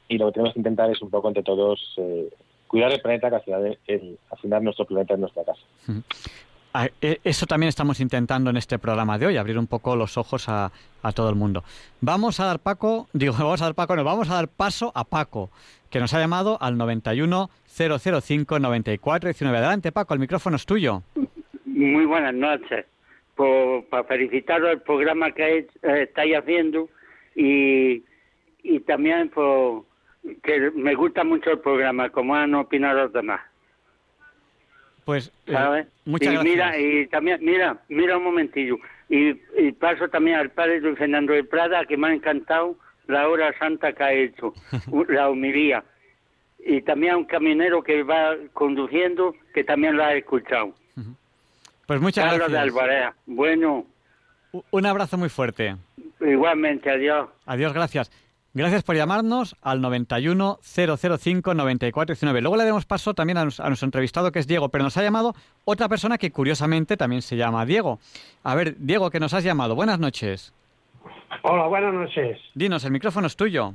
[0.07, 2.27] y lo que tenemos que intentar es un poco entre todos eh,
[2.65, 5.61] cuidar el planeta, que al final, el, al final nuestro planeta es nuestra casa.
[6.99, 10.49] E, eso también estamos intentando en este programa de hoy, abrir un poco los ojos
[10.49, 10.71] a,
[11.03, 11.63] a, todo el mundo.
[12.01, 15.03] Vamos a dar Paco, digo, vamos a dar Paco, no, vamos a dar paso a
[15.03, 15.51] Paco,
[15.91, 19.55] que nos ha llamado al 91 005 94 19.
[19.55, 21.03] Adelante, Paco, el micrófono es tuyo.
[21.65, 22.87] Muy buenas noches.
[23.35, 26.87] Por, para felicitaros el programa que eh, estáis haciendo
[27.35, 28.03] y,
[28.61, 29.85] y también por
[30.41, 33.41] que me gusta mucho el programa, como han opinado los demás.
[35.05, 38.77] Pues eh, muchas y Mira, y también, mira, mira un momentillo.
[39.09, 39.33] Y,
[39.73, 42.77] paso también al padre Luis Fernando de Prada, que me ha encantado
[43.07, 44.53] la hora santa que ha hecho,
[45.09, 45.83] la humilía.
[46.65, 50.73] Y también a un camionero que va conduciendo, que también lo ha escuchado.
[51.85, 52.51] Pues muchas gracias.
[52.51, 53.13] de Alvarea.
[53.25, 53.85] Bueno.
[54.71, 55.75] Un abrazo muy fuerte.
[56.21, 57.29] Igualmente, adiós.
[57.45, 58.11] Adiós, gracias.
[58.55, 62.41] Gracias por llamarnos al 91 005 9419.
[62.41, 65.33] Luego le damos paso también a, nuestro entrevistado que es Diego, pero nos ha llamado
[65.65, 67.97] otra persona que curiosamente también se llama Diego.
[68.43, 69.73] A ver, Diego, que nos has llamado.
[69.73, 70.53] Buenas noches.
[71.41, 72.39] Hola, buenas noches.
[72.53, 73.73] Dinos, el micrófono es tuyo.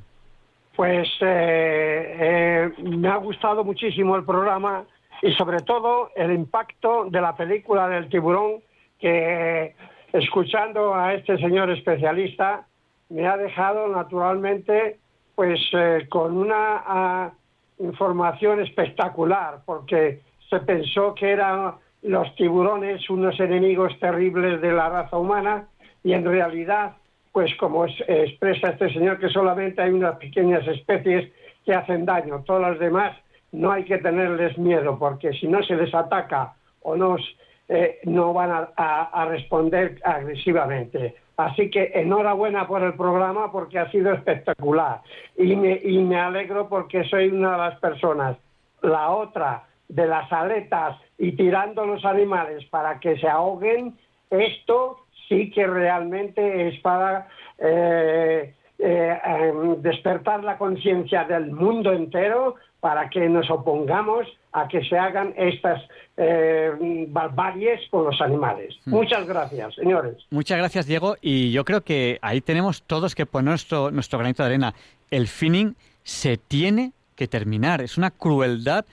[0.76, 4.84] Pues eh, eh, me ha gustado muchísimo el programa
[5.22, 8.62] y sobre todo el impacto de la película del tiburón
[8.98, 9.74] que
[10.12, 12.66] escuchando a este señor especialista
[13.08, 14.98] me ha dejado naturalmente
[15.34, 17.32] pues eh, con una ah,
[17.78, 25.16] información espectacular porque se pensó que eran los tiburones unos enemigos terribles de la raza
[25.18, 25.68] humana
[26.02, 26.96] y en realidad
[27.32, 31.30] pues como expresa este señor que solamente hay unas pequeñas especies
[31.64, 32.42] que hacen daño.
[32.44, 33.16] Todas las demás
[33.52, 37.20] no hay que tenerles miedo porque si no se les ataca o nos
[37.68, 44.12] eh, no van a responder agresivamente Así que enhorabuena por el programa porque ha sido
[44.12, 45.02] espectacular
[45.36, 48.36] y me, y me alegro porque soy una de las personas.
[48.82, 53.96] La otra de las aletas y tirando los animales para que se ahoguen,
[54.30, 62.56] esto sí que realmente es para eh, eh, em, despertar la conciencia del mundo entero
[62.80, 65.82] para que nos opongamos a que se hagan estas
[66.16, 68.74] eh, barbaries con los animales.
[68.84, 68.90] Mm.
[68.90, 70.16] Muchas gracias, señores.
[70.30, 71.16] Muchas gracias, Diego.
[71.20, 74.74] Y yo creo que ahí tenemos todos que poner nuestro, nuestro granito de arena.
[75.10, 77.80] El finning se tiene que terminar.
[77.80, 78.84] Es una crueldad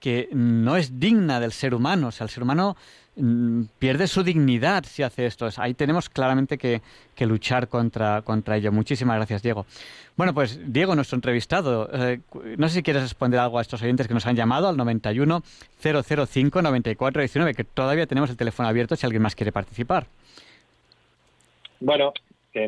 [0.00, 2.08] que no es digna del ser humano.
[2.08, 2.76] O sea, el ser humano
[3.78, 5.48] pierde su dignidad si hace esto.
[5.58, 6.80] Ahí tenemos claramente que,
[7.20, 8.72] luchar contra, contra ello.
[8.72, 9.66] Muchísimas gracias, Diego.
[10.16, 12.20] Bueno, pues Diego, nuestro entrevistado, eh,
[12.56, 15.42] no sé si quieres responder algo a estos oyentes que nos han llamado al 91
[15.80, 20.06] 005 94 19, que todavía tenemos el teléfono abierto si alguien más quiere participar.
[21.80, 22.12] Bueno,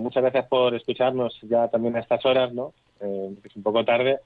[0.00, 2.72] muchas gracias por escucharnos ya también a estas horas, ¿no?
[3.00, 4.18] Eh, es un poco tarde.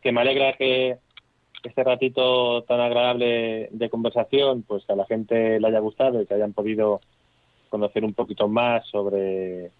[0.00, 0.98] Que me alegra que
[1.62, 6.34] este ratito tan agradable de conversación, pues a la gente le haya gustado y que
[6.34, 7.00] hayan podido
[7.68, 9.70] conocer un poquito más sobre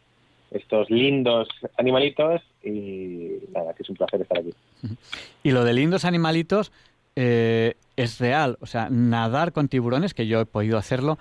[0.51, 4.53] estos lindos animalitos y nada, que es un placer estar aquí.
[5.43, 6.73] Y lo de lindos animalitos
[7.17, 11.19] eh, es real, o sea, nadar con tiburones, que yo he podido hacerlo,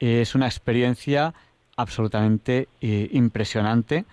[0.00, 1.34] es una experiencia
[1.76, 4.04] absolutamente eh, impresionante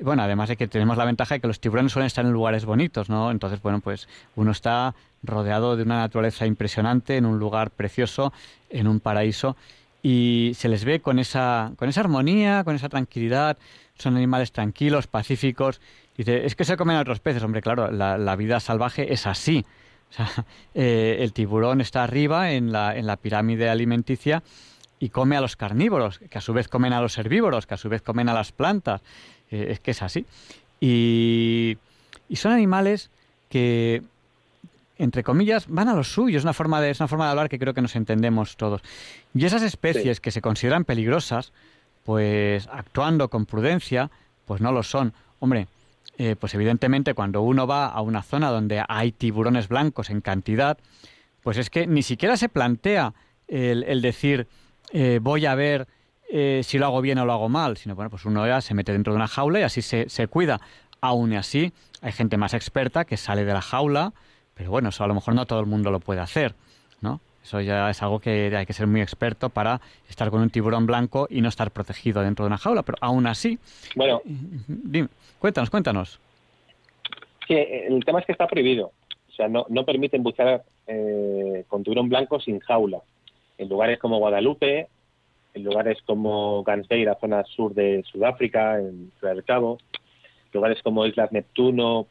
[0.00, 2.64] bueno, además de que tenemos la ventaja de que los tiburones suelen estar en lugares
[2.64, 3.30] bonitos, ¿no?
[3.30, 4.94] Entonces, bueno, pues uno está
[5.24, 8.32] rodeado de una naturaleza impresionante, en un lugar precioso,
[8.70, 9.56] en un paraíso,
[10.02, 13.56] y se les ve con esa, con esa armonía, con esa tranquilidad,
[13.96, 15.80] son animales tranquilos, pacíficos,
[16.16, 17.42] Dice, es que se comen a otros peces.
[17.42, 19.64] Hombre, claro, la, vida salvaje es así.
[20.76, 24.42] Eh, el tiburón está arriba en la, en la pirámide alimenticia
[24.98, 27.76] y come a los carnívoros, que a su vez comen a los herbívoros, que a
[27.76, 29.02] su vez comen a las plantas.
[29.50, 30.26] Eh, es que es así.
[30.80, 31.78] Y,
[32.28, 33.10] y, son animales
[33.48, 34.02] que,
[34.96, 36.38] entre comillas, van a lo suyo.
[36.38, 38.82] Es una, forma de, es una forma de hablar que creo que nos entendemos todos.
[39.34, 41.52] Y esas especies que se consideran peligrosas,
[42.04, 44.10] pues actuando con prudencia,
[44.44, 45.12] pues no lo son.
[45.40, 45.66] Hombre,
[46.16, 50.78] eh, pues evidentemente cuando uno va a una zona donde hay tiburones blancos en cantidad,
[51.42, 53.14] pues es que ni siquiera se plantea
[53.48, 54.46] el, decir
[54.92, 55.88] eh, voy a ver
[56.30, 58.74] eh, si lo hago bien o lo hago mal, sino bueno, pues uno ya se
[58.74, 60.60] mete dentro de una jaula y así se, se cuida.
[61.00, 64.14] Aún así, hay gente más experta que sale de la jaula,
[64.54, 66.54] pero bueno, eso a lo mejor no todo el mundo lo puede hacer,
[67.00, 67.20] ¿no?
[67.42, 70.86] Eso ya es algo que hay que ser muy experto para estar con un tiburón
[70.86, 73.58] blanco y no estar protegido dentro de una jaula, pero aún así...
[73.94, 74.22] Bueno,
[75.38, 76.18] cuéntanos, cuéntanos.
[77.46, 78.92] Sí, el tema es que está prohibido.
[79.28, 83.00] O sea, no, no permiten bucear eh, con tiburón blanco sin jaula.
[83.58, 84.88] En lugares como Guadalupe,
[85.52, 89.78] en lugares como Ganseira, zona sur de Sudáfrica, en Ciudad del Cabo,
[90.52, 92.06] lugares como Islas Neptuno,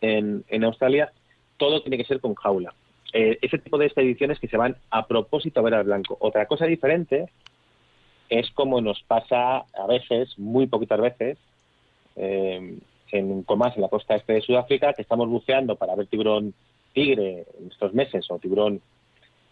[0.00, 1.12] en, en Australia,
[1.58, 2.72] todo tiene que ser con jaula.
[3.12, 6.16] Eh, ese tipo de expediciones que se van a propósito a ver al blanco.
[6.20, 7.26] Otra cosa diferente
[8.28, 11.38] es como nos pasa a veces, muy poquitas veces,
[12.16, 12.78] eh,
[13.12, 16.52] en Comas, en la costa este de Sudáfrica, que estamos buceando para ver tiburón
[16.92, 18.80] tigre en estos meses o tiburón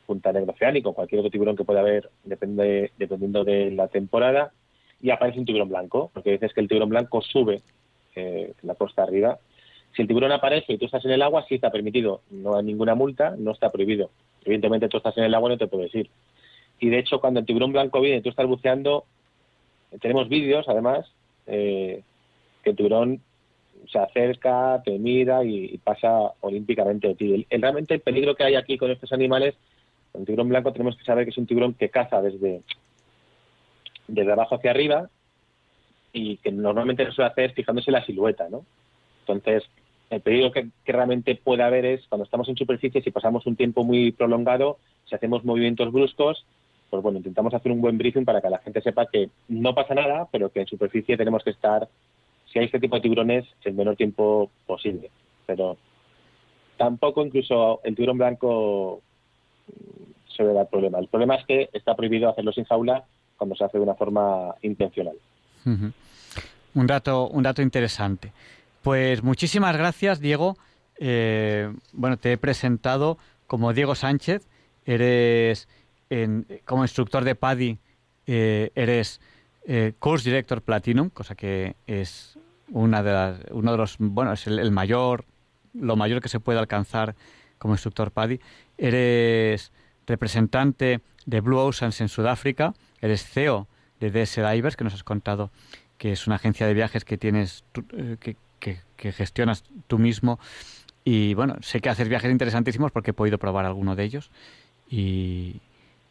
[0.06, 4.52] punta negro oceánico, cualquier otro tiburón que pueda haber depende, dependiendo de la temporada,
[5.00, 7.62] y aparece un tiburón blanco, porque dices que el tiburón blanco sube
[8.14, 9.38] eh, la costa arriba
[9.96, 12.20] si el tiburón aparece y tú estás en el agua, sí está permitido.
[12.30, 14.10] No hay ninguna multa, no está prohibido.
[14.44, 16.10] Evidentemente tú estás en el agua y no te puedes ir.
[16.78, 19.06] Y de hecho, cuando el tiburón blanco viene y tú estás buceando,
[20.02, 21.10] tenemos vídeos, además,
[21.46, 22.02] eh,
[22.62, 23.22] que el tiburón
[23.90, 27.46] se acerca, te mira y, pasa olímpicamente de ti.
[27.48, 29.54] El, realmente el peligro que hay aquí con estos animales,
[30.12, 32.60] con el tiburón blanco tenemos que saber que es un tiburón que caza desde,
[34.08, 35.08] desde abajo hacia arriba
[36.12, 38.64] y que normalmente lo suele hacer fijándose en la silueta, ¿no?
[39.20, 39.64] Entonces,
[40.10, 43.84] el peligro que, realmente puede haber es cuando estamos en superficie, si pasamos un tiempo
[43.84, 44.78] muy prolongado,
[45.08, 46.44] si hacemos movimientos bruscos,
[46.90, 49.94] pues bueno, intentamos hacer un buen briefing para que la gente sepa que no pasa
[49.94, 51.88] nada, pero que en superficie tenemos que estar,
[52.52, 55.10] si hay este tipo de tiburones, el menor tiempo posible.
[55.46, 55.76] Pero
[56.76, 59.02] tampoco incluso el tiburón blanco
[60.36, 60.98] se ve dar problema.
[60.98, 63.04] El problema es que está prohibido hacerlo sin jaula
[63.36, 65.16] cuando se hace de una forma intencional.
[65.64, 68.32] Un dato, un dato interesante.
[68.86, 70.56] Pues muchísimas gracias, Diego.
[71.00, 73.18] Eh, bueno, te he presentado
[73.48, 74.46] como Diego Sánchez.
[74.84, 75.66] Eres,
[76.64, 77.80] como instructor de PADI,
[78.28, 79.20] eh, eres
[79.66, 82.38] eh, Course Director Platinum, cosa que es
[82.70, 85.24] una de las, uno de los, bueno, es el, mayor,
[85.74, 87.16] lo mayor que se puede alcanzar
[87.58, 88.38] como instructor PADI.
[88.78, 89.72] Eres
[90.06, 92.72] representante de Blue Oceans en Sudáfrica.
[93.00, 93.66] Eres CEO
[93.98, 95.50] de DS Divers, que nos has contado
[95.98, 97.64] que es una agencia de viajes que tienes,
[98.20, 98.80] que, que,
[99.12, 100.38] gestionas tú mismo.
[101.04, 104.30] Y bueno, sé que haces viajes interesantísimos porque he podido probar alguno de ellos.
[104.90, 105.60] Y,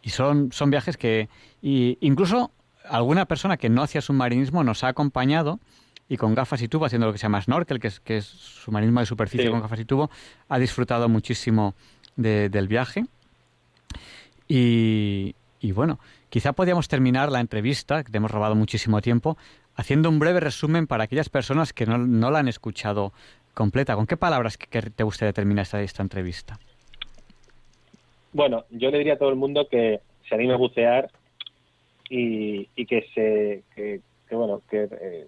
[0.06, 1.30] son, son viajes que
[1.62, 2.52] y incluso
[2.88, 5.60] alguna persona que no hacía submarinismo nos ha acompañado
[6.08, 8.26] y con gafas y tubo, haciendo lo que se llama snorkel, que es, que es
[8.26, 10.12] submarinismo de superficie con gafas y tubo,
[10.48, 11.74] ha disfrutado muchísimo
[12.16, 13.06] del viaje.
[14.48, 16.00] Y, y, bueno,
[16.30, 19.38] quizá podíamos terminar la entrevista, que te hemos robado muchísimo tiempo,
[19.76, 23.14] haciendo un breve resumen para aquellas personas que no, la han escuchado
[23.54, 23.96] completa.
[23.96, 26.60] ¿Con qué palabras que, te gustaría terminar esta, esta entrevista?
[28.34, 31.10] Bueno, yo le diría a todo el mundo que se anime a bucear
[32.10, 35.28] y, que se que, bueno que, eh,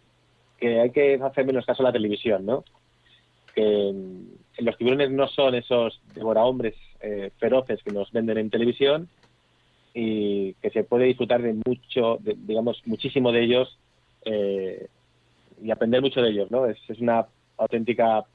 [0.58, 2.64] que, hay que hacer menos caso a la televisión, ¿no?
[3.56, 9.08] Que mm, los tiburones no son esos devorahombres eh, feroces que nos venden en televisión
[9.94, 13.78] y que se puede disfrutar de mucho, digamos, muchísimo de ellos
[14.30, 14.88] eh,
[15.64, 16.66] y aprender mucho de ellos, ¿no?
[16.66, 17.26] Es, una
[17.58, 18.26] auténtica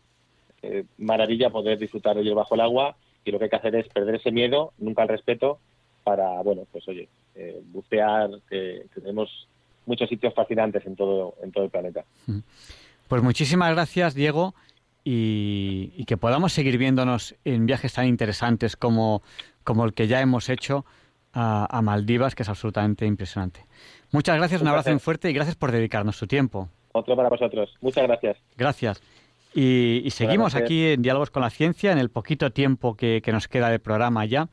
[0.62, 3.76] eh, maravilla poder disfrutar de ellos bajo el agua y lo que hay que hacer
[3.76, 5.58] es perder ese miedo, nunca el respeto,
[6.02, 9.46] para, bueno, pues oye, eh, bucear, que tenemos
[9.86, 12.04] muchos sitios fascinantes en todo, en todo el planeta.
[13.06, 14.54] Pues muchísimas gracias, Diego,
[15.04, 19.22] y, que podamos seguir viéndonos en viajes tan interesantes como,
[19.62, 20.84] como el que ya hemos hecho
[21.34, 23.64] a Maldivas, que es absolutamente impresionante.
[24.12, 26.68] Muchas gracias, un, abrazo fuerte y gracias por dedicarnos su tiempo.
[26.92, 27.74] Otro para vosotros.
[27.80, 28.36] Muchas gracias.
[28.58, 29.02] Gracias.
[29.54, 33.70] Y, seguimos aquí en Diálogos con la Ciencia, en el poquito tiempo que, nos queda
[33.70, 34.48] de programa ya.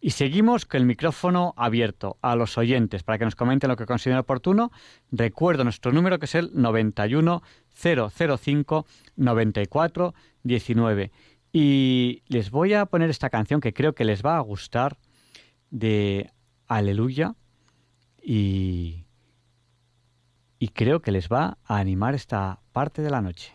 [0.00, 3.86] Y seguimos con el micrófono abierto a los oyentes para que nos comenten lo que
[3.86, 4.70] consideren oportuno.
[5.10, 7.42] Recuerdo nuestro número que es el 91
[7.74, 8.86] 005
[9.16, 11.10] 94 19.
[11.52, 14.98] Y les voy a poner esta canción que creo que les va a gustar
[15.70, 16.30] de
[16.68, 17.34] Aleluya
[18.28, 19.06] y,
[20.58, 23.54] y creo que les va a animar esta parte de la noche.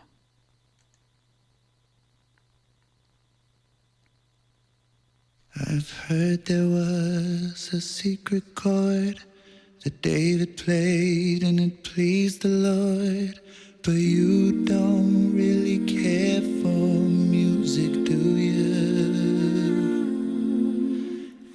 [5.54, 9.20] I've heard there was a secret chord
[9.84, 13.40] that David played and it pleased the Lord.
[13.84, 16.53] But you don't really care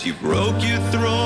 [0.00, 1.19] She broke your throat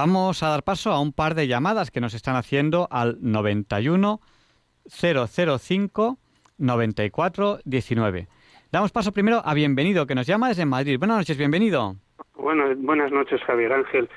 [0.00, 4.20] Vamos a dar paso a un par de llamadas que nos están haciendo al 91
[4.86, 6.18] 005
[6.56, 8.28] 94 19.
[8.70, 11.00] Damos paso primero a Bienvenido, que nos llama desde Madrid.
[11.00, 11.96] Buenas noches, bienvenido.
[12.36, 14.08] Bueno, buenas noches, Javier Ángel.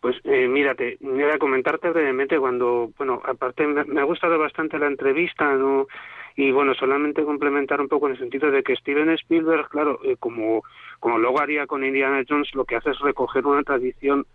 [0.00, 4.88] Pues eh, mírate, voy a comentarte brevemente cuando, bueno, aparte me, ha gustado bastante la
[4.88, 5.86] entrevista, ¿no?
[6.34, 10.16] Y bueno, solamente complementar un poco en el sentido de que Steven Spielberg, claro, eh,
[10.18, 10.64] como,
[10.98, 14.26] como luego haría con Indiana Jones, lo que hace es recoger una tradición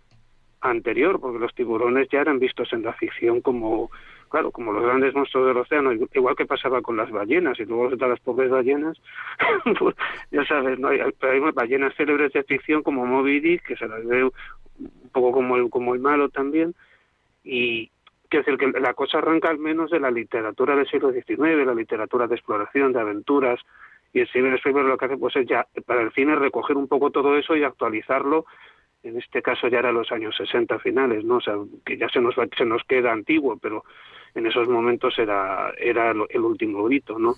[0.70, 3.90] anterior, porque los tiburones ya eran vistos en la ficción como,
[4.30, 7.90] claro, como los grandes monstruos del océano, igual que pasaba con las ballenas, y luego
[7.90, 9.00] las pobres ballenas,
[9.78, 9.94] pues
[10.30, 10.88] ya sabes, ¿no?
[10.88, 14.32] Hay, hay ballenas célebres de ficción como Moby Dick, que se las ve un
[15.12, 16.74] poco como el, como el malo también,
[17.44, 17.90] y
[18.28, 21.74] quiero decir que la cosa arranca al menos de la literatura del siglo XIX, la
[21.74, 23.60] literatura de exploración, de aventuras,
[24.14, 27.10] y Steven Spielberg lo que hace pues es ya para el cine recoger un poco
[27.10, 28.46] todo eso y actualizarlo
[29.04, 31.36] en este caso ya era los años 60 finales, ¿no?
[31.36, 31.54] O sea,
[31.84, 33.84] que ya se nos va- se nos queda antiguo, pero
[34.34, 37.34] en esos momentos era era el último grito, ¿no?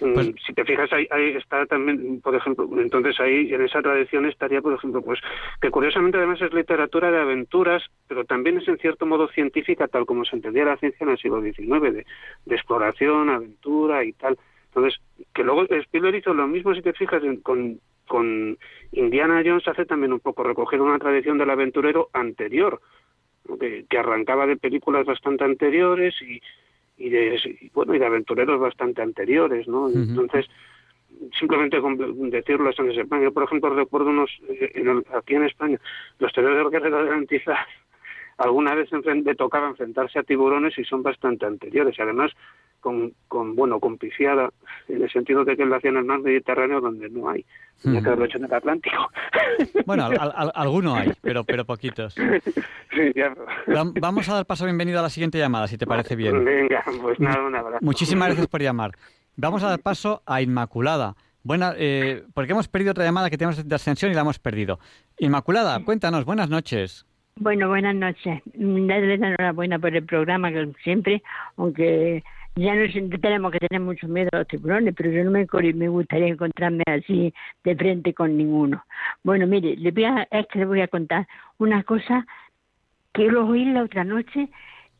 [0.00, 4.24] Mm, si te fijas ahí, ahí está también, por ejemplo, entonces ahí en esa tradición
[4.26, 5.20] estaría, por ejemplo, pues
[5.60, 10.06] que curiosamente además es literatura de aventuras, pero también es en cierto modo científica, tal
[10.06, 12.06] como se entendía la ciencia en el siglo XIX, de,
[12.46, 14.38] de exploración, aventura y tal.
[14.66, 15.00] Entonces,
[15.32, 18.58] que luego Spielberg hizo lo mismo, si te fijas, con, con
[18.92, 22.80] Indiana Jones hace también un poco recoger una tradición del aventurero anterior,
[23.60, 26.40] que, que arrancaba de películas bastante anteriores y,
[26.96, 29.88] y de y, bueno y de aventureros bastante anteriores, ¿no?
[29.88, 30.46] Entonces
[31.38, 31.96] simplemente con
[32.30, 33.24] decirlo esto en España.
[33.24, 35.78] Yo, por ejemplo, recuerdo unos, eh, en el- aquí en España,
[36.18, 37.58] los terreros de Guerrero de Antizas,
[38.38, 41.96] alguna vez le tocaba enfrentarse a tiburones y son bastante anteriores.
[41.98, 42.32] Y además,
[42.84, 44.50] con, con bueno, con pifiada,
[44.88, 47.42] en el sentido de que lo hacía en el mar Mediterráneo donde no hay.
[47.82, 49.08] Tenía que haberlo hecho en el Atlántico.
[49.86, 52.14] Bueno, al- al- alguno hay, pero, pero poquitos.
[52.94, 53.34] Sí, ya.
[53.74, 56.44] Va- Vamos a dar paso bienvenido a la siguiente llamada, si te parece bien.
[56.44, 57.78] Venga, pues nada, un abrazo.
[57.84, 58.92] Muchísimas gracias por llamar.
[59.36, 61.16] Vamos a dar paso a Inmaculada.
[61.42, 64.78] Buena, eh, porque hemos perdido otra llamada que tenemos de ascensión y la hemos perdido.
[65.18, 67.04] Inmaculada, cuéntanos, buenas noches.
[67.36, 68.40] Bueno, buenas noches.
[68.56, 71.20] Mm, Darles la enhorabuena por el programa, que siempre,
[71.56, 72.22] aunque
[72.56, 75.88] ya no tenemos que tener mucho miedo a los tiburones, pero yo no me, me
[75.88, 78.84] gustaría encontrarme así de frente con ninguno.
[79.22, 81.26] Bueno, mire, le voy a, es que le voy a contar
[81.58, 82.24] una cosa
[83.12, 84.48] que lo oí la otra noche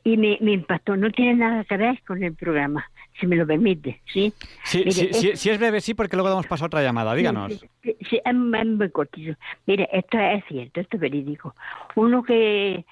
[0.02, 0.97] y me, me impactó.
[0.97, 2.85] No tiene nada que ver con el programa,
[3.18, 4.32] si me lo permite, ¿sí?
[4.64, 6.82] Sí, Mire, sí, es- sí, si es breve, sí, porque luego damos paso a otra
[6.82, 7.14] llamada.
[7.14, 7.52] Díganos.
[7.82, 9.36] Sí, sí, es, muy cortito.
[9.66, 11.55] Mire, esto es cierto, esto es verídico.
[11.94, 12.85] Uno que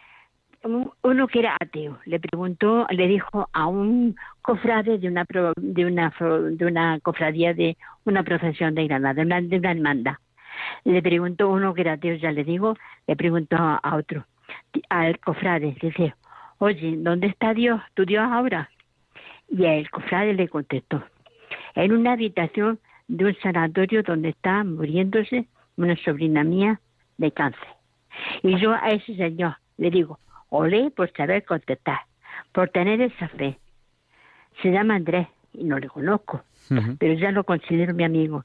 [0.65, 5.53] un- uno que era ateo le preguntó, le dijo a un cofrade de una pro-
[5.57, 6.13] de una
[6.53, 10.15] de una cofradía de una procesión de Granada, de una, de una hermandad.
[10.85, 14.27] Le preguntó uno que era ateo, ya le digo, le preguntó a, a otro,
[14.91, 16.15] al cofrade, le dice,
[16.59, 18.71] oye, ¿dónde está Dios, tu Dios ahora?
[19.49, 21.03] Y el cofrade le contestó,
[21.75, 22.79] en una habitación
[23.09, 25.47] de un sanatorio donde está muriéndose
[25.77, 26.81] una sobrina mía
[27.19, 27.69] de cáncer.
[28.43, 30.19] Y yo a ese señor le digo,
[30.51, 32.01] olé por saber contestar,
[32.53, 33.59] por tener esa fe.
[34.61, 36.43] Se llama Andrés y no le conozco,
[36.99, 38.45] pero ya lo considero mi amigo.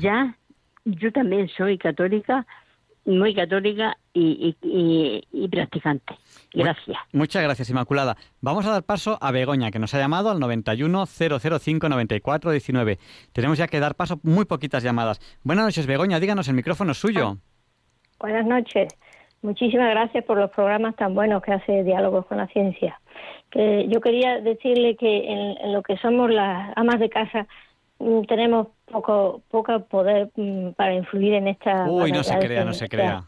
[0.00, 0.34] Ya
[0.84, 2.46] yo también soy católica,
[3.04, 6.14] muy católica y, y, y- y practicante.
[6.52, 6.96] Gracias.
[7.12, 8.16] Muchas gracias, Inmaculada.
[8.40, 12.98] Vamos a dar paso a Begoña, que nos ha llamado al 91 005 94 19.
[13.32, 15.20] Tenemos ya que dar paso muy poquitas llamadas.
[15.42, 16.20] Buenas noches, Begoña.
[16.20, 17.38] Díganos, el micrófono es suyo.
[18.20, 18.88] Buenas noches.
[19.42, 23.00] Muchísimas gracias por los programas tan buenos que hace Diálogos con la Ciencia.
[23.50, 27.46] Que yo quería decirle que en, en lo que somos las amas de casa
[27.98, 31.88] mm, tenemos poco poco poder mm, para influir en esta.
[31.88, 33.24] Uy, no se crea, no se crea.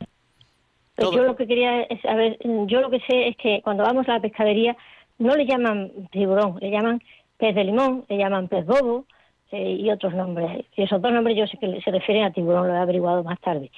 [0.97, 4.07] Pues yo lo que quería es saber, yo lo que sé es que cuando vamos
[4.09, 4.77] a la pescadería
[5.19, 7.01] no le llaman tiburón, le llaman
[7.39, 9.07] pez de limón, le llaman pez bobo
[9.51, 10.67] eh, y otros nombres.
[10.77, 13.41] Y esos dos nombres yo sé que se refieren a tiburón, lo he averiguado más
[13.41, 13.71] tarde.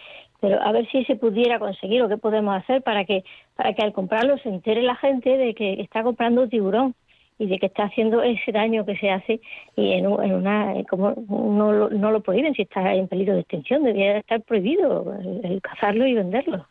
[0.43, 3.25] Pero a ver si se pudiera conseguir o qué podemos hacer para que
[3.57, 6.95] para que al comprarlo se entere la gente de que está comprando tiburón
[7.39, 9.41] y de que está haciendo ese daño que se hace
[9.77, 13.35] y en, en una eh, como no lo, no lo prohíben si está en peligro
[13.35, 16.67] de extinción debería estar prohibido el- el cazarlo y venderlo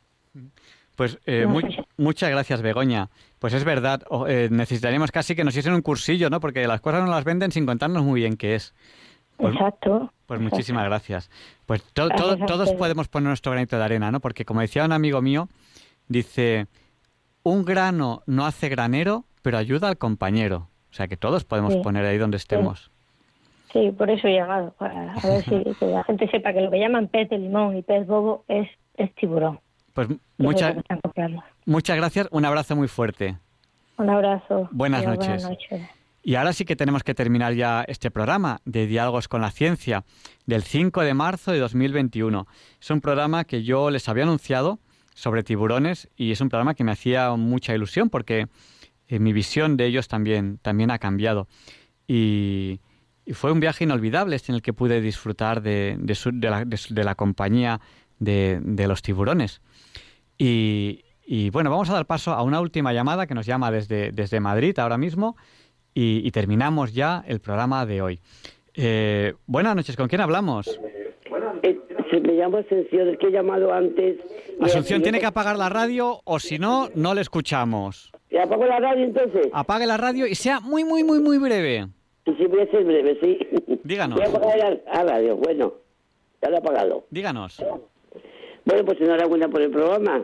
[0.95, 3.07] Pues eh, muy- pues- muchas gracias, Begoña.
[3.39, 6.39] Pues es verdad, eh, necesitaríamos casi que nos hiciesen un cursillo, ¿no?
[6.39, 8.75] Porque las cosas no las venden sin contarnos muy bien qué es.
[9.41, 10.11] Pues- Exacto.
[10.27, 11.29] Pues muchísimas gracias.
[11.65, 14.19] Pues to- to- todos podemos poner nuestro granito de arena, ¿no?
[14.21, 15.49] Porque como decía un amigo mío,
[16.07, 16.67] dice,
[17.43, 20.67] un grano no hace granero, pero ayuda al compañero.
[20.89, 21.79] O sea que todos podemos Sí.
[21.81, 22.91] poner ahí donde estemos.
[23.73, 25.49] Sí, por eso he llamado, para a ver si
[25.79, 28.69] que la gente sepa que lo que llaman pez de limón y pez bobo es,
[28.95, 29.59] es tiburón.
[29.93, 30.07] Pues
[30.37, 30.75] muchas
[31.65, 33.37] muchas gracias, un abrazo muy fuerte.
[33.97, 34.69] Un abrazo.
[34.71, 35.43] Buenas Adiós, noches.
[35.43, 35.89] Buenas noches.
[36.23, 40.03] Y ahora sí que tenemos que terminar ya este programa de Diálogos con la Ciencia
[40.45, 42.47] del 5 de marzo de 2021.
[42.79, 44.79] Es un programa que yo les había anunciado
[45.15, 48.47] sobre tiburones y es un programa que me hacía mucha ilusión porque
[49.07, 51.47] eh, mi visión de ellos también, también ha cambiado.
[52.07, 52.79] Y,
[53.33, 57.79] fue un viaje inolvidable este en el que pude disfrutar de, de su- la, compañía
[58.19, 59.61] de, de los tiburones.
[60.37, 64.11] Y, y, bueno, vamos a dar paso a una última llamada que nos llama desde,
[64.11, 65.37] desde Madrid ahora mismo
[65.93, 68.19] y, y terminamos ya el programa de hoy.
[68.73, 70.79] Eh, buenas noches, ¿con quién hablamos?
[71.63, 74.17] Eh, se me llama Ascensión, el que he llamado antes.
[74.61, 78.11] Asunción, tiene que apagar la radio o si no, no le escuchamos.
[78.29, 79.47] ¿Y apago la radio entonces?
[79.53, 81.87] Apague la radio y sea muy, muy, muy, muy breve.
[82.25, 83.39] Sí, sí, voy a ser breve, sí.
[83.83, 84.19] Díganos.
[84.19, 85.73] Voy a apagar la, la radio, bueno,
[86.41, 87.05] ya lo he apagado.
[87.09, 87.63] Díganos.
[88.63, 90.21] Bueno, pues enhorabuena por el programa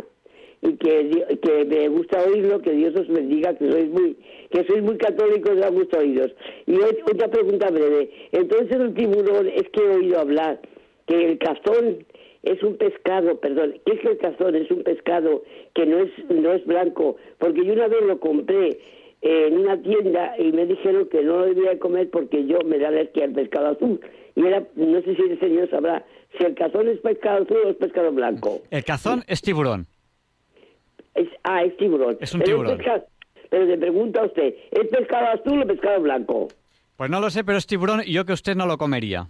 [0.62, 4.18] y que, que me gusta oírlo, que Dios os bendiga, que sois muy
[4.50, 6.32] que sois muy católicos, da gusto oíros.
[6.66, 8.10] Y ot- otra pregunta breve.
[8.32, 10.60] Entonces el tiburón, es que he oído hablar
[11.06, 12.06] que el cazón
[12.44, 15.44] es un pescado, perdón, que es que el cazón es un pescado
[15.76, 18.80] que no es no es blanco, porque yo una vez lo compré
[19.22, 22.88] en una tienda y me dijeron que no lo debía comer porque yo me da
[22.88, 24.00] alergia al pescado azul.
[24.36, 26.06] Y era, no sé si el señor sabrá
[26.38, 28.62] si el cazón es pescado azul o es pescado blanco.
[28.72, 29.88] El cazón es tiburón.
[31.18, 32.18] Es, ah, es tiburón.
[32.22, 32.82] Es un Pero tiburón.
[33.50, 36.48] pero le pregunta a usted, ¿es pescado azul o pescado blanco?
[36.96, 39.28] Pues no lo sé, pero es tiburón y yo que usted no lo comería.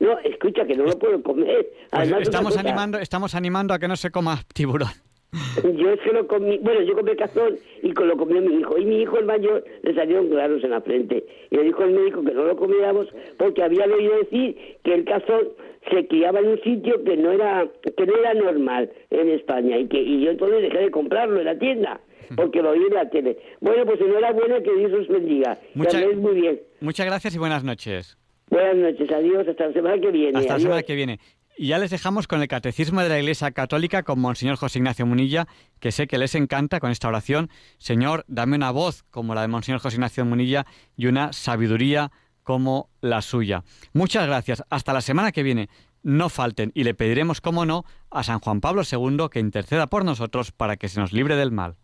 [0.00, 1.66] No, escucha, que no lo puedo comer.
[1.90, 4.88] Pues Además, estamos animando, estamos animando a que no se coma tiburón.
[5.62, 8.78] Yo es que lo comí, bueno, yo comí cazón y con- lo comió mi hijo.
[8.78, 11.26] Y mi hijo, el mayor, le salieron granos en la frente.
[11.50, 15.04] Y le dijo el médico que no lo comiéramos porque había oído decir que el
[15.04, 15.48] cazón
[15.90, 19.78] se criaba en un sitio que no era que no era normal en España.
[19.78, 22.00] Y que y yo entonces dejé de comprarlo en la tienda
[22.36, 23.38] porque lo oí en la tele.
[23.60, 25.58] Bueno, pues enhorabuena, que Dios os bendiga.
[25.74, 26.60] Mucha- muy bien.
[26.80, 28.18] Muchas gracias y buenas noches.
[28.50, 30.38] Buenas noches, adiós, hasta la semana que viene.
[30.38, 30.62] Hasta la adiós.
[30.62, 31.20] semana que viene.
[31.58, 35.06] Y ya les dejamos con el Catecismo de la Iglesia Católica con Monseñor José Ignacio
[35.06, 35.46] Munilla,
[35.80, 37.48] que sé que les encanta con esta oración.
[37.78, 40.66] Señor, dame una voz como la de Monseñor José Ignacio Munilla
[40.98, 42.10] y una sabiduría
[42.46, 43.64] como la suya.
[43.92, 44.62] Muchas gracias.
[44.70, 45.68] Hasta la semana que viene.
[46.04, 50.04] No falten y le pediremos, como no, a San Juan Pablo II que interceda por
[50.04, 51.74] nosotros para que se nos libre del mal.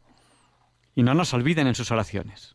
[0.95, 2.55] y no nos olviden en sus oraciones.